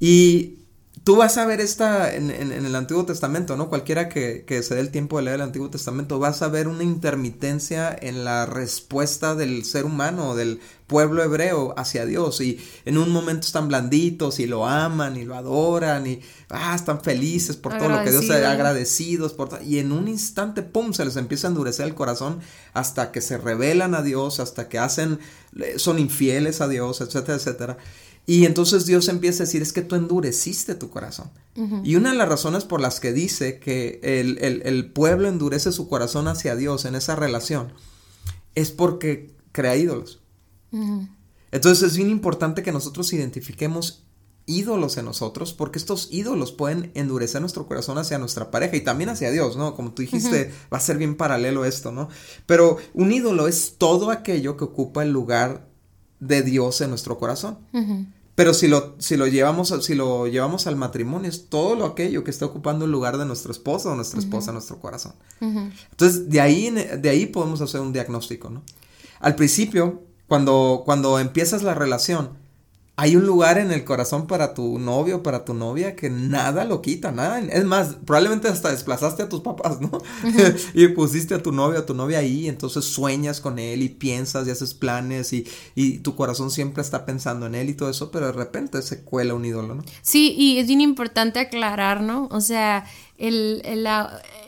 Y 0.00 0.59
Tú 1.02 1.16
vas 1.16 1.38
a 1.38 1.47
ver 1.47 1.62
esta 1.62 2.14
en, 2.14 2.30
el 2.30 2.76
Antiguo 2.76 3.07
Testamento, 3.07 3.57
¿no? 3.57 3.71
Cualquiera 3.71 4.11
que, 4.11 4.45
se 4.62 4.75
dé 4.75 4.80
el 4.83 4.90
tiempo 4.90 5.16
de 5.16 5.25
leer 5.25 5.37
el 5.37 5.40
Antiguo 5.40 5.71
Testamento, 5.71 6.19
vas 6.19 6.42
a 6.42 6.49
ver 6.49 6.69
una 6.69 6.85
intermitencia 6.85 7.97
en 7.99 8.23
la 8.23 8.45
respuesta 8.45 9.35
del 9.35 9.64
ser 9.64 9.87
humano, 9.87 10.35
del 10.35 10.61
pueblo 10.87 11.23
hebreo 11.23 11.73
hacia 11.78 12.04
Dios. 12.04 12.42
Y 12.42 12.61
en 12.85 12.99
un 12.99 13.11
momento 13.11 13.47
están 13.47 13.69
blanditos 13.69 14.40
y 14.40 14.47
lo 14.47 14.66
aman 14.66 15.16
y 15.16 15.25
lo 15.25 15.37
adoran 15.37 16.07
y 16.07 16.21
ah, 16.50 16.75
están 16.75 17.00
felices 17.00 17.57
por 17.57 17.78
todo 17.78 17.88
lo 17.88 18.04
que 18.04 18.11
Dios 18.11 18.28
ha 18.28 18.50
agradecidos. 18.50 19.33
Por 19.33 19.59
y 19.64 19.78
en 19.78 19.92
un 19.92 20.07
instante, 20.07 20.62
¡pum!, 20.62 20.92
se 20.92 21.07
les 21.07 21.16
empieza 21.16 21.47
a 21.47 21.50
endurecer 21.50 21.87
el 21.87 21.95
corazón 21.95 22.40
hasta 22.75 23.11
que 23.11 23.23
se 23.23 23.38
revelan 23.38 23.95
a 23.95 24.02
Dios, 24.02 24.38
hasta 24.38 24.69
que 24.69 24.78
hacen, 24.78 25.19
son 25.76 25.99
infieles 25.99 26.61
a 26.61 26.69
Dios, 26.69 27.00
etcétera, 27.00 27.38
etcétera. 27.38 27.78
Y 28.26 28.46
entonces 28.46 28.86
Dios 28.86 29.08
empieza 29.08 29.42
a 29.42 29.46
decir, 29.46 29.62
es 29.62 29.72
que 29.72 29.82
tú 29.82 29.96
endureciste 29.96 30.74
tu 30.74 30.90
corazón. 30.90 31.30
Y 31.84 31.96
una 31.96 32.12
de 32.12 32.16
las 32.16 32.28
razones 32.28 32.64
por 32.64 32.80
las 32.80 33.00
que 33.00 33.12
dice 33.12 33.58
que 33.58 34.00
el, 34.02 34.92
pueblo 34.92 35.28
endurece 35.28 35.72
su 35.72 35.88
corazón 35.88 36.28
hacia 36.28 36.56
Dios 36.56 36.84
en 36.84 36.94
esa 36.94 37.16
relación 37.16 37.72
es 38.54 38.70
porque 38.70 39.34
crea 39.52 39.76
ídolos. 39.76 40.20
Entonces 41.50 41.90
es 41.90 41.96
bien 41.96 42.10
importante 42.10 42.62
que 42.62 42.72
nosotros 42.72 43.12
identifiquemos 43.12 44.04
ídolos 44.46 44.96
en 44.96 45.04
nosotros, 45.04 45.52
porque 45.52 45.78
estos 45.78 46.08
ídolos 46.10 46.50
pueden 46.52 46.90
endurecer 46.94 47.40
nuestro 47.40 47.66
corazón 47.66 47.98
hacia 47.98 48.18
nuestra 48.18 48.50
pareja 48.50 48.76
y 48.76 48.80
también 48.80 49.10
hacia 49.10 49.30
Dios, 49.30 49.56
¿no? 49.56 49.74
Como 49.74 49.92
tú 49.92 50.02
dijiste, 50.02 50.52
va 50.72 50.78
a 50.78 50.80
ser 50.80 50.98
bien 50.98 51.16
paralelo 51.16 51.64
esto, 51.64 51.92
¿no? 51.92 52.08
Pero 52.46 52.78
un 52.92 53.12
ídolo 53.12 53.46
es 53.46 53.76
todo 53.78 54.10
aquello 54.10 54.56
que 54.56 54.64
ocupa 54.64 55.02
el 55.04 55.10
lugar 55.10 55.69
de 56.20 56.42
Dios 56.42 56.80
en 56.80 56.90
nuestro 56.90 57.18
corazón. 57.18 57.58
Pero 58.34 58.54
si 58.54 58.68
lo, 58.68 58.94
si 58.98 59.16
lo 59.16 59.26
llevamos, 59.26 59.74
si 59.84 59.94
lo 59.94 60.26
llevamos 60.26 60.66
al 60.66 60.76
matrimonio, 60.76 61.28
es 61.28 61.48
todo 61.48 61.74
lo 61.74 61.84
aquello 61.84 62.24
que 62.24 62.30
está 62.30 62.46
ocupando 62.46 62.84
el 62.84 62.90
lugar 62.90 63.18
de 63.18 63.26
nuestro 63.26 63.52
esposo 63.52 63.90
o 63.90 63.94
nuestra 63.96 64.20
esposa 64.20 64.50
en 64.50 64.54
nuestro 64.54 64.78
corazón. 64.80 65.12
Entonces, 65.40 66.30
de 66.30 66.40
ahí, 66.40 66.70
de 66.70 67.08
ahí 67.08 67.26
podemos 67.26 67.60
hacer 67.60 67.80
un 67.80 67.92
diagnóstico, 67.92 68.48
¿no? 68.48 68.62
Al 69.18 69.34
principio, 69.34 70.02
cuando, 70.26 70.82
cuando 70.84 71.18
empiezas 71.18 71.62
la 71.62 71.74
relación, 71.74 72.30
hay 73.00 73.16
un 73.16 73.24
lugar 73.24 73.56
en 73.56 73.72
el 73.72 73.82
corazón 73.82 74.26
para 74.26 74.52
tu 74.52 74.78
novio, 74.78 75.22
para 75.22 75.46
tu 75.46 75.54
novia, 75.54 75.96
que 75.96 76.10
nada 76.10 76.66
lo 76.66 76.82
quita, 76.82 77.10
nada. 77.10 77.40
Es 77.40 77.64
más, 77.64 77.96
probablemente 78.04 78.48
hasta 78.48 78.70
desplazaste 78.70 79.22
a 79.22 79.28
tus 79.30 79.40
papás, 79.40 79.80
¿no? 79.80 80.02
y 80.74 80.86
pusiste 80.88 81.34
a 81.34 81.42
tu 81.42 81.50
novio, 81.50 81.78
a 81.78 81.86
tu 81.86 81.94
novia 81.94 82.18
ahí, 82.18 82.46
entonces 82.46 82.84
sueñas 82.84 83.40
con 83.40 83.58
él 83.58 83.80
y 83.80 83.88
piensas 83.88 84.46
y 84.46 84.50
haces 84.50 84.74
planes 84.74 85.32
y, 85.32 85.46
y 85.74 86.00
tu 86.00 86.14
corazón 86.14 86.50
siempre 86.50 86.82
está 86.82 87.06
pensando 87.06 87.46
en 87.46 87.54
él 87.54 87.70
y 87.70 87.74
todo 87.74 87.88
eso, 87.88 88.10
pero 88.10 88.26
de 88.26 88.32
repente 88.32 88.82
se 88.82 89.02
cuela 89.02 89.32
un 89.32 89.46
ídolo, 89.46 89.76
¿no? 89.76 89.82
Sí, 90.02 90.34
y 90.36 90.58
es 90.58 90.66
bien 90.66 90.82
importante 90.82 91.40
aclarar, 91.40 92.02
¿no? 92.02 92.28
O 92.30 92.42
sea, 92.42 92.84
el, 93.20 93.62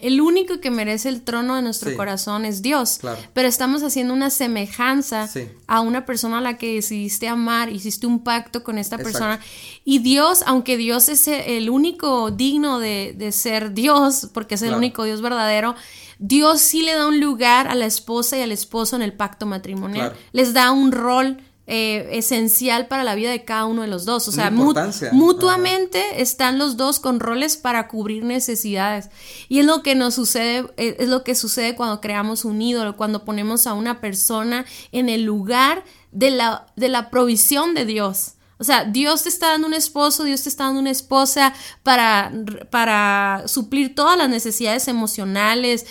el, 0.00 0.20
único 0.20 0.60
que 0.60 0.70
merece 0.70 1.08
el 1.10 1.22
trono 1.22 1.56
de 1.56 1.62
nuestro 1.62 1.94
corazón 1.96 2.44
es 2.44 2.62
Dios. 2.62 3.00
Pero 3.34 3.48
estamos 3.48 3.82
haciendo 3.82 4.14
una 4.14 4.30
semejanza 4.30 5.28
a 5.66 5.80
una 5.80 6.06
persona 6.06 6.38
a 6.38 6.40
la 6.40 6.56
que 6.56 6.74
decidiste 6.74 7.28
amar, 7.28 7.70
hiciste 7.70 8.06
un 8.06 8.24
pacto 8.24 8.64
con 8.64 8.78
esta 8.78 8.96
persona. 8.98 9.40
Y 9.84 9.98
Dios, 9.98 10.42
aunque 10.46 10.76
Dios 10.76 11.08
es 11.08 11.28
el 11.28 11.68
único 11.70 12.30
digno 12.30 12.78
de, 12.78 13.30
ser 13.32 13.74
Dios, 13.74 14.30
porque 14.32 14.54
es 14.54 14.62
el 14.62 14.74
único 14.74 15.04
Dios 15.04 15.20
verdadero, 15.20 15.74
Dios 16.18 16.60
sí 16.60 16.82
le 16.82 16.94
da 16.94 17.06
un 17.06 17.20
lugar 17.20 17.68
a 17.68 17.74
la 17.74 17.86
esposa 17.86 18.38
y 18.38 18.42
al 18.42 18.52
esposo 18.52 18.96
en 18.96 19.02
el 19.02 19.12
pacto 19.12 19.44
matrimonial. 19.44 20.14
Les 20.32 20.54
da 20.54 20.72
un 20.72 20.92
rol 20.92 21.38
eh, 21.68 22.08
esencial 22.18 22.88
para 22.88 23.04
la 23.04 23.14
vida 23.14 23.30
de 23.30 23.44
cada 23.44 23.66
uno 23.66 23.82
de 23.82 23.88
los 23.88 24.04
dos. 24.04 24.26
O 24.26 24.32
sea, 24.32 24.50
mutuamente 24.50 26.20
están 26.20 26.58
los 26.58 26.76
dos 26.76 26.98
con 26.98 27.20
roles 27.20 27.56
para 27.56 27.86
cubrir 27.86 28.24
necesidades. 28.24 29.10
Y 29.48 29.60
es 29.60 29.66
lo 29.66 29.82
que 29.82 29.94
nos 29.94 30.14
sucede, 30.14 30.66
eh, 30.76 30.96
es 30.98 31.08
lo 31.08 31.22
que 31.22 31.34
sucede 31.34 31.76
cuando 31.76 32.00
creamos 32.00 32.44
un 32.44 32.60
ídolo, 32.60 32.96
cuando 32.96 33.24
ponemos 33.24 33.66
a 33.66 33.74
una 33.74 34.00
persona 34.00 34.66
en 34.90 35.08
el 35.08 35.22
lugar 35.22 35.84
de 36.10 36.32
la, 36.32 36.66
de 36.74 36.88
la 36.88 37.10
provisión 37.10 37.74
de 37.74 37.84
Dios. 37.84 38.34
O 38.62 38.64
sea, 38.64 38.84
Dios 38.84 39.24
te 39.24 39.28
está 39.28 39.48
dando 39.48 39.66
un 39.66 39.74
esposo, 39.74 40.22
Dios 40.22 40.44
te 40.44 40.48
está 40.48 40.66
dando 40.66 40.78
una 40.78 40.92
esposa 40.92 41.52
para, 41.82 42.30
para 42.70 43.42
suplir 43.46 43.96
todas 43.96 44.16
las 44.16 44.28
necesidades 44.28 44.86
emocionales, 44.86 45.84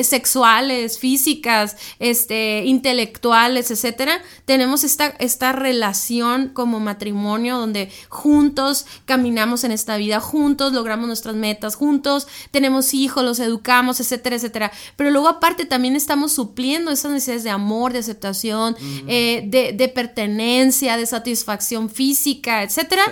sexuales, 0.00 0.98
físicas, 0.98 1.76
este, 1.98 2.64
intelectuales, 2.64 3.70
etcétera. 3.70 4.22
Tenemos 4.46 4.84
esta, 4.84 5.08
esta 5.18 5.52
relación 5.52 6.48
como 6.48 6.80
matrimonio 6.80 7.58
donde 7.58 7.92
juntos 8.08 8.86
caminamos 9.04 9.62
en 9.64 9.72
esta 9.72 9.98
vida, 9.98 10.18
juntos 10.18 10.72
logramos 10.72 11.06
nuestras 11.08 11.34
metas, 11.34 11.74
juntos 11.74 12.26
tenemos 12.50 12.94
hijos, 12.94 13.22
los 13.22 13.38
educamos, 13.38 14.00
etcétera, 14.00 14.36
etcétera. 14.36 14.72
Pero 14.96 15.10
luego 15.10 15.28
aparte 15.28 15.66
también 15.66 15.94
estamos 15.94 16.32
supliendo 16.32 16.90
esas 16.90 17.12
necesidades 17.12 17.44
de 17.44 17.50
amor, 17.50 17.92
de 17.92 17.98
aceptación, 17.98 18.74
eh, 19.08 19.44
de, 19.46 19.74
de 19.74 19.88
pertenencia, 19.90 20.96
de 20.96 21.04
satisfacción 21.04 21.90
física 21.90 22.13
física, 22.14 22.62
etcétera, 22.62 23.02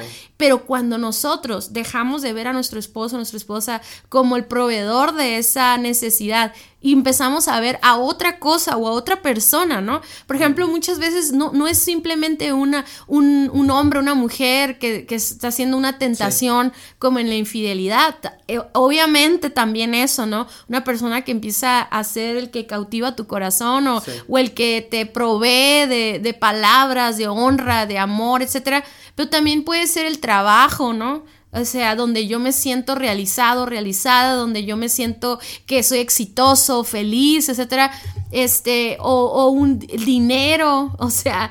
pero 0.42 0.66
cuando 0.66 0.98
nosotros 0.98 1.72
dejamos 1.72 2.20
de 2.20 2.32
ver 2.32 2.48
a 2.48 2.52
nuestro 2.52 2.80
esposo, 2.80 3.14
a 3.14 3.20
nuestra 3.20 3.36
esposa 3.36 3.80
como 4.08 4.36
el 4.36 4.44
proveedor 4.44 5.14
de 5.14 5.38
esa 5.38 5.76
necesidad 5.78 6.52
y 6.80 6.92
empezamos 6.92 7.46
a 7.46 7.60
ver 7.60 7.78
a 7.80 7.96
otra 7.96 8.40
cosa 8.40 8.76
o 8.76 8.88
a 8.88 8.90
otra 8.90 9.22
persona, 9.22 9.80
¿no? 9.80 10.02
Por 10.26 10.34
ejemplo, 10.34 10.66
muchas 10.66 10.98
veces 10.98 11.32
no, 11.32 11.52
no 11.52 11.68
es 11.68 11.78
simplemente 11.78 12.52
una, 12.52 12.84
un, 13.06 13.48
un 13.52 13.70
hombre, 13.70 14.00
una 14.00 14.14
mujer 14.14 14.78
que, 14.78 15.06
que, 15.06 15.14
está 15.14 15.48
haciendo 15.48 15.76
una 15.76 15.98
tentación 15.98 16.72
como 16.98 17.20
en 17.20 17.28
la 17.28 17.36
infidelidad. 17.36 18.16
Eh, 18.48 18.60
obviamente 18.72 19.48
también 19.48 19.94
eso, 19.94 20.26
¿no? 20.26 20.48
Una 20.68 20.82
persona 20.82 21.22
que 21.22 21.30
empieza 21.30 21.82
a 21.82 22.02
ser 22.02 22.36
el 22.36 22.50
que 22.50 22.66
cautiva 22.66 23.14
tu 23.14 23.28
corazón 23.28 23.86
o, 23.86 24.02
o 24.28 24.38
el 24.38 24.52
que 24.52 24.84
te 24.90 25.06
provee 25.06 25.86
de, 25.86 26.20
de 26.20 26.34
palabras, 26.34 27.16
de 27.16 27.28
honra, 27.28 27.86
de 27.86 27.98
amor, 27.98 28.42
etcétera. 28.42 28.82
Pero 29.14 29.28
también 29.28 29.64
puede 29.64 29.86
ser 29.86 30.06
el 30.06 30.18
trabajo, 30.18 30.92
¿no? 30.92 31.24
O 31.54 31.66
sea, 31.66 31.96
donde 31.96 32.26
yo 32.26 32.40
me 32.40 32.50
siento 32.50 32.94
realizado, 32.94 33.66
realizada, 33.66 34.32
donde 34.34 34.64
yo 34.64 34.78
me 34.78 34.88
siento 34.88 35.38
que 35.66 35.82
soy 35.82 35.98
exitoso, 35.98 36.82
feliz, 36.82 37.50
etcétera, 37.50 37.92
este, 38.30 38.96
o, 39.00 39.48
un 39.50 39.78
dinero, 39.78 40.96
o 40.98 41.10
sea, 41.10 41.50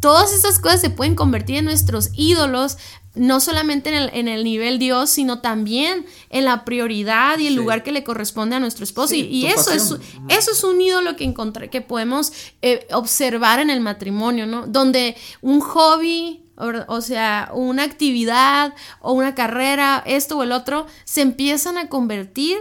todas 0.00 0.32
esas 0.32 0.58
cosas 0.58 0.80
se 0.80 0.90
pueden 0.90 1.14
convertir 1.14 1.58
en 1.58 1.66
nuestros 1.66 2.10
ídolos, 2.14 2.76
no 3.14 3.38
solamente 3.38 3.88
en 3.90 3.94
el, 3.94 4.10
en 4.14 4.26
el 4.26 4.42
nivel 4.42 4.80
Dios, 4.80 5.10
sino 5.10 5.40
también 5.40 6.06
en 6.28 6.44
la 6.44 6.64
prioridad 6.64 7.38
y 7.38 7.46
el 7.46 7.54
lugar 7.54 7.84
que 7.84 7.92
le 7.92 8.02
corresponde 8.02 8.56
a 8.56 8.60
nuestro 8.60 8.82
esposo. 8.82 9.14
y, 9.14 9.46
eso 9.46 9.70
es, 9.70 9.94
eso 10.28 10.50
es 10.50 10.64
un 10.64 10.80
ídolo 10.80 11.14
que, 11.14 11.32
que 11.70 11.80
podemos 11.82 12.32
eh, 12.62 12.84
observar 12.90 13.60
en 13.60 13.70
el 13.70 13.80
matrimonio, 13.80 14.44
¿no? 14.44 14.66
Donde 14.66 15.16
un 15.40 15.60
hobby 15.60 16.45
o 16.56 17.00
sea, 17.00 17.50
una 17.54 17.82
actividad 17.82 18.74
o 19.00 19.12
una 19.12 19.34
carrera, 19.34 20.02
esto 20.06 20.38
o 20.38 20.42
el 20.42 20.52
otro, 20.52 20.86
se 21.04 21.20
empiezan 21.20 21.78
a 21.78 21.88
convertir, 21.88 22.56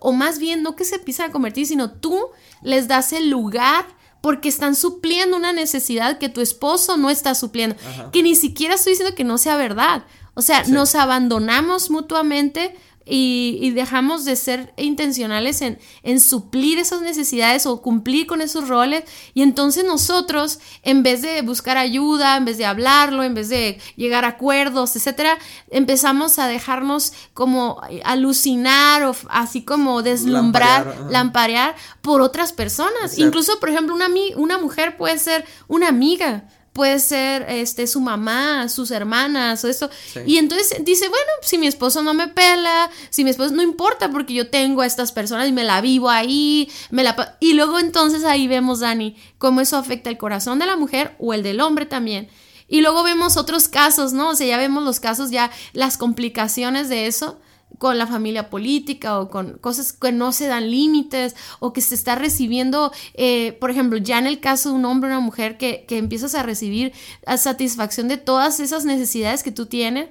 o 0.00 0.12
más 0.12 0.38
bien 0.38 0.62
no 0.62 0.74
que 0.76 0.84
se 0.84 0.96
empiezan 0.96 1.30
a 1.30 1.32
convertir, 1.32 1.66
sino 1.66 1.90
tú 1.92 2.18
les 2.62 2.88
das 2.88 3.12
el 3.12 3.30
lugar 3.30 3.86
porque 4.20 4.48
están 4.48 4.74
supliendo 4.74 5.36
una 5.36 5.52
necesidad 5.52 6.18
que 6.18 6.30
tu 6.30 6.40
esposo 6.40 6.96
no 6.96 7.10
está 7.10 7.34
supliendo, 7.34 7.76
que 8.10 8.22
ni 8.22 8.34
siquiera 8.34 8.74
estoy 8.74 8.94
diciendo 8.94 9.14
que 9.14 9.22
no 9.22 9.36
sea 9.36 9.56
verdad. 9.56 10.04
O 10.32 10.42
sea, 10.42 10.64
nos 10.64 10.94
abandonamos 10.94 11.90
mutuamente 11.90 12.74
y, 13.06 13.70
dejamos 13.72 14.24
de 14.24 14.36
ser 14.36 14.72
intencionales 14.76 15.60
en, 15.60 15.78
en, 16.02 16.20
suplir 16.20 16.78
esas 16.78 17.02
necesidades 17.02 17.66
o 17.66 17.82
cumplir 17.82 18.26
con 18.26 18.40
esos 18.40 18.68
roles. 18.68 19.04
Y 19.34 19.42
entonces 19.42 19.84
nosotros, 19.84 20.58
en 20.82 21.02
vez 21.02 21.22
de 21.22 21.42
buscar 21.42 21.76
ayuda, 21.76 22.36
en 22.36 22.44
vez 22.44 22.56
de 22.56 22.64
hablarlo, 22.64 23.22
en 23.22 23.34
vez 23.34 23.48
de 23.48 23.78
llegar 23.96 24.24
a 24.24 24.28
acuerdos, 24.28 24.96
etcétera, 24.96 25.38
empezamos 25.70 26.38
a 26.38 26.46
dejarnos 26.46 27.12
como 27.34 27.80
alucinar 28.04 29.04
o 29.04 29.14
así 29.28 29.62
como 29.64 30.02
deslumbrar, 30.02 30.96
lamparear, 31.10 31.74
por 32.00 32.20
otras 32.20 32.52
personas. 32.52 33.18
Incluso, 33.18 33.60
por 33.60 33.68
ejemplo, 33.68 33.94
una, 33.94 34.08
una 34.36 34.58
mujer 34.58 34.96
puede 34.96 35.18
ser 35.18 35.44
una 35.68 35.88
amiga 35.88 36.44
puede 36.74 36.98
ser 36.98 37.46
este 37.48 37.86
su 37.86 38.00
mamá, 38.00 38.68
sus 38.68 38.90
hermanas 38.90 39.64
o 39.64 39.68
eso. 39.68 39.88
Y 40.26 40.38
entonces 40.38 40.84
dice, 40.84 41.08
bueno, 41.08 41.30
si 41.40 41.56
mi 41.56 41.68
esposo 41.68 42.02
no 42.02 42.12
me 42.14 42.28
pela, 42.28 42.90
si 43.10 43.24
mi 43.24 43.30
esposo 43.30 43.54
no 43.54 43.62
importa 43.62 44.10
porque 44.10 44.34
yo 44.34 44.50
tengo 44.50 44.82
a 44.82 44.86
estas 44.86 45.12
personas 45.12 45.48
y 45.48 45.52
me 45.52 45.64
la 45.64 45.80
vivo 45.80 46.10
ahí, 46.10 46.68
me 46.90 47.04
la 47.04 47.36
y 47.40 47.54
luego 47.54 47.78
entonces 47.78 48.24
ahí 48.24 48.48
vemos 48.48 48.80
Dani 48.80 49.16
cómo 49.38 49.60
eso 49.60 49.76
afecta 49.76 50.10
el 50.10 50.18
corazón 50.18 50.58
de 50.58 50.66
la 50.66 50.76
mujer 50.76 51.14
o 51.18 51.32
el 51.32 51.44
del 51.44 51.60
hombre 51.60 51.86
también. 51.86 52.28
Y 52.66 52.80
luego 52.80 53.04
vemos 53.04 53.36
otros 53.36 53.68
casos, 53.68 54.12
¿no? 54.12 54.30
O 54.30 54.34
sea, 54.34 54.46
ya 54.46 54.58
vemos 54.58 54.82
los 54.82 54.98
casos 54.98 55.30
ya 55.30 55.50
las 55.74 55.96
complicaciones 55.96 56.88
de 56.88 57.06
eso 57.06 57.38
con 57.78 57.98
la 57.98 58.06
familia 58.06 58.50
política 58.50 59.20
o 59.20 59.30
con 59.30 59.58
cosas 59.58 59.92
que 59.92 60.12
no 60.12 60.32
se 60.32 60.46
dan 60.46 60.70
límites 60.70 61.34
o 61.60 61.72
que 61.72 61.80
se 61.80 61.94
está 61.94 62.14
recibiendo, 62.14 62.92
eh, 63.14 63.52
por 63.60 63.70
ejemplo, 63.70 63.98
ya 63.98 64.18
en 64.18 64.26
el 64.26 64.40
caso 64.40 64.70
de 64.70 64.76
un 64.76 64.84
hombre 64.84 65.10
o 65.10 65.12
una 65.12 65.20
mujer 65.20 65.56
que, 65.56 65.84
que 65.86 65.98
empiezas 65.98 66.34
a 66.34 66.42
recibir 66.42 66.92
a 67.26 67.36
satisfacción 67.36 68.08
de 68.08 68.16
todas 68.16 68.60
esas 68.60 68.84
necesidades 68.84 69.42
que 69.42 69.52
tú 69.52 69.66
tienes 69.66 70.08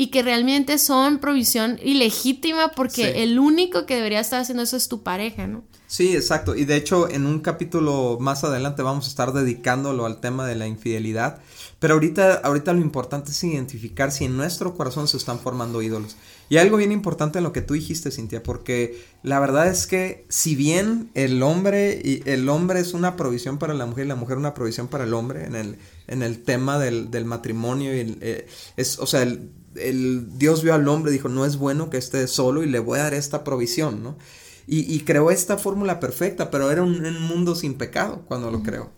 y 0.00 0.06
que 0.06 0.22
realmente 0.22 0.78
son 0.78 1.18
provisión 1.18 1.78
ilegítima 1.82 2.72
porque 2.74 3.22
el 3.22 3.38
único 3.38 3.84
que 3.84 3.96
debería 3.96 4.20
estar 4.20 4.40
haciendo 4.40 4.62
eso 4.62 4.78
es 4.78 4.88
tu 4.88 5.02
pareja, 5.02 5.46
¿no? 5.46 5.62
Sí, 5.90 6.16
exacto. 6.16 6.54
Y 6.54 6.64
de 6.64 6.76
hecho, 6.76 7.10
en 7.10 7.26
un 7.26 7.40
capítulo 7.40 8.16
más 8.18 8.42
adelante 8.44 8.80
vamos 8.80 9.04
a 9.04 9.08
estar 9.08 9.32
dedicándolo 9.32 10.06
al 10.06 10.20
tema 10.20 10.46
de 10.46 10.54
la 10.54 10.66
infidelidad. 10.68 11.40
Pero 11.80 11.94
ahorita, 11.94 12.34
ahorita 12.34 12.72
lo 12.72 12.80
importante 12.80 13.32
es 13.32 13.44
identificar 13.44 14.12
si 14.12 14.24
en 14.24 14.36
nuestro 14.36 14.74
corazón 14.74 15.08
se 15.08 15.16
están 15.16 15.40
formando 15.40 15.82
ídolos. 15.82 16.16
Y 16.50 16.58
algo 16.58 16.78
bien 16.78 16.90
importante 16.90 17.38
en 17.38 17.44
lo 17.44 17.52
que 17.52 17.62
tú 17.62 17.74
dijiste, 17.74 18.10
Cintia, 18.10 18.42
porque 18.42 19.00
la 19.22 19.38
verdad 19.38 19.68
es 19.68 19.86
que 19.86 20.26
si 20.28 20.56
bien 20.56 21.08
el 21.14 21.44
hombre 21.44 22.02
y 22.04 22.28
el 22.28 22.48
hombre 22.48 22.80
es 22.80 22.92
una 22.92 23.14
provisión 23.14 23.56
para 23.56 23.72
la 23.72 23.86
mujer 23.86 24.06
y 24.06 24.08
la 24.08 24.16
mujer 24.16 24.36
una 24.36 24.52
provisión 24.52 24.88
para 24.88 25.04
el 25.04 25.14
hombre 25.14 25.44
en 25.44 25.54
el, 25.54 25.76
en 26.08 26.24
el 26.24 26.42
tema 26.42 26.80
del, 26.80 27.24
matrimonio, 27.24 27.94
y 27.94 28.18
eh, 28.20 28.48
es, 28.76 28.98
o 28.98 29.06
sea, 29.06 29.22
el, 29.22 30.38
Dios 30.38 30.64
vio 30.64 30.74
al 30.74 30.88
hombre 30.88 31.12
y 31.12 31.14
dijo, 31.14 31.28
no 31.28 31.46
es 31.46 31.56
bueno 31.56 31.88
que 31.88 31.98
esté 31.98 32.26
solo 32.26 32.64
y 32.64 32.66
le 32.66 32.80
voy 32.80 32.98
a 32.98 33.04
dar 33.04 33.14
esta 33.14 33.44
provisión, 33.44 34.02
¿no? 34.02 34.18
Y, 34.66 35.00
creó 35.00 35.32
esta 35.32 35.56
fórmula 35.56 35.98
perfecta, 35.98 36.50
pero 36.50 36.70
era 36.70 36.82
un, 36.82 37.20
mundo 37.22 37.56
sin 37.56 37.74
pecado 37.74 38.22
cuando 38.28 38.52
lo 38.52 38.62
creó. 38.62 38.92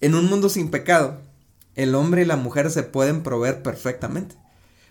En 0.00 0.14
un 0.14 0.30
mundo 0.30 0.48
sin 0.48 0.70
pecado, 0.70 1.20
el 1.74 1.94
hombre 1.94 2.22
y 2.22 2.24
la 2.24 2.36
mujer 2.36 2.70
se 2.70 2.84
pueden 2.84 3.22
proveer 3.22 3.62
perfectamente. 3.62 4.36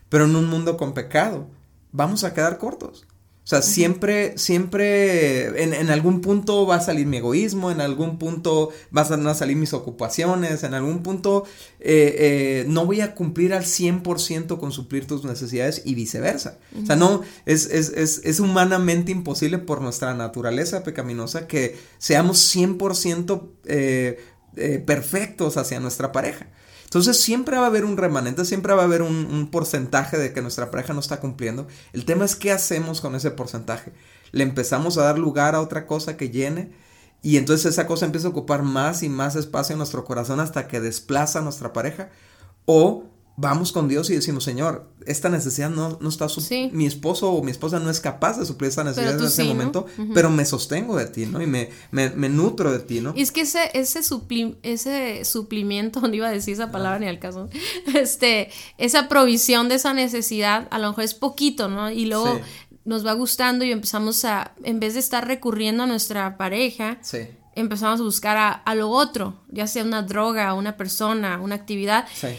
Pero 0.09 0.25
en 0.25 0.35
un 0.35 0.49
mundo 0.49 0.77
con 0.77 0.93
pecado, 0.93 1.47
vamos 1.97 2.23
a 2.23 2.33
quedar 2.33 2.57
cortos. 2.57 3.05
O 3.43 3.49
sea, 3.49 3.61
siempre, 3.61 4.37
siempre, 4.37 5.63
en, 5.63 5.89
algún 5.89 6.19
punto 6.19 6.67
va 6.67 6.75
a 6.75 6.81
salir 6.81 7.07
mi 7.07 7.15
egoísmo, 7.15 7.71
en 7.71 7.79
algún 7.79 8.19
punto 8.19 8.71
van 8.91 9.25
a 9.25 9.33
salir 9.33 9.55
mis 9.55 9.71
ocupaciones, 9.71 10.63
en 10.63 10.73
algún 10.73 11.01
punto 11.01 11.45
eh, 11.79 12.15
eh, 12.19 12.65
no 12.67 12.85
voy 12.85 12.99
a 12.99 13.15
cumplir 13.15 13.53
al 13.53 13.63
100% 13.63 14.59
con 14.59 14.73
suplir 14.73 15.07
tus 15.07 15.23
necesidades 15.23 15.81
y 15.85 15.95
viceversa. 15.95 16.59
O 16.83 16.85
sea, 16.85 16.97
no, 16.97 17.21
es, 17.45 17.67
es, 17.67 17.93
es, 17.95 18.19
es, 18.25 18.41
humanamente 18.41 19.13
imposible 19.13 19.59
por 19.59 19.81
nuestra 19.81 20.13
naturaleza 20.13 20.83
pecaminosa 20.83 21.47
que 21.47 21.77
seamos 21.99 22.53
100% 22.53 23.47
eh, 23.63 24.19
perfectos 24.85 25.55
hacia 25.55 25.79
nuestra 25.79 26.11
pareja. 26.11 26.47
Entonces 26.97 27.21
siempre 27.21 27.55
va 27.57 27.65
a 27.65 27.67
haber 27.67 27.85
un 27.85 27.95
remanente, 27.95 28.43
siempre 28.43 28.73
va 28.73 28.81
a 28.81 28.85
haber 28.85 29.03
un, 29.03 29.49
porcentaje 29.51 30.17
de 30.17 30.33
que 30.33 30.41
nuestra 30.41 30.71
pareja 30.71 30.93
no 30.93 30.99
está 30.99 31.19
cumpliendo. 31.19 31.67
El 31.93 32.05
tema 32.05 32.25
es 32.25 32.35
qué 32.35 32.51
hacemos 32.51 33.01
con 33.01 33.13
ese 33.13 33.29
porcentaje. 33.29 33.93
Le 34.31 34.41
empezamos 34.41 34.97
a 34.97 35.03
dar 35.03 35.19
lugar 35.19 35.53
a 35.53 35.61
otra 35.61 35.85
cosa 35.85 36.17
que 36.17 36.31
llene 36.31 36.71
y 37.21 37.37
entonces 37.37 37.67
esa 37.67 37.85
cosa 37.85 38.07
empieza 38.07 38.25
a 38.25 38.31
ocupar 38.31 38.63
más 38.63 39.03
y 39.03 39.09
más 39.09 39.35
espacio 39.35 39.73
en 39.73 39.77
nuestro 39.77 40.05
corazón 40.05 40.39
hasta 40.39 40.67
que 40.67 40.81
desplaza 40.81 41.37
a 41.37 41.43
nuestra 41.43 41.71
pareja. 41.71 42.09
O 42.65 43.03
vamos 43.39 43.71
con 43.71 43.87
Dios 43.87 44.09
y 44.09 44.15
decimos, 44.15 44.43
Señor, 44.43 44.89
esta 45.05 45.29
necesidad 45.29 45.69
no, 45.69 45.99
no 46.01 46.09
está, 46.09 46.25
mi 46.71 46.87
esposo 46.87 47.31
o 47.31 47.43
mi 47.43 47.51
esposa 47.51 47.79
no 47.79 47.89
es 47.89 47.99
capaz 47.99 48.39
de 48.39 48.45
suplir 48.45 48.69
esta 48.69 48.83
necesidad 48.83 49.17
en 49.17 49.25
ese 49.25 49.43
momento, 49.43 49.85
pero 50.13 50.31
me 50.31 50.43
sostengo 50.43 50.97
de 50.97 51.05
ti, 51.05 51.27
¿no? 51.27 51.41
Y 51.41 51.45
me, 51.45 51.69
me, 51.91 52.29
nutro 52.29 52.71
de 52.71 52.79
ti, 52.79 52.99
¿no? 52.99 53.13
Y 53.15 53.21
es 53.21 53.31
que 53.31 53.41
ese, 53.41 53.69
ese, 53.73 54.01
ese 54.63 55.23
suplimiento, 55.23 56.01
no 56.07 56.13
iba 56.13 56.27
a 56.27 56.31
decir 56.31 56.55
esa 56.55 56.71
palabra 56.71 56.97
ni 56.97 57.07
al 57.07 57.19
caso, 57.19 57.47
este, 57.93 58.49
esa 58.79 59.07
provisión 59.07 59.69
de 59.69 59.75
esa 59.75 59.93
necesidad, 59.93 60.67
a 60.71 60.79
lo 60.79 60.89
mejor 60.89 61.03
es 61.03 61.13
poquito, 61.13 61.69
¿no? 61.69 61.91
Y 61.91 62.05
luego 62.05 62.39
nos 62.85 63.05
va 63.05 63.13
gustando 63.13 63.63
y 63.63 63.71
empezamos 63.71 64.25
a, 64.25 64.55
en 64.63 64.79
vez 64.79 64.95
de 64.95 64.99
estar 64.99 65.27
recurriendo 65.27 65.83
a 65.83 65.85
nuestra 65.85 66.37
pareja, 66.37 66.99
empezamos 67.53 67.99
a 67.99 68.03
buscar 68.03 68.37
a, 68.37 68.49
a, 68.49 68.73
lo 68.73 68.89
otro, 68.89 69.35
ya 69.51 69.67
sea 69.67 69.83
una 69.83 70.01
droga, 70.01 70.55
una 70.55 70.75
persona, 70.75 71.39
una 71.39 71.53
actividad. 71.53 72.07
Sí 72.15 72.29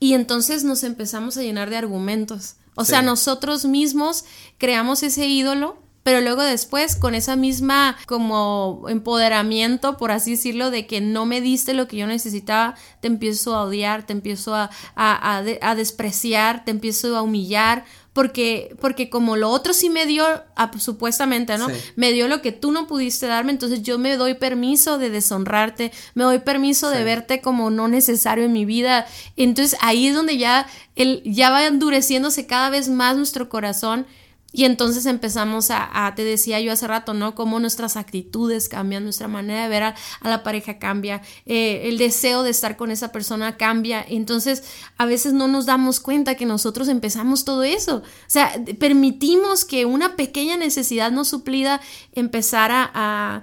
y 0.00 0.14
entonces 0.14 0.64
nos 0.64 0.84
empezamos 0.84 1.36
a 1.36 1.42
llenar 1.42 1.70
de 1.70 1.76
argumentos. 1.76 2.56
O 2.74 2.84
sea, 2.84 3.02
nosotros 3.02 3.64
mismos 3.64 4.24
creamos 4.56 5.02
ese 5.02 5.26
ídolo, 5.26 5.82
pero 6.04 6.20
luego 6.20 6.42
después 6.42 6.94
con 6.94 7.16
esa 7.16 7.34
misma 7.34 7.96
como 8.06 8.84
empoderamiento, 8.88 9.96
por 9.96 10.12
así 10.12 10.32
decirlo, 10.32 10.70
de 10.70 10.86
que 10.86 11.00
no 11.00 11.26
me 11.26 11.40
diste 11.40 11.74
lo 11.74 11.88
que 11.88 11.96
yo 11.96 12.06
necesitaba, 12.06 12.76
te 13.00 13.08
empiezo 13.08 13.56
a 13.56 13.64
odiar, 13.64 14.06
te 14.06 14.12
empiezo 14.12 14.54
a, 14.54 14.70
a, 14.94 15.36
a 15.36 15.74
despreciar, 15.74 16.64
te 16.64 16.70
empiezo 16.70 17.16
a 17.16 17.22
humillar, 17.22 17.84
porque, 18.18 18.74
porque 18.80 19.08
como 19.08 19.36
lo 19.36 19.48
otro 19.48 19.72
sí 19.72 19.90
me 19.90 20.04
dio, 20.04 20.24
ah, 20.56 20.72
pues, 20.72 20.82
supuestamente, 20.82 21.56
¿no? 21.56 21.68
Me 21.94 22.10
dio 22.10 22.26
lo 22.26 22.42
que 22.42 22.50
tú 22.50 22.72
no 22.72 22.88
pudiste 22.88 23.28
darme, 23.28 23.52
entonces 23.52 23.84
yo 23.84 23.96
me 23.96 24.16
doy 24.16 24.34
permiso 24.34 24.98
de 24.98 25.08
deshonrarte, 25.08 25.92
me 26.14 26.24
doy 26.24 26.40
permiso 26.40 26.90
de 26.90 27.04
verte 27.04 27.40
como 27.40 27.70
no 27.70 27.86
necesario 27.86 28.44
en 28.44 28.52
mi 28.52 28.64
vida. 28.64 29.06
Entonces 29.36 29.78
ahí 29.80 30.08
es 30.08 30.16
donde 30.16 30.36
ya, 30.36 30.66
el, 30.96 31.22
ya 31.24 31.50
va 31.50 31.64
endureciéndose 31.64 32.48
cada 32.48 32.70
vez 32.70 32.88
más 32.88 33.16
nuestro 33.16 33.48
corazón 33.48 34.04
y 34.50 34.64
entonces 34.64 35.04
empezamos 35.04 35.68
a, 35.70 36.12
te 36.16 36.24
decía 36.24 36.58
yo 36.60 36.72
hace 36.72 36.86
rato, 36.86 37.12
¿no? 37.12 37.34
Cómo 37.34 37.60
nuestras 37.60 37.98
actitudes 37.98 38.70
cambian, 38.70 39.04
nuestra 39.04 39.28
manera 39.28 39.64
de 39.64 39.68
ver 39.68 39.82
a, 39.82 39.94
la 40.22 40.42
pareja 40.42 40.78
cambia, 40.78 41.20
eh, 41.44 41.82
el 41.84 41.98
deseo 41.98 42.42
de 42.42 42.50
estar 42.50 42.78
con 42.78 42.90
esa 42.90 43.12
persona 43.12 43.58
cambia. 43.58 44.02
Entonces, 44.08 44.64
a 44.96 45.04
veces 45.04 45.34
no 45.34 45.48
nos 45.48 45.66
damos 45.66 46.00
cuenta 46.00 46.34
que 46.34 46.46
nosotros 46.46 46.88
empezamos 46.88 47.44
todo 47.44 47.62
eso. 47.62 47.96
O 47.96 48.02
sea, 48.26 48.50
permitimos 48.78 49.66
que 49.66 49.84
una 49.84 50.16
pequeña 50.16 50.56
necesidad 50.56 51.10
no 51.10 51.26
suplida 51.26 51.82
empezara 52.12 52.90
a 52.94 53.42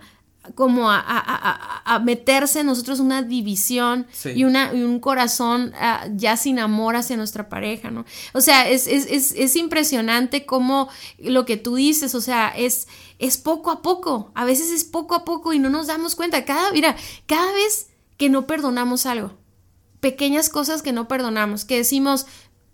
como 0.54 0.92
a, 0.92 1.00
a, 1.00 1.96
a, 1.96 2.00
meterse 2.00 2.60
en 2.60 2.68
nosotros 2.68 3.00
una 3.00 3.24
división 3.24 4.08
y, 4.24 4.44
una, 4.44 4.74
y 4.74 4.84
un 4.84 5.00
corazón 5.00 5.74
ah, 5.80 6.08
ya 6.14 6.38
sin 6.38 6.60
amor 6.60 6.96
hacia 6.96 7.18
nuestra 7.18 7.50
pareja, 7.50 7.90
¿no? 7.90 8.06
O 8.34 8.42
sea, 8.42 8.70
es, 8.70 8.88
es, 8.88 9.06
es, 9.10 9.32
es, 9.32 9.56
impresionante 9.56 10.46
cómo 10.46 10.90
lo 11.18 11.46
que 11.46 11.58
tú 11.58 11.76
dices, 11.76 12.14
o 12.14 12.22
sea, 12.22 12.50
es, 12.50 12.88
es 13.18 13.38
poco 13.38 13.72
a 13.72 13.82
poco, 13.82 14.32
a 14.36 14.46
veces 14.46 14.72
es 14.72 14.84
poco 14.84 15.16
a 15.16 15.26
poco 15.26 15.54
y 15.54 15.60
no 15.60 15.70
nos 15.70 15.88
damos 15.88 16.16
cuenta. 16.16 16.46
Cada, 16.46 16.72
mira, 16.72 16.96
cada 17.26 17.52
vez 17.54 17.88
que 18.18 18.30
no 18.30 18.46
perdonamos 18.46 19.06
algo, 19.06 19.34
pequeñas 20.02 20.50
cosas 20.50 20.82
que 20.82 20.92
no 20.92 21.08
perdonamos, 21.08 21.66
que 21.66 21.78
decimos, 21.78 22.28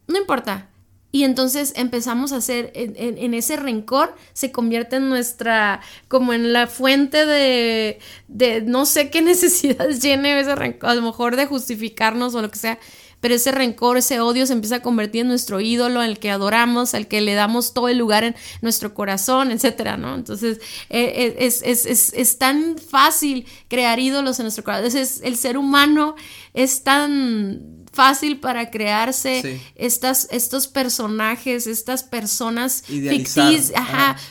no 0.08 0.18
importa, 0.18 0.71
y 1.12 1.24
entonces 1.24 1.74
empezamos 1.76 2.32
a 2.32 2.38
hacer, 2.38 2.72
en, 2.74 3.34
ese 3.34 3.58
rencor 3.58 4.16
se 4.34 4.52
convierte 4.52 4.96
en 4.96 5.10
nuestra, 5.10 5.82
como 6.08 6.34
en 6.34 6.54
la 6.54 6.68
fuente 6.68 7.26
de, 7.26 8.00
de 8.28 8.62
no 8.62 8.86
sé 8.86 9.10
qué 9.10 9.22
necesidades 9.22 10.00
tiene 10.00 10.40
ese 10.40 10.56
rencor, 10.56 10.90
a 10.90 10.96
lo 10.96 11.02
mejor 11.02 11.36
de 11.36 11.46
justificarnos 11.46 12.34
o 12.36 12.42
lo 12.42 12.50
que 12.50 12.60
sea, 12.60 12.80
pero 13.22 13.36
ese 13.36 13.52
rencor, 13.52 13.98
ese 13.98 14.20
odio 14.20 14.46
se 14.48 14.54
empieza 14.54 14.78
a 14.78 14.82
convertir 14.82 15.22
en 15.22 15.28
nuestro 15.28 15.62
ídolo, 15.62 16.02
el 16.02 16.18
que 16.18 16.32
adoramos, 16.32 16.96
al 16.96 17.08
que 17.08 17.22
le 17.22 17.36
damos 17.36 17.74
todo 17.74 17.88
el 17.88 17.98
lugar 17.98 18.24
en 18.24 18.36
nuestro 18.62 18.94
corazón, 18.94 19.52
etcétera, 19.52 19.96
¿no? 19.96 20.16
Entonces, 20.16 20.58
eh, 20.90 21.14
eh, 21.16 21.36
es, 21.40 21.62
es, 21.62 21.86
es, 22.14 22.38
tan 22.40 22.78
fácil 22.80 23.46
crear 23.68 24.00
ídolos 24.00 24.40
en 24.40 24.46
nuestro 24.46 24.64
corazón. 24.64 24.98
Es, 24.98 25.22
el 25.22 25.38
ser 25.38 25.58
humano 25.58 26.16
es 26.56 26.84
tan 26.84 27.81
fácil 27.92 28.40
para 28.40 28.72
crearse 28.72 29.62
estas, 29.76 30.28
estos 30.32 30.68
personajes, 30.68 31.68
estas 31.68 32.04
personas 32.04 32.84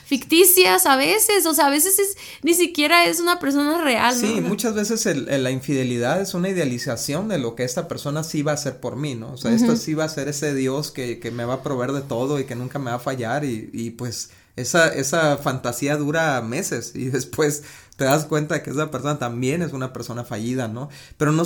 ficticias 0.07 0.87
a 0.87 0.97
veces, 0.97 1.45
o 1.47 1.53
sea, 1.53 1.67
a 1.67 1.71
veces 1.71 1.99
es, 1.99 2.17
ni 2.43 2.55
siquiera 2.55 3.05
es 3.05 3.21
una 3.21 3.39
persona 3.39 3.83
real. 3.83 4.15
Sí, 4.15 4.41
muchas 4.41 4.75
veces 4.75 5.05
la 5.05 5.51
infidelidad 5.51 6.21
es 6.21 6.35
una 6.35 6.49
idealización 6.49 7.29
de 7.29 7.39
lo 7.39 7.55
que 7.55 7.65
esta 7.65 7.87
persona 7.87 8.25
sí 8.25 8.43
va 8.43 8.53
a 8.53 8.55
hacer 8.55 8.81
por 8.81 8.97
mí, 8.97 9.15
¿no? 9.15 9.33
O 9.33 9.37
sea, 9.37 9.53
esto 9.53 9.77
sí 9.77 9.95
va 9.95 10.05
a 10.05 10.09
ser 10.09 10.29
ese 10.29 10.55
Dios 10.55 10.91
que, 10.91 11.19
que, 11.19 11.31
me 11.31 11.45
va 11.45 11.55
a 11.55 11.63
proveer 11.63 11.93
de 11.93 12.03
todo 12.03 12.41
y 12.41 12.45
que 12.45 12.55
nunca 12.55 12.79
me 12.79 12.91
va 12.91 12.97
a 12.97 13.01
fallar 13.01 13.45
y, 13.45 13.71
y 13.73 13.91
pues 13.91 14.31
esa, 14.61 14.89
esa 14.89 15.37
fantasía 15.39 15.97
dura 15.97 16.41
meses 16.43 16.93
y 16.95 17.05
después 17.11 17.63
te 17.97 18.05
das 18.05 18.25
cuenta 18.25 18.63
que 18.63 18.71
esa 18.71 18.91
persona 18.91 19.19
también 19.19 19.61
es 19.61 19.75
una 19.75 19.93
persona 19.93 20.25
fallida, 20.25 20.69
¿no? 20.69 20.89
Pero 21.19 21.33
no, 21.33 21.43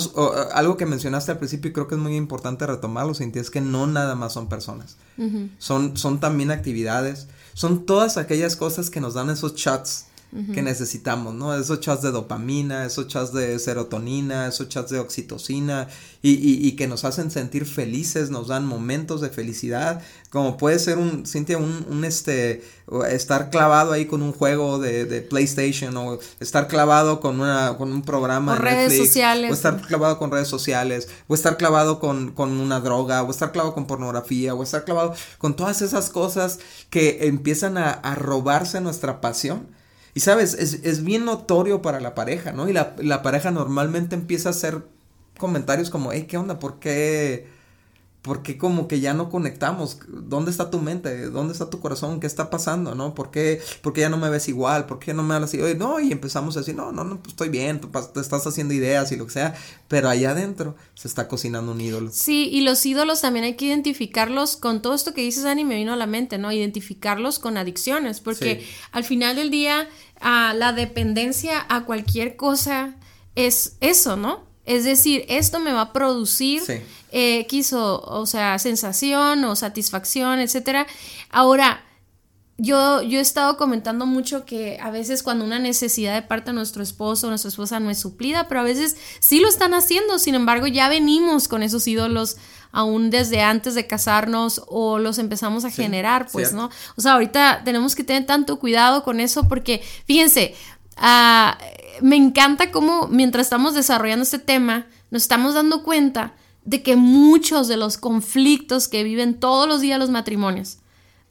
algo 0.53 0.77
que 0.77 0.85
mencionaste 0.85 1.31
al 1.31 1.37
principio 1.37 1.69
y 1.69 1.73
creo 1.73 1.87
que 1.87 1.95
es 1.95 2.01
muy 2.01 2.15
importante 2.15 2.65
retomarlo, 2.65 3.13
Cintia, 3.13 3.41
es 3.41 3.49
que 3.49 3.59
no 3.59 3.87
nada 3.87 4.15
más 4.15 4.33
son 4.33 4.47
personas. 4.47 4.95
son, 5.57 5.97
son 5.97 6.19
también 6.19 6.51
actividades, 6.51 7.27
son 7.53 7.85
todas 7.85 8.17
aquellas 8.17 8.55
cosas 8.55 8.89
que 8.89 9.01
nos 9.01 9.13
dan 9.13 9.29
esos 9.29 9.55
chats 9.55 10.04
que 10.53 10.61
necesitamos, 10.61 11.33
¿no? 11.33 11.55
Esos 11.55 11.79
chats 11.79 12.01
de 12.01 12.11
dopamina, 12.11 12.85
esos 12.85 13.07
chats 13.07 13.31
de 13.31 13.57
serotonina, 13.57 14.47
esos 14.47 14.67
chats 14.67 14.91
de 14.91 14.99
oxitocina 14.99 15.87
y, 16.21 16.31
y, 16.31 16.67
y, 16.67 16.73
que 16.73 16.87
nos 16.87 17.05
hacen 17.05 17.31
sentir 17.31 17.65
felices, 17.65 18.29
nos 18.31 18.49
dan 18.49 18.65
momentos 18.65 19.21
de 19.21 19.29
felicidad, 19.29 20.01
como 20.29 20.57
puede 20.57 20.79
ser 20.79 20.97
un, 20.97 21.25
Cintia, 21.25 21.57
un, 21.57 21.85
un 21.89 22.03
este, 22.03 22.65
estar 23.09 23.49
clavado 23.49 23.93
ahí 23.93 24.07
con 24.07 24.21
un 24.21 24.33
juego 24.33 24.77
de, 24.77 25.05
de, 25.05 25.21
PlayStation 25.21 25.95
o 25.95 26.19
estar 26.41 26.67
clavado 26.67 27.21
con 27.21 27.39
una, 27.39 27.77
con 27.77 27.93
un 27.93 28.01
programa 28.01 28.55
de 28.55 28.59
redes 28.59 28.89
Netflix, 28.89 29.07
sociales. 29.07 29.51
o 29.51 29.53
estar 29.53 29.81
clavado 29.81 30.19
con 30.19 30.31
redes 30.31 30.49
sociales, 30.49 31.07
o 31.27 31.35
estar 31.35 31.55
clavado 31.55 32.01
con, 32.01 32.33
con 32.33 32.59
una 32.59 32.81
droga, 32.81 33.23
o 33.23 33.31
estar 33.31 33.53
clavado 33.53 33.73
con 33.73 33.87
pornografía, 33.87 34.53
o 34.53 34.63
estar 34.63 34.83
clavado 34.83 35.13
con 35.37 35.55
todas 35.55 35.81
esas 35.81 36.09
cosas 36.09 36.59
que 36.89 37.27
empiezan 37.27 37.77
a, 37.77 37.91
a 37.91 38.15
robarse 38.15 38.81
nuestra 38.81 39.21
pasión 39.21 39.74
y 40.15 40.21
sabes, 40.21 40.53
es, 40.53 40.79
es 40.85 41.03
bien 41.03 41.25
notorio 41.25 41.81
para 41.81 41.99
la 41.99 42.15
pareja, 42.15 42.53
¿no? 42.53 42.69
Y 42.69 42.73
la, 42.73 42.95
la, 42.99 43.21
pareja 43.21 43.51
normalmente 43.51 44.15
empieza 44.15 44.47
a 44.47 44.51
hacer 44.51 44.87
comentarios 45.37 45.89
como, 45.89 46.13
hey, 46.13 46.25
¿qué 46.25 46.37
onda? 46.37 46.57
¿Por 46.57 46.79
qué? 46.79 47.53
¿Por 48.21 48.41
qué 48.41 48.57
como 48.57 48.87
que 48.87 49.01
ya 49.01 49.13
no 49.13 49.29
conectamos? 49.29 49.99
¿Dónde 50.07 50.49
está 50.49 50.71
tu 50.71 50.79
mente? 50.79 51.29
¿Dónde 51.29 51.53
está 51.53 51.69
tu 51.69 51.79
corazón? 51.79 52.19
¿Qué 52.19 52.25
está 52.25 52.49
pasando? 52.49 52.95
¿No? 52.95 53.13
¿Por 53.13 53.29
qué, 53.29 53.61
por 53.83 53.93
qué 53.93 54.01
ya 54.01 54.09
no 54.09 54.17
me 54.17 54.29
ves 54.29 54.47
igual? 54.47 54.87
¿Por 54.87 54.97
qué 54.97 55.13
no 55.13 55.21
me 55.21 55.35
hablas 55.35 55.51
así? 55.51 55.61
Oye, 55.61 55.75
no, 55.75 55.99
y 55.99 56.11
empezamos 56.11 56.55
a 56.55 56.61
decir, 56.61 56.73
no, 56.75 56.91
no, 56.91 57.03
no, 57.03 57.17
pues 57.19 57.33
estoy 57.33 57.49
bien, 57.49 57.79
tú 57.79 57.91
te 58.13 58.19
estás 58.19 58.47
haciendo 58.47 58.73
ideas 58.73 59.11
y 59.11 59.17
lo 59.17 59.27
que 59.27 59.33
sea, 59.33 59.53
pero 59.87 60.09
allá 60.09 60.31
adentro 60.31 60.75
se 60.95 61.07
está 61.07 61.27
cocinando 61.27 61.73
un 61.73 61.81
ídolo. 61.81 62.09
Sí, 62.11 62.49
y 62.51 62.61
los 62.61 62.83
ídolos 62.83 63.21
también 63.21 63.45
hay 63.45 63.57
que 63.57 63.65
identificarlos 63.65 64.57
con 64.57 64.81
todo 64.81 64.95
esto 64.95 65.13
que 65.13 65.21
dices, 65.21 65.43
Dani, 65.43 65.63
me 65.63 65.75
vino 65.75 65.93
a 65.93 65.97
la 65.97 66.07
mente, 66.07 66.39
¿no? 66.39 66.51
Identificarlos 66.51 67.37
con 67.37 67.57
adicciones, 67.57 68.21
porque 68.21 68.65
al 68.91 69.03
final 69.03 69.35
del 69.35 69.51
día 69.51 69.87
la 70.25 70.73
dependencia 70.73 71.65
a 71.69 71.85
cualquier 71.85 72.35
cosa 72.35 72.95
es 73.35 73.77
eso, 73.79 74.15
¿no? 74.15 74.43
Es 74.65 74.83
decir, 74.83 75.25
esto 75.29 75.59
me 75.59 75.71
va 75.71 75.81
a 75.81 75.93
producir 75.93 76.63
X 77.11 77.73
o, 77.73 78.25
sea, 78.25 78.57
sensación 78.57 79.43
o 79.43 79.55
satisfacción, 79.55 80.39
etcétera. 80.39 80.87
Ahora, 81.29 81.83
yo, 82.57 83.01
yo 83.01 83.19
he 83.19 83.21
estado 83.21 83.57
comentando 83.57 84.05
mucho 84.05 84.45
que 84.45 84.77
a 84.81 84.89
veces 84.89 85.23
cuando 85.23 85.43
una 85.43 85.59
necesidad 85.59 86.13
de 86.13 86.21
parte 86.21 86.51
de 86.51 86.55
nuestro 86.55 86.83
esposo 86.83 87.27
o 87.27 87.29
nuestra 87.29 87.49
esposa 87.49 87.79
no 87.81 87.89
es 87.89 87.99
suplida, 87.99 88.47
pero 88.47 88.61
a 88.61 88.63
veces 88.63 88.95
sí 89.19 89.39
lo 89.39 89.49
están 89.49 89.73
haciendo, 89.73 90.19
sin 90.19 90.35
embargo 90.35 90.65
ya 90.67 90.87
venimos 90.87 91.49
con 91.49 91.63
esos 91.63 91.85
ídolos 91.87 92.37
aún 92.71 93.09
desde 93.09 93.41
antes 93.41 93.75
de 93.75 93.87
casarnos 93.87 94.61
o 94.67 94.99
los 94.99 95.17
empezamos 95.17 95.65
a 95.65 95.69
generar, 95.69 96.27
pues, 96.31 96.53
¿no? 96.53 96.69
O 96.97 97.01
sea, 97.01 97.13
ahorita 97.13 97.61
tenemos 97.63 97.95
que 97.95 98.03
tener 98.03 98.25
tanto 98.25 98.59
cuidado 98.59 99.03
con 99.03 99.19
eso 99.19 99.47
porque, 99.47 99.81
fíjense, 100.05 100.55
uh, 100.97 101.55
me 102.01 102.17
encanta 102.17 102.71
cómo 102.71 103.07
mientras 103.07 103.45
estamos 103.45 103.75
desarrollando 103.75 104.23
este 104.23 104.39
tema, 104.39 104.87
nos 105.09 105.21
estamos 105.21 105.53
dando 105.53 105.83
cuenta 105.83 106.33
de 106.65 106.83
que 106.83 106.95
muchos 106.95 107.67
de 107.67 107.77
los 107.77 107.97
conflictos 107.97 108.87
que 108.87 109.03
viven 109.03 109.39
todos 109.39 109.67
los 109.67 109.79
días 109.81 109.99
los 109.99 110.09
matrimonios, 110.09 110.79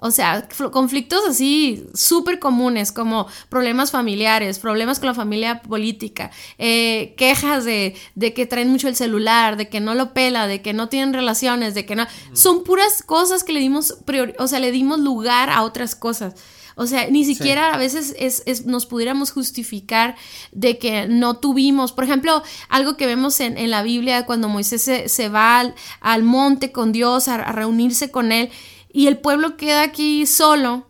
o 0.05 0.11
sea, 0.11 0.47
conflictos 0.71 1.23
así 1.27 1.87
súper 1.95 2.39
comunes 2.39 2.93
como 2.93 3.27
problemas 3.49 3.91
familiares, 3.91 4.59
problemas 4.59 4.99
con 4.99 5.07
la 5.07 5.15
familia 5.15 5.63
política, 5.63 6.31
eh, 6.59 7.15
quejas 7.17 7.65
de, 7.65 7.97
de, 8.15 8.35
que 8.35 8.45
traen 8.45 8.69
mucho 8.69 8.89
el 8.89 8.97
celular, 8.97 9.57
de 9.57 9.71
que 9.71 9.81
no 9.81 9.95
lo 9.95 10.13
pela, 10.13 10.47
de 10.47 10.61
que 10.61 10.75
no 10.75 10.91
tienen 10.91 11.15
relaciones, 11.15 11.73
de 11.73 11.87
que 11.87 11.97
no... 11.97 12.07
Son 12.35 12.65
puras 12.65 13.03
cosas 13.03 13.45
que 13.45 13.55
le 13.55 13.61
dimos, 13.61 13.97
o 14.39 14.47
sea, 14.47 14.61
le 14.61 14.73
dimos 14.73 15.01
lugar 15.01 15.49
a 15.49 15.63
otras 15.63 15.95
cosas. 15.95 16.35
O 16.75 16.87
sea, 16.87 17.09
ni 17.09 17.25
siquiera 17.25 17.73
a 17.73 17.79
veces 17.79 18.15
es, 18.19 18.67
nos 18.67 18.85
pudiéramos 18.85 19.31
justificar 19.31 20.17
de 20.53 20.77
que 20.77 21.07
no 21.07 21.39
tuvimos, 21.39 21.93
por 21.93 22.05
ejemplo, 22.05 22.43
algo 22.69 22.99
que 22.99 23.07
vemos 23.07 23.41
en, 23.41 23.57
en 23.57 23.71
la 23.71 23.83
Biblia 23.83 24.27
cuando 24.27 24.51
Moisés 24.51 24.83
se, 24.83 25.09
se 25.09 25.31
va 25.31 25.61
al, 25.61 25.75
al, 26.01 26.25
monte 26.25 26.73
con 26.73 26.93
Dios 26.93 27.29
a, 27.29 27.37
a 27.37 27.53
reunirse 27.53 28.11
con 28.11 28.33
él 28.33 28.51
y 28.95 29.09
el 29.09 29.19
pueblo 29.19 29.59
queda 29.59 29.83
aquí 29.83 30.25
solo. 30.25 30.87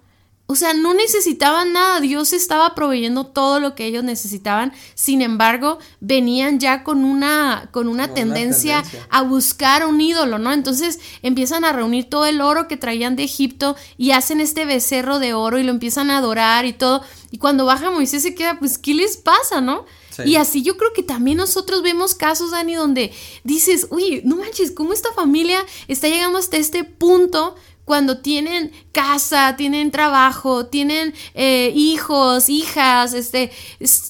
O 0.46 0.56
sea, 0.56 0.74
no 0.74 0.92
necesitaban 0.92 1.72
nada, 1.72 2.00
Dios 2.00 2.34
estaba 2.34 2.74
proveyendo 2.74 3.24
todo 3.24 3.60
lo 3.60 3.74
que 3.74 3.86
ellos 3.86 4.04
necesitaban. 4.04 4.74
Sin 4.94 5.22
embargo, 5.22 5.78
venían 6.00 6.60
ya 6.60 6.84
con 6.84 7.02
una 7.02 7.70
con 7.72 7.88
una, 7.88 8.12
tendencia, 8.12 8.84
a 9.08 9.22
buscar 9.22 9.86
un 9.86 10.02
ídolo, 10.02 10.38
¿no? 10.38 10.52
Entonces, 10.52 11.00
empiezan 11.22 11.64
a 11.64 11.72
reunir 11.72 12.10
todo 12.10 12.26
el 12.26 12.42
oro 12.42 12.68
que 12.68 12.76
traían 12.76 13.16
de 13.16 13.24
Egipto 13.24 13.74
y 13.96 14.10
hacen 14.10 14.42
este 14.42 14.66
becerro 14.66 15.18
de 15.18 15.32
oro 15.32 15.58
y 15.58 15.62
lo 15.62 15.70
empiezan 15.70 16.10
a 16.10 16.18
adorar 16.18 16.66
y 16.66 16.74
todo. 16.74 17.02
Y 17.30 17.38
cuando 17.38 17.64
baja 17.64 17.90
Moisés 17.90 18.22
se 18.22 18.34
queda, 18.34 18.58
pues, 18.58 18.76
¿qué 18.76 18.92
les 18.92 19.16
pasa, 19.16 19.62
no? 19.62 19.86
Y 20.24 20.36
así 20.36 20.62
yo 20.62 20.76
creo 20.76 20.92
que 20.92 21.02
también 21.02 21.38
nosotros 21.38 21.82
vemos 21.82 22.14
casos, 22.14 22.52
Dani, 22.52 22.74
donde 22.74 23.12
dices, 23.42 23.88
uy, 23.90 24.20
no 24.24 24.36
manches, 24.36 24.70
¿cómo 24.70 24.92
esta 24.92 25.12
familia 25.12 25.58
está 25.88 26.06
llegando 26.06 26.38
hasta 26.38 26.56
este 26.56 26.84
punto 26.84 27.56
cuando 27.84 28.18
tienen 28.18 28.72
casa, 28.92 29.56
tienen 29.56 29.90
trabajo, 29.90 30.66
tienen 30.66 31.12
eh, 31.34 31.72
hijos, 31.74 32.48
hijas, 32.48 33.12
este, 33.12 33.50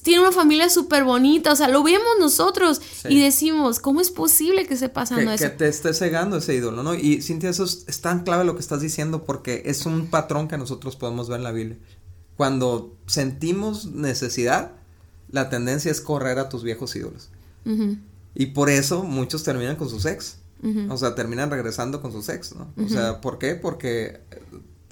tienen 0.03 0.21
una 0.21 0.31
familia 0.31 0.69
súper 0.69 1.03
bonita, 1.03 1.51
o 1.51 1.55
sea, 1.55 1.67
lo 1.67 1.83
vemos 1.83 2.07
nosotros 2.19 2.81
y 3.09 3.19
decimos, 3.19 3.79
¿cómo 3.79 4.01
es 4.01 4.11
posible 4.11 4.65
que 4.65 4.77
se 4.77 4.89
pasando 4.89 5.29
que, 5.29 5.35
eso? 5.35 5.43
Que 5.43 5.49
te 5.49 5.67
esté 5.67 5.93
cegando 5.93 6.37
ese 6.37 6.55
ídolo, 6.55 6.83
¿no? 6.83 6.93
Y 6.95 7.21
Cintia, 7.21 7.49
eso 7.49 7.65
es, 7.65 7.83
es, 7.87 8.01
tan 8.01 8.23
clave 8.23 8.45
lo 8.45 8.55
que 8.55 8.61
estás 8.61 8.81
diciendo 8.81 9.23
porque 9.23 9.63
es 9.65 9.85
un 9.85 10.07
patrón 10.07 10.47
que 10.47 10.57
nosotros 10.57 10.95
podemos 10.95 11.27
ver 11.27 11.39
en 11.39 11.43
la 11.43 11.51
Biblia. 11.51 11.77
Cuando 12.37 12.95
sentimos 13.07 13.85
necesidad, 13.85 14.71
la 15.29 15.49
tendencia 15.49 15.91
es 15.91 16.01
correr 16.01 16.39
a 16.39 16.49
tus 16.49 16.63
viejos 16.63 16.95
ídolos. 16.95 17.29
Y 18.35 18.47
por 18.47 18.69
eso 18.69 19.03
muchos 19.03 19.43
terminan 19.43 19.75
con 19.75 19.89
sus 19.89 20.05
ex. 20.05 20.37
O 20.89 20.97
sea, 20.97 21.13
terminan 21.15 21.51
regresando 21.51 22.01
con 22.01 22.11
su 22.11 22.19
ex, 22.31 22.55
¿no? 22.55 22.73
O 22.83 22.89
sea, 22.89 23.21
¿por 23.21 23.37
qué? 23.37 23.55
Porque, 23.55 24.21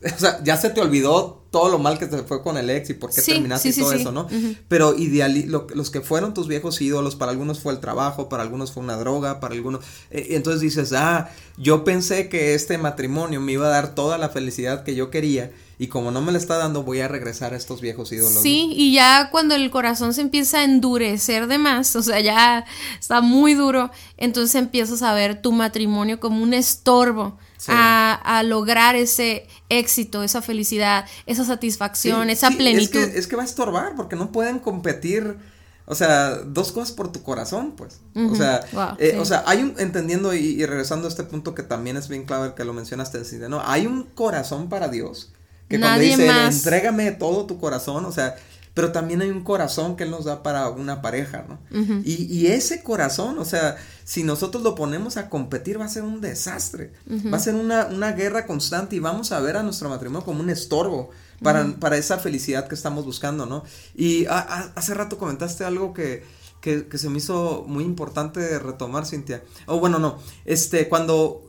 o 0.15 0.19
sea, 0.19 0.43
ya 0.43 0.57
se 0.57 0.69
te 0.69 0.81
olvidó 0.81 1.43
todo 1.51 1.69
lo 1.69 1.77
mal 1.77 1.99
que 1.99 2.07
te 2.07 2.23
fue 2.23 2.41
con 2.41 2.57
el 2.57 2.69
ex 2.69 2.89
y 2.89 2.93
por 2.95 3.13
qué 3.13 3.21
terminaste 3.21 3.69
y 3.69 3.73
todo 3.73 3.91
eso, 3.93 4.11
¿no? 4.11 4.27
Pero 4.67 4.97
ideali 4.97 5.43
los 5.43 5.91
que 5.91 6.01
fueron 6.01 6.33
tus 6.33 6.47
viejos 6.47 6.81
ídolos, 6.81 7.15
para 7.15 7.31
algunos 7.31 7.59
fue 7.59 7.73
el 7.73 7.79
trabajo, 7.79 8.27
para 8.27 8.41
algunos 8.41 8.71
fue 8.71 8.81
una 8.83 8.97
droga, 8.97 9.39
para 9.39 9.53
algunos... 9.53 9.81
Eh, 10.09 10.29
entonces 10.31 10.61
dices, 10.61 10.93
ah, 10.93 11.29
yo 11.57 11.83
pensé 11.83 12.27
que 12.27 12.55
este 12.55 12.79
matrimonio 12.79 13.39
me 13.39 13.51
iba 13.51 13.67
a 13.67 13.69
dar 13.69 13.93
toda 13.93 14.17
la 14.17 14.29
felicidad 14.29 14.83
que 14.83 14.95
yo 14.95 15.11
quería 15.11 15.51
y 15.77 15.87
como 15.87 16.11
no 16.11 16.21
me 16.21 16.31
la 16.31 16.37
está 16.37 16.57
dando 16.57 16.83
voy 16.83 17.01
a 17.01 17.07
regresar 17.07 17.53
a 17.53 17.57
estos 17.57 17.81
viejos 17.81 18.11
ídolos. 18.11 18.41
Sí, 18.41 18.71
y 18.75 18.93
ya 18.93 19.29
cuando 19.31 19.53
el 19.53 19.69
corazón 19.69 20.13
se 20.13 20.21
empieza 20.21 20.59
a 20.59 20.63
endurecer 20.63 21.47
de 21.47 21.57
más, 21.57 21.95
o 21.95 22.01
sea, 22.01 22.19
ya 22.19 22.65
está 22.99 23.21
muy 23.21 23.53
duro, 23.53 23.91
entonces 24.17 24.55
empiezas 24.55 25.01
a 25.01 25.13
ver 25.13 25.41
tu 25.41 25.51
matrimonio 25.51 26.19
como 26.19 26.41
un 26.41 26.53
estorbo. 26.53 27.37
A, 27.67 28.43
lograr 28.45 28.95
ese 28.95 29.47
éxito, 29.69 30.23
esa 30.23 30.41
felicidad, 30.41 31.05
esa 31.25 31.45
satisfacción, 31.45 32.29
esa 32.29 32.49
plenitud. 32.51 32.99
Es 32.99 33.11
que, 33.11 33.19
es 33.19 33.27
que 33.27 33.35
va 33.35 33.43
a 33.43 33.45
estorbar 33.45 33.95
porque 33.95 34.15
no 34.15 34.31
pueden 34.31 34.59
competir 34.59 35.37
o 35.85 35.95
sea, 35.95 36.35
dos 36.37 36.71
cosas 36.71 36.93
por 36.93 37.11
tu 37.11 37.23
corazón, 37.23 37.73
pues. 37.75 37.99
O 38.15 38.35
sea, 38.35 38.65
eh, 38.99 39.17
o 39.19 39.25
sea, 39.25 39.43
hay 39.45 39.63
un, 39.63 39.75
entendiendo 39.77 40.33
y, 40.33 40.65
regresando 40.65 41.07
a 41.07 41.09
este 41.09 41.23
punto 41.23 41.53
que 41.53 41.63
también 41.63 41.97
es 41.97 42.07
bien 42.07 42.23
clave 42.23 42.53
que 42.55 42.63
lo 42.63 42.73
mencionaste, 42.73 43.19
¿no? 43.49 43.61
Hay 43.65 43.85
un 43.85 44.03
corazón 44.03 44.69
para 44.69 44.87
Dios 44.87 45.33
que 45.67 45.79
cuando 45.79 45.99
dice, 46.01 46.27
entrégame 46.27 47.11
todo 47.11 47.45
tu 47.45 47.59
corazón, 47.59 48.05
o 48.05 48.11
sea, 48.11 48.35
pero 48.73 48.91
también 48.91 49.21
hay 49.21 49.29
un 49.29 49.43
corazón 49.43 49.95
que 49.95 50.03
Él 50.03 50.11
nos 50.11 50.25
da 50.25 50.41
para 50.41 50.69
una 50.69 51.01
pareja, 51.01 51.45
¿no? 51.47 51.59
y, 52.03 52.23
y, 52.23 52.47
ese 52.47 52.81
corazón, 52.81 53.37
o 53.37 53.45
sea, 53.45 53.77
si 54.03 54.23
nosotros 54.23 54.63
lo 54.63 54.73
ponemos 54.73 55.17
a 55.17 55.29
competir 55.29 55.79
va 55.79 55.85
a 55.85 55.89
ser 55.89 56.03
un 56.03 56.21
desastre, 56.21 56.91
va 57.31 57.37
a 57.37 57.39
ser 57.39 57.55
una, 57.55 57.85
una, 57.85 58.13
guerra 58.13 58.47
constante 58.47 58.95
y 58.95 58.99
vamos 58.99 59.31
a 59.31 59.39
ver 59.39 59.57
a 59.57 59.63
nuestro 59.63 59.89
matrimonio 59.89 60.25
como 60.25 60.39
un 60.39 60.49
estorbo 60.49 61.11
para, 61.41 61.67
para 61.79 61.97
esa 61.97 62.17
felicidad 62.17 62.67
que 62.67 62.75
estamos 62.75 63.05
buscando, 63.05 63.45
¿no? 63.45 63.63
Y 63.95 64.25
hace 64.27 64.93
rato 64.93 65.17
comentaste 65.17 65.65
algo 65.65 65.93
que, 65.93 66.23
que, 66.59 66.87
que 66.87 66.97
se 66.97 67.09
me 67.09 67.19
hizo 67.19 67.65
muy 67.67 67.83
importante 67.83 68.57
retomar, 68.57 69.05
Cintia. 69.05 69.43
O 69.67 69.79
bueno, 69.79 69.99
no, 69.99 70.17
este, 70.45 70.89
cuando, 70.89 71.45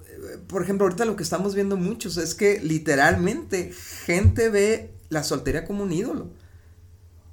por 0.47 0.63
ejemplo, 0.63 0.85
ahorita 0.85 1.07
lo 1.07 1.17
que 1.17 1.23
estamos 1.23 1.55
viendo 1.55 1.77
muchos 1.77 2.19
es 2.19 2.35
que 2.35 2.61
literalmente 2.61 3.73
gente 4.05 4.51
ve 4.51 4.93
la 5.09 5.25
soltería 5.25 5.65
como 5.65 5.85
un 5.85 5.93
ídolo. 5.93 6.43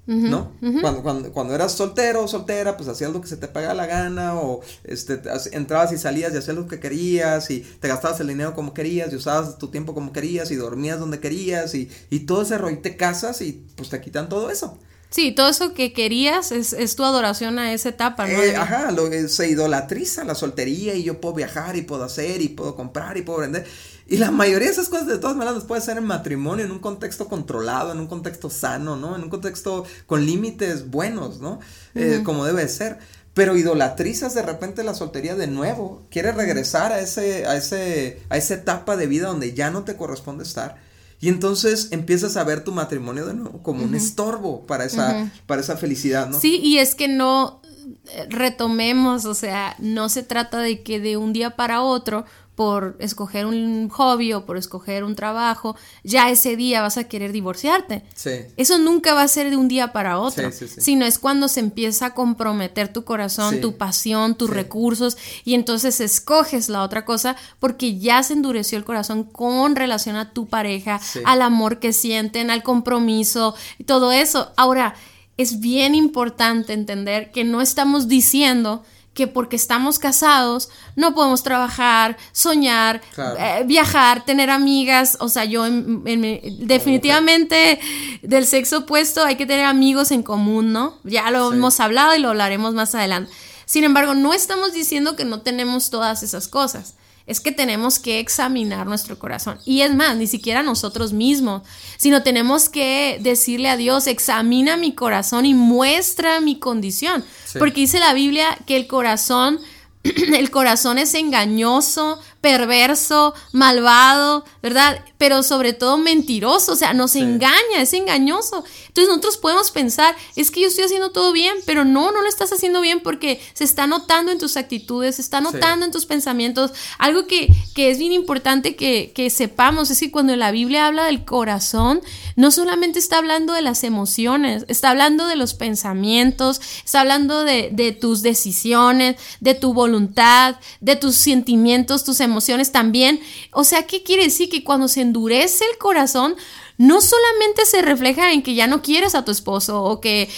¿No? 0.08 0.52
cuando, 0.82 1.04
cuando, 1.04 1.32
cuando, 1.32 1.56
eras 1.56 1.72
soltero 1.72 2.24
o 2.24 2.28
soltera, 2.28 2.76
pues 2.76 2.90
hacías 2.90 3.14
lo 3.14 3.22
que 3.22 3.28
se 3.28 3.38
te 3.38 3.48
pagaba 3.48 3.74
la 3.74 3.86
gana, 3.86 4.36
o 4.36 4.62
este, 4.84 5.22
entrabas 5.54 5.94
y 5.94 5.98
salías 5.98 6.34
y 6.34 6.38
hacías 6.38 6.56
lo 6.56 6.68
que 6.68 6.80
querías, 6.80 7.50
y 7.52 7.62
te 7.80 7.88
gastabas 7.88 8.20
el 8.20 8.28
dinero 8.28 8.54
como 8.54 8.74
querías, 8.74 9.14
y 9.14 9.16
usabas 9.16 9.58
tu 9.58 9.70
tiempo 9.70 9.94
como 9.94 10.12
querías, 10.12 10.52
y 10.52 10.56
dormías 10.56 11.00
donde 11.00 11.20
querías, 11.20 11.76
y, 11.76 11.90
y 12.10 12.22
todo 12.22 12.42
ese 12.42 12.58
rollo, 12.58 12.80
te 12.80 12.98
casas 12.98 13.42
y 13.42 13.66
pues 13.76 13.90
te 13.90 14.02
quitan 14.02 14.28
todo 14.28 14.50
eso. 14.50 14.78
Sí, 15.12 15.34
todo 15.34 15.50
eso 15.50 15.74
que 15.74 15.92
querías 15.92 16.54
es, 16.54 16.72
es 16.72 16.96
tu 16.96 17.04
adoración 17.04 17.60
a 17.60 17.74
esa 17.74 17.90
etapa, 17.90 18.28
¿no? 18.28 18.42
Eh, 18.42 18.56
ajá, 18.56 18.92
lo, 18.92 19.12
se 19.28 19.50
idolatriza 19.50 20.24
la 20.24 20.36
soltería 20.36 20.96
y 20.96 21.04
yo 21.04 21.20
puedo 21.20 21.36
viajar 21.36 21.76
y 21.76 21.82
puedo 21.82 22.06
hacer 22.06 22.42
y 22.42 22.48
puedo 22.48 22.78
comprar 22.78 23.18
y 23.18 23.22
puedo 23.22 23.40
vender. 23.40 23.68
Y 24.12 24.17
la 24.17 24.30
mayoría 24.30 24.67
de 24.67 24.74
esas 24.74 24.89
cosas 24.89 25.08
de 25.08 25.19
todas 25.19 25.38
maneras 25.38 25.56
las 25.56 25.63
puedes 25.63 25.86
hacer 25.86 25.97
en 25.97 26.04
matrimonio, 26.04 26.65
en 26.65 26.71
un 26.74 26.80
contexto 26.80 27.30
controlado, 27.30 27.93
en 27.93 28.00
un 28.00 28.08
contexto 28.08 28.50
sano, 28.50 28.97
¿no? 28.97 29.15
En 29.15 29.24
un 29.24 29.30
contexto 29.30 29.86
con 30.06 30.26
límites 30.26 30.89
buenos, 30.91 31.39
¿no? 31.39 31.62
Eh, 31.95 32.19
como 32.26 32.43
debe 32.43 32.67
ser. 32.67 33.00
Pero 33.34 33.56
idolatrizas 33.56 34.34
de 34.34 34.41
repente 34.41 34.84
la 34.84 34.95
soltería 34.95 35.36
de 35.36 35.47
nuevo. 35.47 36.06
Quieres 36.12 36.36
regresar 36.36 36.91
a 36.91 37.00
ese, 37.00 37.45
a 37.45 37.56
ese, 37.56 38.21
a 38.28 38.36
esa 38.36 38.56
etapa 38.56 38.97
de 38.97 39.08
vida 39.08 39.28
donde 39.28 39.54
ya 39.54 39.71
no 39.71 39.86
te 39.86 39.95
corresponde 39.95 40.43
estar 40.43 40.76
y 41.21 41.30
entonces 41.30 41.89
empiezas 41.91 42.36
a 42.36 42.43
ver 42.43 42.65
tu 42.65 42.74
matrimonio 42.74 43.26
de 43.26 43.36
nuevo 43.36 43.63
como 43.63 43.86
un 43.86 43.95
estorbo 43.95 44.65
para 44.65 44.84
esa, 44.84 45.32
para 45.45 45.62
esa 45.62 45.78
felicidad, 45.78 46.28
¿no? 46.28 46.38
Sí, 46.38 46.60
y 46.62 46.80
es 46.80 46.95
que 46.95 47.08
no 47.08 47.62
eh, 48.08 48.26
retomemos, 48.28 49.26
o 49.26 49.36
sea, 49.36 49.76
no 49.78 50.10
se 50.10 50.24
trata 50.24 50.60
de 50.60 50.82
que 50.82 51.00
de 51.00 51.17
un 51.17 51.32
día 51.32 51.56
para 51.56 51.84
otro 51.84 52.26
por 52.56 52.98
escoger 53.00 53.46
un 53.46 53.90
hobby 53.90 54.34
o 54.34 54.46
por 54.46 54.58
escoger 54.58 55.04
un 55.04 55.16
trabajo, 55.16 55.76
ya 56.04 56.30
ese 56.30 56.56
día 56.56 56.82
vas 56.82 56.98
a 56.98 57.06
querer 57.06 57.32
divorciarte. 57.32 58.04
Sí. 58.14 58.32
Eso 58.58 58.78
nunca 58.78 59.14
va 59.14 59.24
a 59.24 59.28
ser 59.28 59.50
de 59.50 59.58
un 59.58 59.68
día 59.68 59.94
para 59.94 60.20
otro, 60.20 60.52
sino 60.52 61.06
es 61.06 61.18
cuando 61.18 61.48
se 61.48 61.62
empieza 61.62 62.08
a 62.08 62.14
comprometer 62.14 62.92
tu 62.92 63.04
corazón, 63.04 63.62
tu 63.62 63.78
pasión, 63.78 64.36
tus 64.36 64.50
recursos 64.50 65.18
y 65.46 65.56
entonces 65.56 66.02
escoges 66.02 66.70
la 66.70 66.84
otra 66.84 67.06
cosa 67.06 67.36
porque 67.60 67.98
ya 67.98 68.22
se 68.24 68.34
endureció 68.34 68.78
el 68.78 68.84
corazón 68.84 69.24
con 69.24 69.76
relación 69.76 70.16
a 70.16 70.32
tu 70.34 70.48
pareja, 70.48 71.00
al 71.26 71.42
amor 71.42 71.80
que 71.80 71.94
sienten, 71.94 72.52
al 72.52 72.64
compromiso 72.64 73.56
y 73.78 73.86
todo 73.86 74.12
eso. 74.12 74.52
Ahora, 74.58 74.96
es 75.38 75.60
bien 75.60 75.96
importante 75.96 76.74
entender 76.74 77.32
que 77.32 77.44
no 77.44 77.62
estamos 77.62 78.08
diciendo 78.08 78.84
que 79.13 79.28
porque 79.28 79.58
estamos 79.58 80.00
casados 80.00 80.69
no 80.95 81.13
podemos 81.13 81.43
trabajar, 81.43 82.17
soñar, 82.32 83.02
eh, 83.17 83.63
viajar, 83.65 84.24
tener 84.24 84.50
amigas. 84.50 85.17
O 85.19 85.28
sea, 85.28 85.45
yo 85.45 85.65
definitivamente 85.65 87.80
del 88.21 88.45
sexo 88.45 88.80
opuesto 88.80 89.24
hay 89.24 89.36
que 89.36 89.45
tener 89.45 89.65
amigos 89.65 90.12
en 90.12 90.24
común, 90.24 90.71
¿no? 90.71 90.97
Ya 91.04 91.30
lo 91.32 91.52
hemos 91.52 91.80
hablado 91.80 92.15
y 92.15 92.19
lo 92.19 92.30
hablaremos 92.30 92.74
más 92.74 92.95
adelante. 92.95 93.32
Sin 93.65 93.84
embargo, 93.84 94.15
no 94.15 94.34
estamos 94.34 94.74
diciendo 94.74 95.15
que 95.15 95.26
no 95.26 95.41
tenemos 95.41 95.89
todas 95.89 96.24
esas 96.24 96.47
cosas 96.47 96.95
es 97.32 97.39
que 97.39 97.54
tenemos 97.54 97.98
que 97.98 98.20
examinar 98.20 98.86
nuestro 98.86 99.17
corazón. 99.17 99.58
Y 99.65 99.82
es 99.82 99.96
más, 99.96 100.17
ni 100.17 100.28
siquiera 100.28 100.63
nosotros 100.63 101.13
mismos, 101.13 101.63
sino 101.98 102.24
tenemos 102.24 102.67
que 102.67 103.20
decirle 103.22 103.70
a 103.70 103.78
Dios, 103.78 104.08
examina 104.08 104.76
mi 104.76 104.94
corazón 104.94 105.46
y 105.46 105.54
muestra 105.54 106.41
mi 106.41 106.60
condición. 106.60 107.24
Porque 107.58 107.82
dice 107.82 108.00
la 108.00 108.13
Biblia 108.13 108.58
que 108.67 108.76
el 108.76 108.86
corazón, 108.86 109.62
el 110.04 110.52
corazón 110.52 110.98
es 110.98 111.13
engañoso, 111.13 112.20
perverso, 112.42 113.36
malvado, 113.52 114.44
¿verdad? 114.64 115.06
Pero 115.20 115.44
sobre 115.44 115.74
todo 115.74 115.98
mentiroso, 115.98 116.74
o 116.74 116.76
sea, 116.76 116.94
nos 116.94 117.16
engaña, 117.16 117.78
es 117.78 117.94
engañoso. 117.94 118.64
Entonces 118.88 119.10
nosotros 119.10 119.38
podemos 119.38 119.70
pensar, 119.70 120.16
es 120.36 120.50
que 120.50 120.62
yo 120.62 120.68
estoy 120.68 120.86
haciendo 120.86 121.12
todo 121.12 121.32
bien, 121.32 121.56
pero 121.68 121.86
no, 121.86 122.12
no 122.12 122.22
lo 122.22 122.28
estás 122.28 122.52
haciendo 122.52 122.82
bien 122.82 123.00
porque 123.02 123.40
se 123.54 123.64
está 123.64 123.86
notando 123.86 124.32
en 124.32 124.40
tus 124.40 124.58
actitudes, 124.58 125.18
se 125.18 125.22
está 125.22 125.40
notando 125.40 125.86
en 125.86 125.92
tus 125.92 126.08
pensamientos. 126.08 126.72
Algo 126.98 127.28
que, 127.28 127.54
que 127.76 127.92
es 127.92 128.00
bien 128.00 128.12
importante 128.12 128.76
que, 128.76 129.12
que, 129.14 129.30
sepamos 129.30 129.92
es 129.92 130.00
que 130.00 130.12
cuando 130.12 130.36
la 130.36 130.52
Biblia 130.52 130.88
habla 130.88 131.06
del 131.06 131.24
corazón, 131.24 132.02
no 132.36 132.50
solamente 132.50 132.98
está 132.98 133.20
hablando 133.20 133.54
de 133.54 133.62
las 133.62 133.84
emociones, 133.84 134.66
está 134.68 134.90
hablando 134.90 135.28
de 135.28 135.36
los 135.36 135.54
pensamientos, 135.54 136.60
está 136.84 137.02
hablando 137.02 137.44
de, 137.44 137.70
de 137.72 137.92
tus 137.92 138.24
decisiones, 138.24 139.18
de 139.40 139.54
tu 139.54 139.76
voluntad, 139.76 140.56
de 140.80 140.96
tus 140.96 141.16
sentimientos, 141.16 142.04
tus 142.04 142.20
emociones 142.20 142.31
emociones 142.32 142.72
también. 142.72 143.20
O 143.52 143.63
sea, 143.63 143.86
¿qué 143.86 144.04
quiere 144.04 144.24
decir? 144.24 144.50
Que 144.50 144.63
cuando 144.63 144.88
se 144.88 145.02
endurece 145.02 145.65
el 145.72 145.78
corazón, 145.78 146.36
no 146.78 147.00
solamente 147.00 147.65
se 147.65 147.84
refleja 147.84 148.34
en 148.34 148.41
que 148.41 148.56
ya 148.56 148.65
no 148.65 148.82
quieres 148.82 149.13
a 149.13 149.24
tu 149.24 149.32
esposo 149.32 149.84
o 149.84 150.02
que 150.02 150.30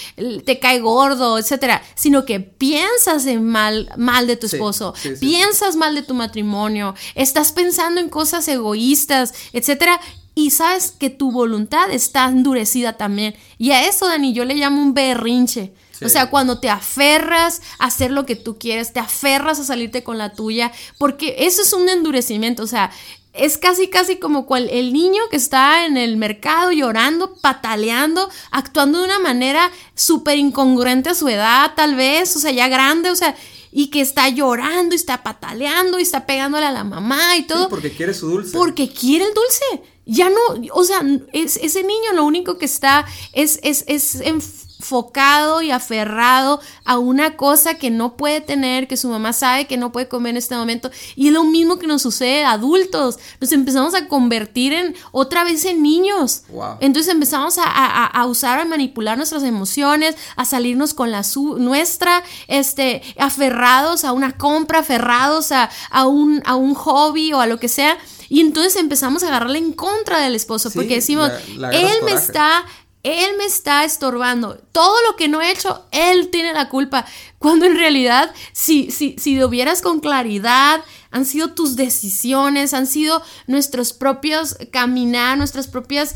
te 0.46 0.60
cae 0.60 0.82
gordo, 0.82 1.38
etcétera, 1.38 1.82
sino 1.96 2.26
que 2.26 2.42
piensas 2.42 3.26
en 3.28 3.46
mal, 3.46 3.90
mal 3.96 4.28
de 4.28 4.36
tu 4.36 4.48
esposo, 4.48 4.94
piensas 5.22 5.78
mal 5.78 5.96
de 5.96 6.02
tu 6.02 6.14
matrimonio, 6.14 6.96
estás 7.16 7.54
pensando 7.54 8.02
en 8.02 8.10
cosas 8.10 8.46
egoístas, 8.50 9.34
etcétera, 9.54 10.02
y 10.36 10.50
sabes 10.50 10.92
que 10.92 11.10
tu 11.10 11.32
voluntad 11.32 11.90
está 11.92 12.26
endurecida 12.26 12.94
también. 12.94 13.36
Y 13.58 13.72
a 13.72 13.88
eso, 13.88 14.08
Dani, 14.08 14.34
yo 14.34 14.44
le 14.44 14.56
llamo 14.56 14.82
un 14.82 14.94
berrinche. 14.94 15.74
O 16.02 16.10
sea, 16.10 16.30
cuando 16.30 16.60
te 16.60 16.70
aferras 16.70 17.62
a 17.80 17.86
hacer 17.86 18.12
lo 18.12 18.26
que 18.26 18.36
tú 18.36 18.58
quieres, 18.58 18.94
te 18.94 19.00
aferras 19.00 19.60
a 19.60 19.64
salirte 19.64 20.04
con 20.04 20.18
la 20.18 20.34
tuya, 20.34 20.72
porque 20.98 21.36
eso 21.40 21.62
es 21.62 21.72
un 21.74 21.88
endurecimiento, 21.88 22.64
o 22.64 22.68
sea, 22.68 22.92
es 23.34 23.58
casi, 23.58 23.88
casi 23.88 24.18
como 24.18 24.46
cual 24.46 24.70
el 24.70 24.94
niño 24.94 25.22
que 25.30 25.38
está 25.38 25.86
en 25.86 25.98
el 25.98 26.18
mercado 26.18 26.72
llorando, 26.72 27.36
pataleando, 27.42 28.30
actuando 28.52 29.00
de 29.00 29.06
una 29.06 29.20
manera 29.20 29.72
súper 29.96 30.38
incongruente 30.38 31.10
a 31.10 31.16
su 31.16 31.28
edad, 31.28 31.72
tal 31.76 31.96
vez, 31.96 32.36
o 32.36 32.40
sea, 32.40 32.52
ya 32.52 32.68
grande, 32.68 33.10
o 33.10 33.16
sea, 33.16 33.36
y 33.72 33.88
que 33.88 34.02
está 34.02 34.30
llorando 34.30 34.94
y 34.94 34.98
está 34.98 35.24
pataleando 35.24 36.00
y 36.00 36.04
está 36.04 36.28
pegándole 36.28 36.68
a 36.68 36.72
la 36.72 36.84
mamá 36.84 37.36
y 37.36 37.44
todo. 37.48 37.70
porque 37.70 37.92
quiere 37.92 38.14
su 38.14 38.28
dulce. 38.28 38.56
Porque 38.56 38.88
quiere 38.90 39.26
el 39.26 39.34
dulce. 39.34 39.90
Ya 40.06 40.30
no, 40.30 40.38
o 40.74 40.84
sea, 40.84 41.02
es, 41.32 41.58
ese 41.58 41.82
niño 41.82 42.14
lo 42.14 42.26
único 42.26 42.60
que 42.60 42.66
está 42.66 43.06
es, 43.32 43.60
es, 43.64 43.86
es 43.88 44.63
enfocado 44.84 45.62
y 45.62 45.72
aferrado 45.72 46.60
a 46.84 46.98
una 46.98 47.38
cosa 47.38 47.76
que 47.76 47.90
no 47.90 48.18
puede 48.18 48.42
tener, 48.42 48.88
que 48.88 48.98
su 48.98 49.08
mamá 49.08 49.32
sabe 49.32 49.66
que 49.66 49.78
no 49.78 49.94
puede 49.94 50.10
comer 50.10 50.32
en 50.32 50.38
este 50.38 50.56
momento. 50.56 50.92
Y 51.16 51.28
es 51.28 51.34
lo 51.34 51.46
mismo 51.46 51.80
que 51.80 51.88
nos 51.88 52.02
sucede 52.02 52.44
a 52.44 52.52
adultos. 52.52 53.18
Nos 53.40 53.54
empezamos 53.54 53.96
a 53.96 54.10
convertir 54.10 54.74
en 54.74 54.94
otra 55.14 55.46
vez 55.46 55.64
en 55.64 55.82
niños. 55.82 56.44
Entonces 56.82 57.14
empezamos 57.14 57.58
a, 57.58 57.64
a, 58.06 58.26
usar, 58.26 58.60
a 58.60 58.66
manipular 58.66 59.16
nuestras 59.16 59.44
emociones, 59.44 60.16
a 60.36 60.44
salirnos 60.44 60.94
con 60.94 61.12
la 61.12 61.24
nuestra, 61.58 62.22
este, 62.48 63.02
aferrados 63.18 64.04
a 64.04 64.12
una 64.12 64.38
compra, 64.38 64.80
aferrados 64.80 65.54
a, 65.54 65.70
a, 65.92 66.06
un, 66.06 66.42
a 66.46 66.56
un 66.56 66.74
hobby 66.74 67.32
o 67.32 67.40
a 67.40 67.48
lo 67.48 67.58
que 67.58 67.70
sea. 67.70 67.98
Y 68.28 68.42
entonces 68.42 68.76
empezamos 68.78 69.24
a 69.24 69.28
agarrarle 69.28 69.60
en 69.60 69.74
contra 69.74 70.20
del 70.20 70.36
esposo, 70.36 70.72
porque 70.72 70.96
decimos, 70.96 71.32
él 71.72 71.98
me 72.04 72.14
está 72.14 72.66
él 73.04 73.36
me 73.38 73.46
está 73.46 73.84
estorbando. 73.84 74.58
Todo 74.72 74.96
lo 75.10 75.18
que 75.18 75.28
no 75.28 75.42
he 75.42 75.52
hecho, 75.52 75.86
Él 75.92 76.30
tiene 76.30 76.54
la 76.54 76.70
culpa. 76.70 77.06
Cuando 77.38 77.66
en 77.66 77.76
realidad, 77.76 78.34
si, 78.54 78.92
si, 78.92 79.16
si 79.20 79.36
lo 79.36 79.50
vieras 79.50 79.82
con 79.82 80.00
claridad, 80.00 80.82
han 81.12 81.26
sido 81.26 81.54
tus 81.54 81.76
decisiones, 81.76 82.74
han 82.74 82.88
sido 82.88 83.22
nuestros 83.46 83.92
propios 83.92 84.56
caminar, 84.72 85.38
nuestras 85.38 85.68
propias, 85.68 86.16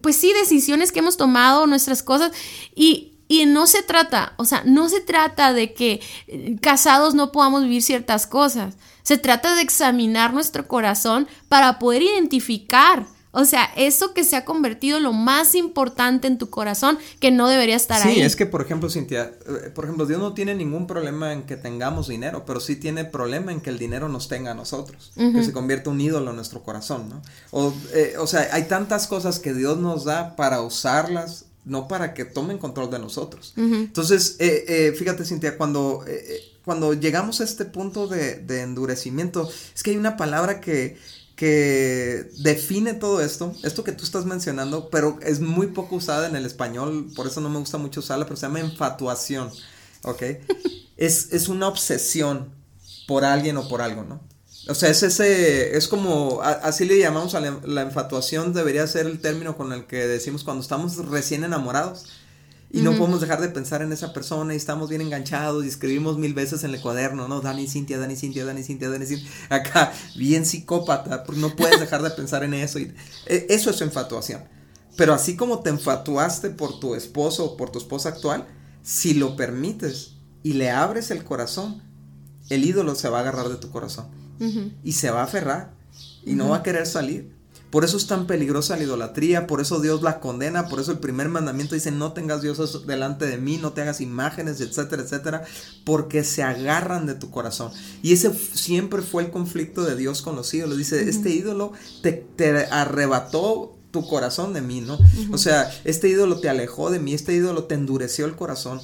pues 0.00 0.16
sí, 0.16 0.32
decisiones 0.32 0.92
que 0.92 1.00
hemos 1.00 1.16
tomado, 1.16 1.66
nuestras 1.66 2.04
cosas. 2.04 2.30
Y, 2.76 3.14
y 3.26 3.44
no 3.46 3.66
se 3.66 3.82
trata, 3.82 4.34
o 4.36 4.44
sea, 4.44 4.62
no 4.64 4.88
se 4.88 5.00
trata 5.00 5.52
de 5.52 5.74
que 5.74 6.00
eh, 6.28 6.56
casados 6.62 7.14
no 7.14 7.32
podamos 7.32 7.64
vivir 7.64 7.82
ciertas 7.82 8.28
cosas. 8.28 8.76
Se 9.02 9.18
trata 9.18 9.56
de 9.56 9.62
examinar 9.62 10.32
nuestro 10.32 10.68
corazón 10.68 11.26
para 11.48 11.78
poder 11.80 12.02
identificar 12.02 13.06
o 13.38 13.44
sea, 13.44 13.70
eso 13.76 14.14
que 14.14 14.24
se 14.24 14.34
ha 14.34 14.44
convertido 14.44 14.96
en 14.96 15.04
lo 15.04 15.12
más 15.12 15.54
importante 15.54 16.26
en 16.26 16.38
tu 16.38 16.50
corazón 16.50 16.98
que 17.20 17.30
no 17.30 17.48
debería 17.48 17.76
estar 17.76 18.02
ahí. 18.02 18.16
Sí, 18.16 18.20
es 18.20 18.34
que, 18.34 18.46
por 18.46 18.62
ejemplo, 18.62 18.90
Cintia, 18.90 19.32
eh, 19.46 19.70
por 19.72 19.84
ejemplo, 19.84 20.06
Dios 20.06 20.18
no 20.18 20.34
tiene 20.34 20.56
ningún 20.56 20.88
problema 20.88 21.32
en 21.32 21.44
que 21.44 21.56
tengamos 21.56 22.08
dinero, 22.08 22.42
pero 22.44 22.58
sí 22.58 22.74
tiene 22.74 23.04
problema 23.04 23.52
en 23.52 23.60
que 23.60 23.70
el 23.70 23.78
dinero 23.78 24.08
nos 24.08 24.26
tenga 24.26 24.50
a 24.50 24.54
nosotros, 24.54 25.12
que 25.14 25.44
se 25.44 25.52
convierta 25.52 25.88
un 25.88 26.00
ídolo 26.00 26.30
en 26.30 26.36
nuestro 26.36 26.64
corazón, 26.64 27.08
¿no? 27.08 27.22
O, 27.52 27.72
eh, 27.94 28.14
o 28.18 28.26
sea, 28.26 28.48
hay 28.50 28.64
tantas 28.64 29.06
cosas 29.06 29.38
que 29.38 29.54
Dios 29.54 29.78
nos 29.78 30.04
da 30.04 30.34
para 30.34 30.60
usarlas 30.60 31.44
no 31.64 31.86
para 31.86 32.14
que 32.14 32.24
tomen 32.24 32.56
control 32.56 32.90
de 32.90 32.98
nosotros. 32.98 33.52
Entonces, 33.56 34.36
eh, 34.38 34.92
fíjate, 34.98 35.24
Cintia, 35.24 35.58
cuando, 35.58 36.02
cuando 36.64 36.94
llegamos 36.94 37.40
a 37.40 37.44
este 37.44 37.66
punto 37.66 38.08
de, 38.08 38.36
de, 38.36 38.62
endurecimiento, 38.62 39.48
es 39.74 39.82
que 39.82 39.90
hay 39.90 39.96
una 39.98 40.16
palabra 40.16 40.62
que, 40.62 40.96
que 41.38 42.32
define 42.38 42.94
todo 42.94 43.20
esto, 43.20 43.54
esto 43.62 43.84
que 43.84 43.92
tú 43.92 44.02
estás 44.02 44.24
mencionando, 44.24 44.90
pero 44.90 45.20
es 45.22 45.38
muy 45.38 45.68
poco 45.68 45.94
usada 45.94 46.26
en 46.26 46.34
el 46.34 46.44
español, 46.44 47.12
por 47.14 47.28
eso 47.28 47.40
no 47.40 47.48
me 47.48 47.60
gusta 47.60 47.78
mucho 47.78 48.00
usarla, 48.00 48.24
pero 48.24 48.34
se 48.34 48.46
llama 48.46 48.58
enfatuación. 48.58 49.48
¿ok? 50.02 50.22
es, 50.96 51.32
es 51.32 51.46
una 51.46 51.68
obsesión 51.68 52.50
por 53.06 53.24
alguien 53.24 53.56
o 53.56 53.68
por 53.68 53.82
algo, 53.82 54.02
¿no? 54.02 54.20
O 54.68 54.74
sea, 54.74 54.90
es 54.90 55.04
ese, 55.04 55.76
es 55.76 55.86
como, 55.86 56.40
así 56.42 56.84
le 56.84 56.98
llamamos 56.98 57.36
a 57.36 57.40
la, 57.40 57.82
infatuación, 57.82 58.52
debería 58.52 58.84
ser 58.88 59.06
el 59.06 59.20
término 59.20 59.56
con 59.56 59.72
el 59.72 59.86
que 59.86 60.08
decimos 60.08 60.42
cuando 60.42 60.62
estamos 60.62 60.96
recién 61.06 61.44
enamorados 61.44 62.06
y 62.70 62.82
no 62.82 62.96
podemos 62.96 63.20
dejar 63.20 63.40
de 63.40 63.48
pensar 63.48 63.80
en 63.80 63.92
esa 63.92 64.12
persona 64.12 64.52
y 64.52 64.56
estamos 64.56 64.90
bien 64.90 65.00
enganchados 65.00 65.64
y 65.64 65.68
escribimos 65.68 66.18
mil 66.18 66.34
veces 66.34 66.64
en 66.64 66.74
el 66.74 66.80
cuaderno, 66.80 67.26
¿no? 67.26 67.40
Dani, 67.40 67.66
Cintia, 67.66 67.98
Dani, 67.98 68.14
Cintia, 68.14 68.44
Dani, 68.44 68.62
Cintia, 68.62 68.90
Dani, 68.90 69.06
Cintia, 69.06 69.28
acá, 69.48 69.92
bien 70.16 70.44
psicópata, 70.44 71.24
porque 71.24 71.40
no 71.40 71.56
puedes 71.56 71.80
dejar 71.80 72.02
de 72.02 72.10
pensar 72.10 72.44
en 72.44 72.52
eso. 72.52 72.78
Y, 72.78 72.94
e, 73.26 73.46
eso 73.48 73.70
es 73.70 73.80
infatuación. 73.80 74.44
Pero 74.96 75.14
así 75.14 75.36
como 75.36 75.60
te 75.60 75.70
enfatuaste 75.70 76.50
por 76.50 76.78
tu 76.78 76.94
esposo 76.94 77.44
o 77.44 77.56
por 77.56 77.70
tu 77.70 77.78
esposa 77.78 78.10
actual, 78.10 78.46
si 78.82 79.14
lo 79.14 79.36
permites 79.36 80.16
y 80.42 80.54
le 80.54 80.70
abres 80.70 81.10
el 81.10 81.24
corazón, 81.24 81.82
el 82.50 82.64
ídolo 82.64 82.94
se 82.94 83.08
va 83.08 83.18
a 83.18 83.20
agarrar 83.22 83.48
de 83.48 83.56
tu 83.56 83.70
corazón 83.70 84.08
y 84.84 84.92
se 84.92 85.10
va 85.10 85.20
a 85.20 85.24
aferrar 85.24 85.74
y 86.24 86.34
no 86.34 86.50
va 86.50 86.58
a 86.58 86.62
querer 86.62 86.86
salir. 86.86 87.34
Por 87.70 87.84
eso 87.84 87.98
es 87.98 88.06
tan 88.06 88.26
peligrosa 88.26 88.76
la 88.76 88.84
idolatría, 88.84 89.46
por 89.46 89.60
eso 89.60 89.80
Dios 89.80 90.02
la 90.02 90.20
condena, 90.20 90.68
por 90.68 90.80
eso 90.80 90.90
el 90.90 90.98
primer 90.98 91.28
mandamiento 91.28 91.74
dice 91.74 91.90
no 91.90 92.12
tengas 92.12 92.40
dioses 92.40 92.86
delante 92.86 93.26
de 93.26 93.36
mí, 93.36 93.58
no 93.58 93.72
te 93.72 93.82
hagas 93.82 94.00
imágenes, 94.00 94.60
etcétera, 94.60 95.02
etcétera, 95.02 95.44
porque 95.84 96.24
se 96.24 96.42
agarran 96.42 97.06
de 97.06 97.14
tu 97.14 97.30
corazón. 97.30 97.70
Y 98.02 98.14
ese 98.14 98.32
siempre 98.32 99.02
fue 99.02 99.22
el 99.22 99.30
conflicto 99.30 99.84
de 99.84 99.96
Dios 99.96 100.22
con 100.22 100.34
los 100.34 100.52
ídolos. 100.54 100.78
Dice, 100.78 101.08
este 101.08 101.30
ídolo 101.30 101.72
te, 102.02 102.12
te, 102.12 102.64
arrebató 102.66 103.76
tu 103.90 104.06
corazón 104.06 104.54
de 104.54 104.62
mí, 104.62 104.80
¿no? 104.80 104.98
O 105.32 105.38
sea, 105.38 105.70
este 105.84 106.08
ídolo 106.08 106.40
te 106.40 106.48
alejó 106.48 106.90
de 106.90 107.00
mí, 107.00 107.12
este 107.12 107.34
ídolo 107.34 107.64
te 107.64 107.74
endureció 107.74 108.24
el 108.24 108.36
corazón. 108.36 108.80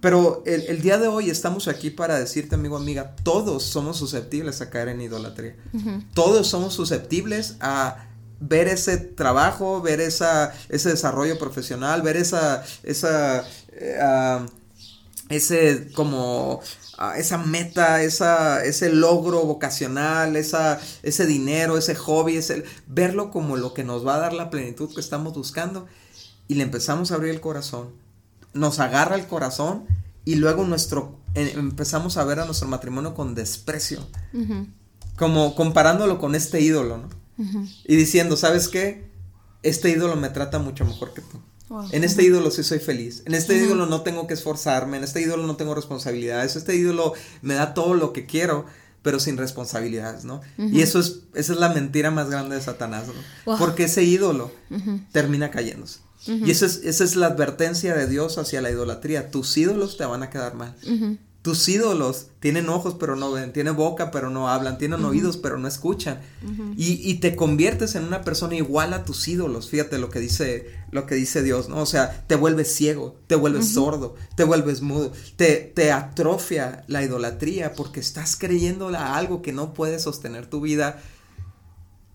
Pero 0.00 0.44
el, 0.46 0.80
día 0.80 0.98
de 0.98 1.08
hoy 1.08 1.28
estamos 1.28 1.66
aquí 1.66 1.90
para 1.90 2.18
decirte, 2.18 2.54
amigo, 2.54 2.76
amiga, 2.76 3.16
todos 3.24 3.64
somos 3.64 3.96
susceptibles 3.96 4.60
a 4.60 4.70
caer 4.70 4.88
en 4.88 5.00
idolatría. 5.00 5.56
Todos 6.14 6.46
somos 6.46 6.74
susceptibles 6.74 7.56
a 7.60 8.07
ver 8.40 8.68
ese 8.68 8.96
trabajo, 8.98 9.80
ver 9.80 10.00
esa, 10.00 10.52
ese 10.68 10.90
desarrollo 10.90 11.38
profesional, 11.38 12.02
ver 12.02 12.16
esa, 12.16 12.64
esa, 12.82 13.44
eh, 13.72 14.46
ese 15.28 15.90
como 15.94 16.60
esa 17.16 17.38
meta, 17.38 18.02
esa, 18.02 18.64
ese 18.64 18.90
logro 18.90 19.44
vocacional, 19.44 20.36
esa, 20.36 20.80
ese 21.02 21.26
dinero, 21.26 21.78
ese 21.78 21.94
hobby, 21.94 22.36
ese, 22.36 22.64
verlo 22.86 23.30
como 23.30 23.56
lo 23.56 23.74
que 23.74 23.84
nos 23.84 24.06
va 24.06 24.16
a 24.16 24.18
dar 24.18 24.32
la 24.32 24.50
plenitud 24.50 24.92
que 24.94 25.00
estamos 25.00 25.34
buscando. 25.34 25.86
Y 26.48 26.54
le 26.54 26.62
empezamos 26.62 27.12
a 27.12 27.16
abrir 27.16 27.30
el 27.30 27.40
corazón 27.40 28.08
nos 28.52 28.80
agarra 28.80 29.16
el 29.16 29.26
corazón 29.26 29.84
y 30.24 30.36
luego 30.36 30.64
nuestro 30.64 31.16
empezamos 31.34 32.16
a 32.16 32.24
ver 32.24 32.40
a 32.40 32.44
nuestro 32.44 32.68
matrimonio 32.68 33.14
con 33.14 33.34
desprecio. 33.34 34.00
Como 35.16 35.54
comparándolo 35.54 36.18
con 36.18 36.34
este 36.34 36.60
ídolo, 36.60 36.98
¿no? 36.98 37.08
Y 37.84 37.96
diciendo, 37.96 38.36
¿sabes 38.36 38.68
qué? 38.68 39.08
Este 39.62 39.90
ídolo 39.90 40.16
me 40.16 40.28
trata 40.28 40.58
mucho 40.58 40.84
mejor 40.84 41.14
que 41.14 41.22
tú. 41.22 41.40
En 41.92 42.02
este 42.02 42.22
ídolo 42.24 42.50
sí 42.50 42.64
soy 42.64 42.78
feliz. 42.78 43.22
En 43.26 43.34
este 43.34 43.56
ídolo 43.56 43.86
no 43.86 44.00
tengo 44.02 44.26
que 44.26 44.34
esforzarme. 44.34 44.96
En 44.96 45.04
este 45.04 45.20
ídolo 45.20 45.46
no 45.46 45.56
tengo 45.56 45.74
responsabilidades. 45.74 46.56
Este 46.56 46.74
ídolo 46.74 47.12
me 47.42 47.54
da 47.54 47.74
todo 47.74 47.94
lo 47.94 48.12
que 48.12 48.24
quiero, 48.26 48.64
pero 49.02 49.20
sin 49.20 49.36
responsabilidades, 49.36 50.24
¿no? 50.24 50.40
Y 50.56 50.80
eso 50.80 50.98
es, 50.98 51.20
esa 51.34 51.52
es 51.52 51.58
la 51.58 51.68
mentira 51.68 52.10
más 52.10 52.30
grande 52.30 52.56
de 52.56 52.62
Satanás, 52.62 53.06
¿no? 53.08 53.14
Porque 53.58 53.84
ese 53.84 54.02
ídolo 54.02 54.50
termina 55.12 55.50
cayéndose. 55.50 56.00
Y 56.26 56.50
esa 56.50 56.66
es, 56.66 56.80
esa 56.84 57.04
es 57.04 57.16
la 57.16 57.26
advertencia 57.26 57.94
de 57.94 58.06
Dios 58.08 58.38
hacia 58.38 58.60
la 58.60 58.70
idolatría. 58.70 59.30
Tus 59.30 59.56
ídolos 59.56 59.96
te 59.96 60.04
van 60.04 60.22
a 60.22 60.30
quedar 60.30 60.54
mal. 60.54 60.74
Tus 61.48 61.66
ídolos 61.66 62.26
tienen 62.40 62.68
ojos 62.68 62.96
pero 63.00 63.16
no 63.16 63.32
ven, 63.32 63.54
tienen 63.54 63.74
boca 63.74 64.10
pero 64.10 64.28
no 64.28 64.50
hablan, 64.50 64.76
tienen 64.76 65.02
oídos 65.02 65.38
pero 65.38 65.56
no 65.56 65.66
escuchan. 65.66 66.20
y, 66.76 67.14
te 67.20 67.34
conviertes 67.36 67.94
en 67.94 68.04
una 68.04 68.20
persona 68.20 68.54
igual 68.54 68.92
a 68.92 69.06
tus 69.06 69.26
ídolos. 69.28 69.70
Fíjate 69.70 69.96
lo 69.96 70.10
que 70.10 70.20
dice, 70.20 70.66
lo 70.90 71.06
que 71.06 71.14
dice 71.14 71.42
Dios, 71.42 71.70
¿no? 71.70 71.78
O 71.80 71.86
sea, 71.86 72.22
te 72.26 72.34
vuelves 72.34 72.74
ciego, 72.74 73.16
te 73.28 73.34
vuelves 73.34 73.72
sordo, 73.72 74.14
te 74.36 74.44
vuelves 74.44 74.82
mudo, 74.82 75.10
te, 75.36 75.72
te 75.74 75.90
atrofia 75.90 76.84
la 76.86 77.02
idolatría 77.02 77.72
porque 77.72 78.00
estás 78.00 78.36
creyendo 78.36 78.88
a 78.88 79.16
algo 79.16 79.40
que 79.40 79.54
no 79.54 79.72
puede 79.72 79.98
sostener 80.00 80.48
tu 80.48 80.60
vida 80.60 81.00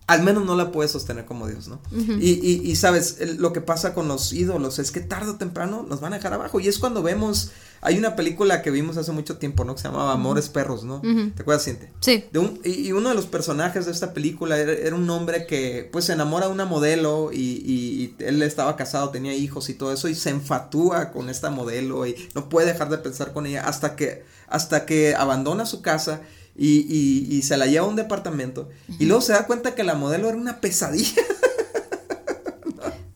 al 0.06 0.22
menos 0.22 0.44
no 0.44 0.54
la 0.54 0.70
puedes 0.70 0.90
sostener 0.90 1.24
como 1.24 1.46
Dios, 1.48 1.68
¿no? 1.68 1.80
y, 2.20 2.60
y, 2.62 2.76
sabes, 2.76 3.18
lo 3.38 3.54
que 3.54 3.62
pasa 3.62 3.94
con 3.94 4.06
los 4.06 4.34
ídolos 4.34 4.78
es 4.78 4.90
que 4.90 5.00
tarde 5.00 5.30
o 5.30 5.36
temprano 5.36 5.84
nos 5.88 6.00
van 6.00 6.12
a 6.12 6.16
dejar 6.16 6.34
abajo. 6.34 6.60
Y 6.60 6.68
es 6.68 6.78
cuando 6.78 7.02
vemos, 7.02 7.52
hay 7.80 7.96
una 7.96 8.14
película 8.14 8.60
que 8.60 8.70
vimos 8.70 8.98
hace 8.98 9.12
mucho 9.12 9.38
tiempo, 9.38 9.64
¿no? 9.64 9.74
Que 9.74 9.80
se 9.80 9.88
llamaba 9.88 10.12
Amores 10.12 10.50
Perros, 10.50 10.84
¿no? 10.84 11.00
¿Te 11.00 11.40
acuerdas, 11.40 11.64
Cintia? 11.64 11.90
Sí. 12.00 12.24
y, 12.64 12.92
uno 12.92 13.08
de 13.08 13.14
los 13.14 13.24
personajes 13.24 13.86
de 13.86 13.92
esta 13.92 14.12
película 14.12 14.58
era, 14.58 14.94
un 14.94 15.08
hombre 15.08 15.46
que 15.46 15.88
pues 15.90 16.04
se 16.04 16.12
enamora 16.12 16.48
de 16.48 16.52
una 16.52 16.66
modelo 16.66 17.30
y, 17.32 18.14
él 18.18 18.42
estaba 18.42 18.76
casado, 18.76 19.08
tenía 19.08 19.34
hijos 19.34 19.70
y 19.70 19.74
todo 19.74 19.90
eso 19.90 20.08
y 20.08 20.14
se 20.14 20.28
enfatúa 20.28 21.12
con 21.12 21.30
esta 21.30 21.48
modelo 21.48 22.06
y 22.06 22.14
no 22.34 22.50
puede 22.50 22.66
dejar 22.66 22.90
de 22.90 22.98
pensar 22.98 23.32
con 23.32 23.46
ella 23.46 23.66
hasta 23.66 23.96
que, 23.96 24.24
hasta 24.48 24.84
que 24.84 25.14
abandona 25.14 25.64
su 25.64 25.80
casa 25.80 26.20
y, 26.56 27.26
y, 27.36 27.42
se 27.42 27.56
la 27.56 27.66
lleva 27.66 27.84
a 27.84 27.88
un 27.88 27.96
departamento 27.96 28.68
y 29.00 29.06
luego 29.06 29.20
se 29.20 29.32
da 29.32 29.46
cuenta 29.46 29.74
que 29.74 29.82
la 29.82 29.94
modelo 29.94 30.28
era 30.28 30.36
una 30.36 30.60
pesadilla. 30.60 31.22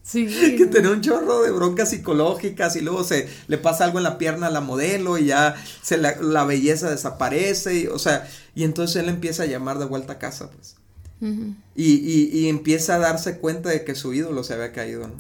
Sí. 0.03 0.27
Que 0.57 0.67
tenía 0.67 0.91
un 0.91 1.03
chorro 1.03 1.43
de 1.43 1.51
broncas 1.51 1.91
psicológicas 1.91 2.77
y 2.77 2.81
luego 2.81 3.05
se 3.05 3.29
le 3.47 3.59
pasa 3.59 3.85
algo 3.85 3.99
en 3.99 4.05
la 4.05 4.17
pierna 4.17 4.47
a 4.47 4.51
la 4.51 4.63
modelo 4.63 5.19
y 5.19 5.27
ya 5.27 5.55
se 5.83 5.99
la, 5.99 6.17
la 6.21 6.45
belleza 6.45 6.91
desaparece, 6.91 7.81
y, 7.81 7.87
o 7.87 7.99
sea, 7.99 8.27
y 8.55 8.65
entonces 8.65 9.03
él 9.03 9.11
empieza 9.11 9.43
a 9.43 9.47
llamar 9.47 9.79
de 9.79 9.85
vuelta 9.85 10.15
a 10.15 10.19
casa, 10.19 10.51
pues. 10.51 10.77
y, 11.21 11.93
y, 11.93 12.31
y, 12.33 12.49
empieza 12.49 12.95
a 12.95 12.99
darse 12.99 13.39
cuenta 13.39 13.69
de 13.69 13.85
que 13.85 13.95
su 13.95 14.15
ídolo 14.15 14.45
se 14.45 14.55
había 14.55 14.73
caído, 14.73 15.09
¿no? 15.09 15.15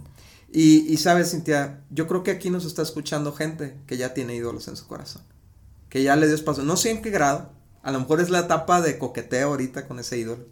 Y, 0.50 0.90
y 0.90 0.96
sabes, 0.96 1.32
Cintia, 1.32 1.80
yo 1.90 2.06
creo 2.06 2.22
que 2.22 2.30
aquí 2.30 2.48
nos 2.48 2.64
está 2.64 2.80
escuchando 2.80 3.34
gente 3.34 3.76
que 3.86 3.98
ya 3.98 4.14
tiene 4.14 4.36
ídolos 4.36 4.68
en 4.68 4.76
su 4.76 4.86
corazón, 4.86 5.22
que 5.90 6.02
ya 6.02 6.16
le 6.16 6.26
dio 6.26 6.34
espacio, 6.34 6.62
no 6.62 6.78
sé 6.78 6.90
en 6.90 7.02
qué 7.02 7.10
grado, 7.10 7.52
a 7.88 7.90
lo 7.90 8.00
mejor 8.00 8.20
es 8.20 8.28
la 8.28 8.40
etapa 8.40 8.82
de 8.82 8.98
coqueteo 8.98 9.48
ahorita 9.48 9.88
con 9.88 9.98
ese 9.98 10.18
ídolo. 10.18 10.44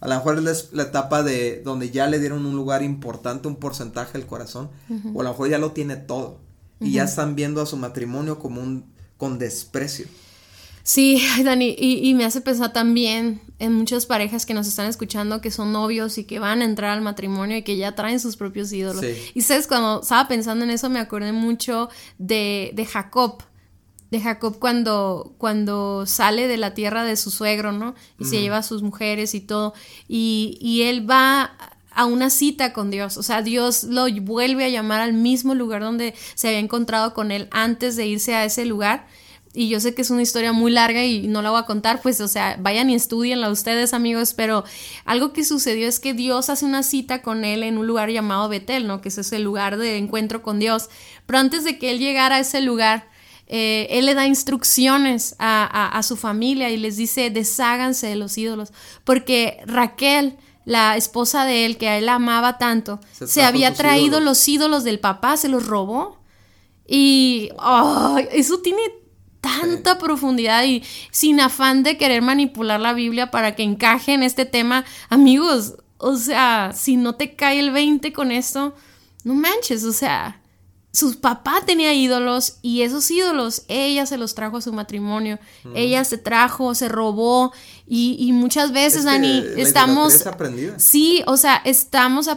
A 0.00 0.08
lo 0.08 0.14
mejor 0.16 0.48
es 0.48 0.70
la 0.72 0.82
etapa 0.82 1.22
de 1.22 1.62
donde 1.62 1.92
ya 1.92 2.08
le 2.08 2.18
dieron 2.18 2.44
un 2.44 2.56
lugar 2.56 2.82
importante, 2.82 3.46
un 3.46 3.54
porcentaje 3.54 4.18
del 4.18 4.26
corazón. 4.26 4.70
O 5.14 5.20
a 5.20 5.22
lo 5.22 5.30
mejor 5.30 5.48
ya 5.48 5.58
lo 5.58 5.70
tiene 5.70 5.94
todo. 5.94 6.40
Y 6.80 6.94
ya 6.94 7.04
están 7.04 7.36
viendo 7.36 7.62
a 7.62 7.66
su 7.66 7.76
matrimonio 7.76 8.40
como 8.40 8.60
un 8.60 8.86
con 9.18 9.38
desprecio. 9.38 10.06
Sí, 10.82 11.22
Dani, 11.44 11.76
y, 11.78 12.08
y, 12.08 12.12
me 12.14 12.24
hace 12.24 12.40
pensar 12.40 12.72
también 12.72 13.40
en 13.60 13.72
muchas 13.72 14.04
parejas 14.04 14.44
que 14.44 14.52
nos 14.52 14.66
están 14.66 14.88
escuchando 14.88 15.40
que 15.40 15.52
son 15.52 15.70
novios 15.70 16.18
y 16.18 16.24
que 16.24 16.40
van 16.40 16.60
a 16.60 16.64
entrar 16.64 16.90
al 16.90 17.02
matrimonio 17.02 17.56
y 17.56 17.62
que 17.62 17.76
ya 17.76 17.94
traen 17.94 18.18
sus 18.18 18.36
propios 18.36 18.72
ídolos. 18.72 19.04
Y 19.32 19.42
sabes, 19.42 19.68
cuando 19.68 20.00
estaba 20.02 20.26
pensando 20.26 20.64
en 20.64 20.72
eso 20.72 20.90
me 20.90 20.98
acordé 20.98 21.30
mucho 21.30 21.88
de, 22.18 22.72
de 22.74 22.84
Jacob 22.84 23.44
de 24.14 24.20
Jacob 24.20 24.58
cuando, 24.58 25.34
cuando 25.38 26.06
sale 26.06 26.46
de 26.46 26.56
la 26.56 26.72
tierra 26.74 27.04
de 27.04 27.16
su 27.16 27.30
suegro, 27.30 27.72
¿no? 27.72 27.94
Y 28.18 28.24
se 28.24 28.40
lleva 28.40 28.58
a 28.58 28.62
sus 28.62 28.82
mujeres 28.82 29.34
y 29.34 29.40
todo. 29.40 29.74
Y, 30.08 30.56
y 30.60 30.82
él 30.82 31.08
va 31.08 31.52
a 31.90 32.04
una 32.06 32.30
cita 32.30 32.72
con 32.72 32.90
Dios. 32.90 33.16
O 33.16 33.22
sea, 33.22 33.42
Dios 33.42 33.84
lo 33.84 34.06
vuelve 34.22 34.64
a 34.64 34.68
llamar 34.68 35.00
al 35.00 35.12
mismo 35.12 35.54
lugar 35.54 35.82
donde 35.82 36.14
se 36.34 36.48
había 36.48 36.60
encontrado 36.60 37.12
con 37.12 37.32
él 37.32 37.48
antes 37.50 37.96
de 37.96 38.06
irse 38.06 38.34
a 38.34 38.44
ese 38.44 38.64
lugar. 38.64 39.06
Y 39.56 39.68
yo 39.68 39.78
sé 39.78 39.94
que 39.94 40.02
es 40.02 40.10
una 40.10 40.22
historia 40.22 40.52
muy 40.52 40.72
larga 40.72 41.04
y 41.04 41.28
no 41.28 41.40
la 41.40 41.50
voy 41.50 41.60
a 41.60 41.64
contar, 41.64 42.02
pues, 42.02 42.20
o 42.20 42.26
sea, 42.26 42.56
vayan 42.60 42.90
y 42.90 42.96
estudienla 42.96 43.50
ustedes, 43.50 43.94
amigos, 43.94 44.34
pero 44.34 44.64
algo 45.04 45.32
que 45.32 45.44
sucedió 45.44 45.86
es 45.86 46.00
que 46.00 46.12
Dios 46.12 46.50
hace 46.50 46.64
una 46.64 46.82
cita 46.82 47.22
con 47.22 47.44
él 47.44 47.62
en 47.62 47.78
un 47.78 47.86
lugar 47.86 48.10
llamado 48.10 48.48
Betel, 48.48 48.88
¿no? 48.88 49.00
Que 49.00 49.10
es 49.10 49.18
ese 49.18 49.38
lugar 49.38 49.76
de 49.76 49.96
encuentro 49.96 50.42
con 50.42 50.58
Dios. 50.58 50.90
Pero 51.26 51.38
antes 51.38 51.62
de 51.62 51.78
que 51.78 51.92
él 51.92 52.00
llegara 52.00 52.36
a 52.36 52.40
ese 52.40 52.60
lugar, 52.62 53.08
eh, 53.46 53.86
él 53.90 54.06
le 54.06 54.14
da 54.14 54.26
instrucciones 54.26 55.36
a, 55.38 56.00
su 56.02 56.16
familia 56.16 56.70
y 56.70 56.76
les 56.76 56.96
dice, 56.96 57.30
desháganse 57.30 58.06
de 58.06 58.16
los 58.16 58.36
ídolos, 58.38 58.72
porque 59.04 59.62
Raquel, 59.66 60.36
la 60.64 60.96
esposa 60.96 61.44
de 61.44 61.66
él, 61.66 61.76
que 61.76 61.88
a 61.88 61.98
él 61.98 62.08
amaba 62.08 62.58
tanto, 62.58 63.00
se, 63.12 63.42
había 63.42 63.74
traído 63.74 64.20
los 64.20 64.46
ídolos 64.48 64.84
del 64.84 64.98
papá, 65.00 65.36
se 65.36 65.48
los 65.48 65.66
robó. 65.66 66.18
Y 66.86 67.50
eso 68.32 68.60
tiene 68.60 68.82
tanta 69.40 69.98
profundidad 69.98 70.64
y 70.64 70.82
sin 71.10 71.40
afán 71.40 71.82
de 71.82 71.98
querer 71.98 72.22
manipular 72.22 72.80
la 72.80 72.94
Biblia 72.94 73.30
para 73.30 73.54
que 73.54 73.62
encaje 73.62 74.14
en 74.14 74.22
este 74.22 74.46
tema, 74.46 74.84
amigos, 75.10 75.74
o 75.98 76.16
sea, 76.16 76.72
si 76.74 76.96
no 76.96 77.14
te 77.14 77.34
cae 77.34 77.60
el 77.60 77.70
20 77.70 78.12
con 78.12 78.32
esto, 78.32 78.74
no 79.22 79.34
manches, 79.34 79.84
o 79.84 79.92
sea, 79.92 80.40
su 80.94 81.20
papá 81.20 81.62
tenía 81.66 81.92
ídolos 81.92 82.58
y 82.62 82.82
esos 82.82 83.10
ídolos 83.10 83.64
ella 83.66 84.06
se 84.06 84.16
los 84.16 84.36
trajo 84.36 84.58
a 84.58 84.60
su 84.60 84.72
matrimonio. 84.72 85.40
Ella 85.74 86.04
se 86.04 86.18
trajo, 86.18 86.72
se 86.76 86.88
robó 86.88 87.52
y, 87.84 88.30
muchas 88.32 88.72
veces, 88.72 89.04
Dani, 89.04 89.44
estamos... 89.56 90.14
Sí, 90.76 91.24
o 91.26 91.36
sea, 91.36 91.60
estamos 91.64 92.28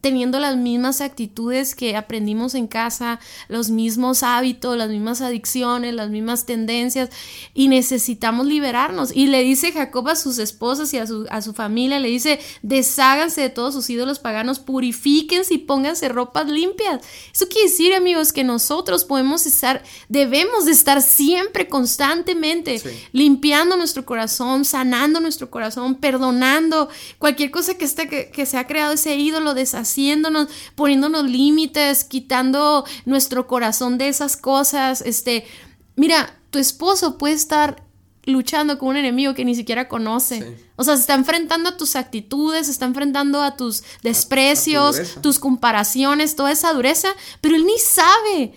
teniendo 0.00 0.38
las 0.38 0.56
mismas 0.56 1.00
actitudes 1.00 1.74
que 1.74 1.96
aprendimos 1.96 2.54
en 2.54 2.66
casa, 2.66 3.20
los 3.48 3.70
mismos 3.70 4.22
hábitos, 4.22 4.76
las 4.76 4.88
mismas 4.88 5.20
adicciones, 5.20 5.94
las 5.94 6.10
mismas 6.10 6.46
tendencias 6.46 7.10
y 7.54 7.68
necesitamos 7.68 8.46
liberarnos. 8.46 9.14
Y 9.14 9.26
le 9.26 9.42
dice 9.42 9.72
Jacob 9.72 10.08
a 10.08 10.16
sus 10.16 10.38
esposas 10.38 10.92
y 10.94 10.98
a 10.98 11.06
su, 11.06 11.26
a 11.30 11.42
su 11.42 11.52
familia, 11.52 12.00
le 12.00 12.08
dice, 12.08 12.40
desháganse 12.62 13.42
de 13.42 13.50
todos 13.50 13.74
sus 13.74 13.90
ídolos 13.90 14.18
paganos, 14.18 14.58
purifíquense 14.58 15.54
y 15.54 15.58
pónganse 15.58 16.08
ropas 16.08 16.48
limpias. 16.48 17.00
Eso 17.34 17.48
quiere 17.48 17.68
decir, 17.68 17.94
amigos, 17.94 18.32
que 18.32 18.44
nosotros 18.44 19.04
podemos 19.04 19.44
estar, 19.44 19.82
debemos 20.08 20.64
de 20.64 20.72
estar 20.72 21.02
siempre, 21.02 21.68
constantemente, 21.68 22.80
limpiando 23.12 23.76
nuestro 23.76 24.06
corazón, 24.06 24.64
sanando 24.64 25.20
nuestro 25.20 25.50
corazón, 25.50 25.96
perdonando 25.96 26.88
cualquier 27.18 27.50
cosa 27.50 27.74
que, 27.74 27.84
esté, 27.84 28.08
que, 28.08 28.30
que 28.30 28.46
se 28.46 28.56
ha 28.56 28.66
creado 28.66 28.94
ese 28.94 29.16
ídolo, 29.16 29.52
deshaciendo 29.52 29.89
haciéndonos, 29.90 30.48
poniéndonos 30.74 31.24
límites, 31.24 32.04
quitando 32.04 32.84
nuestro 33.04 33.46
corazón 33.46 33.98
de 33.98 34.08
esas 34.08 34.36
cosas. 34.36 35.02
Este, 35.02 35.44
mira, 35.96 36.38
tu 36.50 36.58
esposo 36.58 37.18
puede 37.18 37.34
estar 37.34 37.82
luchando 38.24 38.78
con 38.78 38.90
un 38.90 38.96
enemigo 38.96 39.34
que 39.34 39.44
ni 39.44 39.54
siquiera 39.54 39.88
conoce. 39.88 40.56
O 40.76 40.84
sea, 40.84 40.94
se 40.94 41.02
está 41.02 41.14
enfrentando 41.14 41.70
a 41.70 41.76
tus 41.76 41.96
actitudes, 41.96 42.66
se 42.66 42.72
está 42.72 42.86
enfrentando 42.86 43.42
a 43.42 43.56
tus 43.56 43.82
desprecios, 44.02 45.20
tus 45.20 45.38
comparaciones, 45.38 46.36
toda 46.36 46.52
esa 46.52 46.72
dureza, 46.72 47.08
pero 47.40 47.56
él 47.56 47.64
ni 47.64 47.78
sabe 47.78 48.54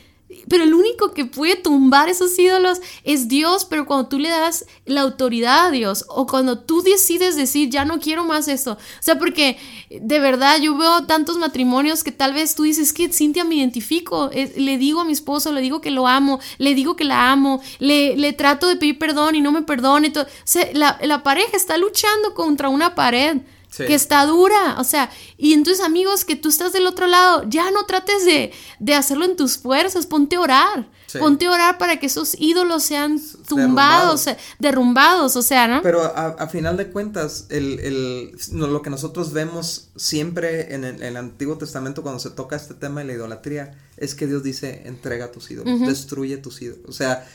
pero 0.47 0.63
el 0.63 0.73
único 0.73 1.13
que 1.13 1.25
puede 1.25 1.55
tumbar 1.55 2.09
esos 2.09 2.38
ídolos 2.38 2.79
es 3.03 3.27
Dios, 3.27 3.65
pero 3.65 3.86
cuando 3.86 4.07
tú 4.07 4.19
le 4.19 4.29
das 4.29 4.65
la 4.86 5.01
autoridad 5.01 5.67
a 5.67 5.71
Dios 5.71 6.05
o 6.09 6.27
cuando 6.27 6.59
tú 6.59 6.81
decides 6.81 7.36
decir, 7.36 7.69
ya 7.69 7.86
no 7.86 7.99
quiero 7.99 8.23
más 8.23 8.47
esto. 8.47 8.73
O 8.73 9.01
sea, 9.01 9.17
porque 9.17 9.57
de 9.89 10.19
verdad 10.19 10.59
yo 10.61 10.77
veo 10.77 11.05
tantos 11.05 11.38
matrimonios 11.38 12.03
que 12.03 12.11
tal 12.11 12.34
vez 12.34 12.55
tú 12.55 12.63
dices 12.63 12.93
que 12.93 13.11
Cintia 13.11 13.43
me 13.43 13.55
identifico, 13.55 14.29
le 14.34 14.77
digo 14.77 15.01
a 15.01 15.05
mi 15.05 15.13
esposo, 15.13 15.51
le 15.51 15.61
digo 15.61 15.81
que 15.81 15.91
lo 15.91 16.07
amo, 16.07 16.39
le 16.57 16.75
digo 16.75 16.95
que 16.95 17.03
la 17.03 17.31
amo, 17.31 17.61
le, 17.79 18.15
le 18.15 18.34
trato 18.34 18.67
de 18.67 18.75
pedir 18.75 18.99
perdón 18.99 19.36
y 19.36 19.41
no 19.41 19.51
me 19.51 19.61
perdone. 19.61 20.11
O 20.15 20.25
sea, 20.43 20.67
la, 20.73 20.97
la 21.01 21.23
pareja 21.23 21.55
está 21.55 21.77
luchando 21.77 22.34
contra 22.34 22.69
una 22.69 22.95
pared 22.95 23.41
que 23.78 23.93
está 23.95 24.26
dura, 24.26 24.76
o 24.80 24.84
sea, 24.84 25.09
y 25.38 25.53
entonces 25.53 25.84
amigos, 25.84 26.26
que 26.26 26.36
tú 26.36 26.49
estás 26.49 26.74
del 26.74 26.86
otro 26.86 27.07
lado, 27.07 27.43
ya 27.47 27.71
no 27.71 27.86
trates 27.86 28.26
de, 28.26 28.51
hacerlo 28.93 29.26
en 29.26 29.36
tus 29.36 29.57
fuerzas, 29.57 30.05
ponte 30.05 30.36
a 30.36 30.41
orar, 30.41 30.89
ponte 31.19 31.47
a 31.47 31.51
orar 31.51 31.78
para 31.78 31.99
que 31.99 32.05
esos 32.05 32.36
ídolos 32.39 32.84
sean 32.84 33.19
tumbados, 33.47 34.26
derrumbados, 34.59 35.36
o 35.36 35.41
sea, 35.41 35.67
¿no? 35.67 35.82
Pero 35.82 36.03
a, 36.03 36.47
final 36.47 36.78
de 36.78 36.91
cuentas, 36.91 37.47
el, 37.49 38.36
lo 38.51 38.82
que 38.82 38.89
nosotros 38.89 39.34
vemos 39.34 39.89
siempre 39.95 40.76
en 40.76 40.84
el, 40.84 41.17
Antiguo 41.17 41.57
Testamento 41.57 42.03
cuando 42.03 42.19
se 42.19 42.30
toca 42.30 42.55
este 42.55 42.74
tema 42.74 43.01
de 43.01 43.07
la 43.07 43.13
idolatría, 43.13 43.78
es 43.97 44.13
que 44.13 44.28
Dios 44.28 44.43
dice, 44.43 44.84
entrega 44.86 45.32
tus 45.32 45.49
ídolos, 45.49 45.80
destruye 45.82 46.38
tus 46.38 46.61
ídolos, 46.61 46.86
o 46.88 46.93
sea, 46.93 47.28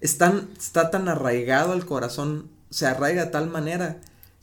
está 0.00 0.90
tan 0.90 1.08
arraigado 1.08 1.72
al 1.72 1.84
corazón, 1.84 2.48
se 2.70 2.86
arraiga 2.86 3.24
de 3.24 3.30
tal 3.30 3.50
manera 3.50 4.00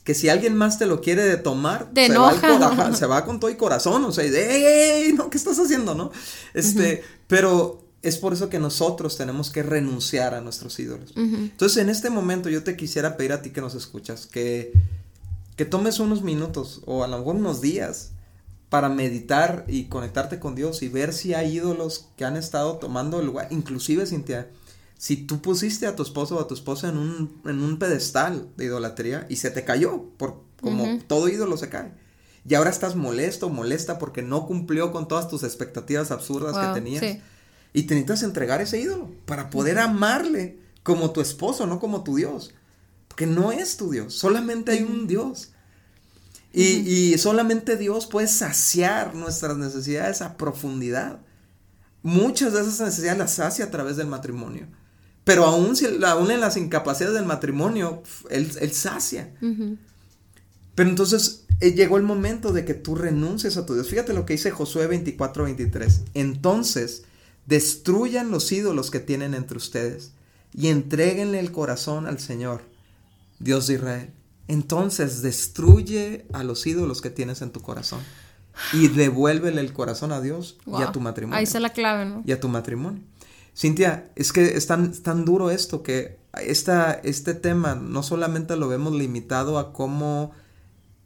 que 0.07 0.15
si 0.15 0.29
alguien 0.29 0.55
más 0.55 0.79
te 0.79 0.85
lo 0.85 1.01
quiere 1.01 1.25
de 1.25 1.35
tomar, 1.35 1.91
se, 1.93 2.17
Va 2.17 2.93
se 2.95 3.05
va 3.07 3.25
con 3.25 3.41
todo 3.41 3.51
y 3.51 3.55
corazón, 3.55 4.05
o 4.05 4.13
sea, 4.13 4.23
y 4.23 4.29
de, 4.29 5.01
¡Ey, 5.01 5.11
no, 5.11 5.29
¿qué 5.29 5.37
estás 5.37 5.59
haciendo, 5.59 5.95
no? 5.95 6.13
Este, 6.53 7.03
pero 7.27 7.83
es 8.01 8.15
por 8.15 8.31
eso 8.31 8.47
que 8.47 8.57
nosotros 8.57 9.17
tenemos 9.17 9.49
que 9.49 9.63
renunciar 9.63 10.33
a 10.33 10.39
nuestros 10.39 10.79
ídolos. 10.79 11.11
Entonces, 11.17 11.79
en 11.79 11.89
este 11.89 12.09
momento 12.09 12.47
yo 12.47 12.63
te 12.63 12.77
quisiera 12.77 13.17
pedir 13.17 13.33
a 13.33 13.41
ti 13.41 13.49
que 13.49 13.59
nos 13.59 13.75
escuchas, 13.75 14.27
que, 14.27 14.71
que 15.57 15.65
tomes 15.65 15.99
unos 15.99 16.21
minutos 16.21 16.83
o 16.85 17.03
a 17.03 17.07
lo 17.09 17.17
mejor 17.17 17.35
unos 17.35 17.59
días 17.59 18.11
para 18.69 18.87
meditar 18.87 19.65
y 19.67 19.87
conectarte 19.87 20.39
con 20.39 20.55
Dios 20.55 20.83
y 20.83 20.87
ver 20.87 21.11
si 21.11 21.33
hay 21.33 21.57
ídolos 21.57 22.07
que 22.15 22.23
han 22.23 22.37
estado 22.37 22.77
tomando 22.77 23.19
el 23.19 23.25
lugar, 23.25 23.49
inclusive 23.51 24.05
Cintia, 24.05 24.47
si 24.97 25.15
tú 25.15 25.41
pusiste 25.41 25.85
a 25.85 25.95
tu 25.95 26.03
esposo 26.03 26.37
o 26.37 26.41
a 26.41 26.47
tu 26.47 26.55
esposa 26.55 26.89
en 26.89 26.97
un, 26.97 27.41
en 27.45 27.61
un 27.61 27.77
pedestal 27.77 28.49
de 28.57 28.65
idolatría 28.65 29.27
y 29.29 29.35
se 29.35 29.51
te 29.51 29.63
cayó, 29.63 30.03
por, 30.17 30.41
como 30.59 30.99
todo 31.07 31.29
ídolo 31.29 31.55
se 31.57 31.69
cae. 31.69 31.91
Y 32.47 32.55
ahora 32.55 32.69
estás 32.69 32.95
molesto, 32.95 33.49
molesta 33.49 33.99
porque 33.99 34.21
no 34.21 34.47
cumplió 34.47 34.91
con 34.91 35.07
todas 35.07 35.27
tus 35.27 35.43
expectativas 35.43 36.11
absurdas 36.11 36.57
que 36.57 36.73
tenías. 36.73 37.17
Y 37.73 37.83
te 37.83 37.93
necesitas 37.93 38.23
entregar 38.23 38.61
ese 38.61 38.79
ídolo 38.79 39.11
para 39.25 39.49
poder 39.49 39.77
amarle 39.77 40.57
como 40.81 41.11
tu 41.11 41.21
esposo, 41.21 41.67
no 41.67 41.79
como 41.79 42.03
tu 42.03 42.15
Dios. 42.15 42.53
Porque 43.07 43.27
no 43.27 43.51
es 43.51 43.77
tu 43.77 43.91
Dios, 43.91 44.13
solamente 44.15 44.71
hay 44.71 44.83
un 44.83 45.07
Dios. 45.07 45.49
Y, 46.53 46.63
y 46.63 47.17
solamente 47.17 47.77
Dios 47.77 48.07
puede 48.07 48.27
saciar 48.27 49.13
nuestras 49.13 49.57
necesidades 49.57 50.21
a 50.21 50.37
profundidad. 50.37 51.19
Muchas 52.01 52.53
de 52.53 52.61
esas 52.61 52.79
necesidades 52.79 53.19
las 53.19 53.33
sacia 53.33 53.65
a 53.65 53.71
través 53.71 53.97
del 53.97 54.07
matrimonio. 54.07 54.67
Pero 55.27 55.43
aún, 55.43 55.75
si, 55.75 55.85
aún 56.05 56.31
en 56.31 56.39
las 56.39 56.55
incapacidades 56.55 57.13
del 57.13 57.25
matrimonio, 57.25 58.01
él, 58.29 58.71
sacia. 58.71 59.33
Pero 60.73 60.89
entonces 60.89 61.43
eh, 61.59 61.73
llegó 61.73 61.97
el 61.97 62.03
momento 62.03 62.53
de 62.53 62.63
que 62.63 62.73
tú 62.73 62.95
renuncies 62.95 63.57
a 63.57 63.65
tu 63.65 63.73
Dios. 63.73 63.89
Fíjate 63.89 64.13
lo 64.13 64.25
que 64.25 64.35
dice 64.35 64.51
Josué 64.51 64.87
24, 64.87 65.43
23. 65.43 66.03
Entonces, 66.13 67.03
destruyan 67.45 68.31
los 68.31 68.49
ídolos 68.53 68.89
que 68.89 69.01
tienen 69.01 69.33
entre 69.33 69.57
ustedes 69.57 70.13
y 70.53 70.69
entreguenle 70.69 71.41
el 71.41 71.51
corazón 71.51 72.07
al 72.07 72.19
Señor, 72.19 72.61
Dios 73.39 73.67
de 73.67 73.73
Israel. 73.73 74.09
Entonces, 74.47 75.21
destruye 75.21 76.25
a 76.31 76.45
los 76.45 76.65
ídolos 76.65 77.01
que 77.01 77.09
tienes 77.09 77.41
en 77.41 77.49
tu 77.49 77.59
corazón 77.59 77.99
y 78.71 78.87
devuélvele 78.87 79.59
el 79.59 79.73
corazón 79.73 80.13
a 80.13 80.21
Dios 80.21 80.57
y 80.65 80.81
a 80.81 80.93
tu 80.93 81.01
matrimonio. 81.01 81.37
Ahí 81.37 81.43
está 81.43 81.59
la 81.59 81.71
clave, 81.71 82.05
¿no? 82.05 82.23
Y 82.25 82.31
a 82.31 82.39
tu 82.39 82.47
matrimonio. 82.47 83.01
Cintia, 83.57 84.11
es 84.15 84.33
que 84.33 84.55
es 84.55 84.67
tan, 84.67 84.93
tan 85.01 85.25
duro 85.25 85.49
esto 85.49 85.81
que 85.81 86.19
esta, 86.39 86.91
este 86.91 87.33
tema 87.33 87.73
no 87.73 88.03
solamente 88.03 88.55
lo 88.55 88.67
vemos 88.67 88.93
limitado 88.93 89.57
a 89.57 89.73
cómo 89.73 90.31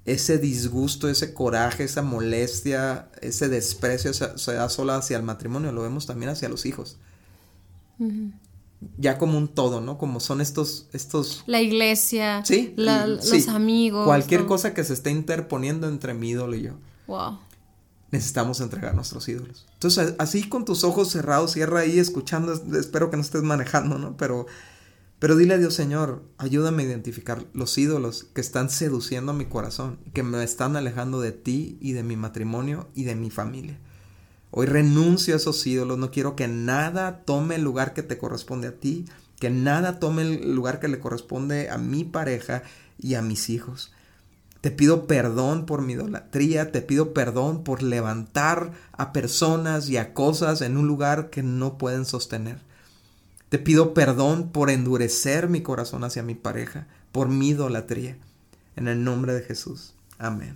ese 0.03 0.37
disgusto, 0.37 1.07
ese 1.07 1.33
coraje, 1.33 1.85
esa 1.85 2.01
molestia, 2.01 3.09
ese 3.21 3.47
desprecio 3.47 4.13
se, 4.13 4.53
da 4.53 4.67
solo 4.67 4.91
hacia 4.91 5.15
el 5.15 5.23
matrimonio, 5.23 5.71
lo 5.71 5.83
vemos 5.83 6.07
también 6.07 6.29
hacia 6.31 6.49
los 6.49 6.65
hijos. 6.65 6.97
Ya 8.97 9.17
como 9.17 9.37
un 9.37 9.47
todo, 9.47 9.79
¿no? 9.79 9.97
Como 9.97 10.19
son 10.19 10.41
estos, 10.41 10.89
estos... 10.91 11.45
La 11.47 11.61
iglesia, 11.61 12.43
sí, 12.43 12.73
los 12.75 13.47
amigos. 13.47 14.05
Cualquier 14.05 14.45
cosa 14.45 14.73
que 14.73 14.83
se 14.83 14.91
esté 14.91 15.09
interponiendo 15.09 15.87
entre 15.87 16.13
mi 16.13 16.31
ídolo 16.31 16.57
y 16.57 16.63
yo. 16.63 16.73
Wow 17.07 17.37
necesitamos 18.11 18.59
entregar 18.59 18.93
nuestros 18.93 19.27
ídolos. 19.29 19.65
Entonces, 19.73 20.15
así 20.19 20.47
con 20.47 20.65
tus 20.65 20.83
ojos 20.83 21.09
cerrados, 21.09 21.53
cierra 21.53 21.79
ahí 21.79 21.97
escuchando, 21.97 22.53
espero 22.77 23.09
que 23.09 23.17
no 23.17 23.23
estés 23.23 23.41
manejando, 23.41 23.97
¿no? 23.97 24.17
Pero, 24.17 24.47
pero 25.19 25.37
dile 25.37 25.53
a 25.53 25.57
Dios, 25.57 25.73
Señor, 25.73 26.23
ayúdame 26.37 26.83
a 26.83 26.87
identificar 26.87 27.45
los 27.53 27.77
ídolos 27.77 28.25
que 28.33 28.41
están 28.41 28.69
seduciendo 28.69 29.31
a 29.31 29.35
mi 29.35 29.45
corazón, 29.45 29.99
que 30.13 30.23
me 30.23 30.43
están 30.43 30.75
alejando 30.75 31.21
de 31.21 31.31
ti 31.31 31.77
y 31.79 31.93
de 31.93 32.03
mi 32.03 32.17
matrimonio 32.17 32.89
y 32.93 33.05
de 33.05 33.15
mi 33.15 33.31
familia. 33.31 33.79
Hoy 34.51 34.65
renuncio 34.65 35.33
a 35.33 35.37
esos 35.37 35.65
ídolos, 35.65 35.97
no 35.97 36.11
quiero 36.11 36.35
que 36.35 36.49
nada 36.49 37.23
tome 37.23 37.55
el 37.55 37.63
lugar 37.63 37.93
que 37.93 38.03
te 38.03 38.17
corresponde 38.17 38.67
a 38.67 38.77
ti, 38.77 39.05
que 39.39 39.49
nada 39.49 39.99
tome 39.99 40.23
el 40.23 40.53
lugar 40.53 40.81
que 40.81 40.89
le 40.89 40.99
corresponde 40.99 41.69
a 41.69 41.77
mi 41.77 42.03
pareja 42.03 42.63
y 42.99 43.15
a 43.15 43.21
mis 43.21 43.49
hijos. 43.49 43.93
Te 44.61 44.69
pido 44.69 45.07
perdón 45.07 45.65
por 45.65 45.81
mi 45.81 45.93
idolatría, 45.93 46.71
te 46.71 46.81
pido 46.81 47.13
perdón 47.13 47.63
por 47.63 47.81
levantar 47.81 48.71
a 48.91 49.11
personas 49.11 49.89
y 49.89 49.97
a 49.97 50.13
cosas 50.13 50.61
en 50.61 50.77
un 50.77 50.85
lugar 50.85 51.31
que 51.31 51.41
no 51.41 51.79
pueden 51.79 52.05
sostener. 52.05 52.59
Te 53.49 53.57
pido 53.57 53.95
perdón 53.95 54.49
por 54.51 54.69
endurecer 54.69 55.49
mi 55.49 55.61
corazón 55.61 56.03
hacia 56.03 56.21
mi 56.21 56.35
pareja, 56.35 56.85
por 57.11 57.27
mi 57.27 57.49
idolatría. 57.49 58.17
En 58.75 58.87
el 58.87 59.03
nombre 59.03 59.33
de 59.33 59.41
Jesús. 59.41 59.93
Amén. 60.19 60.55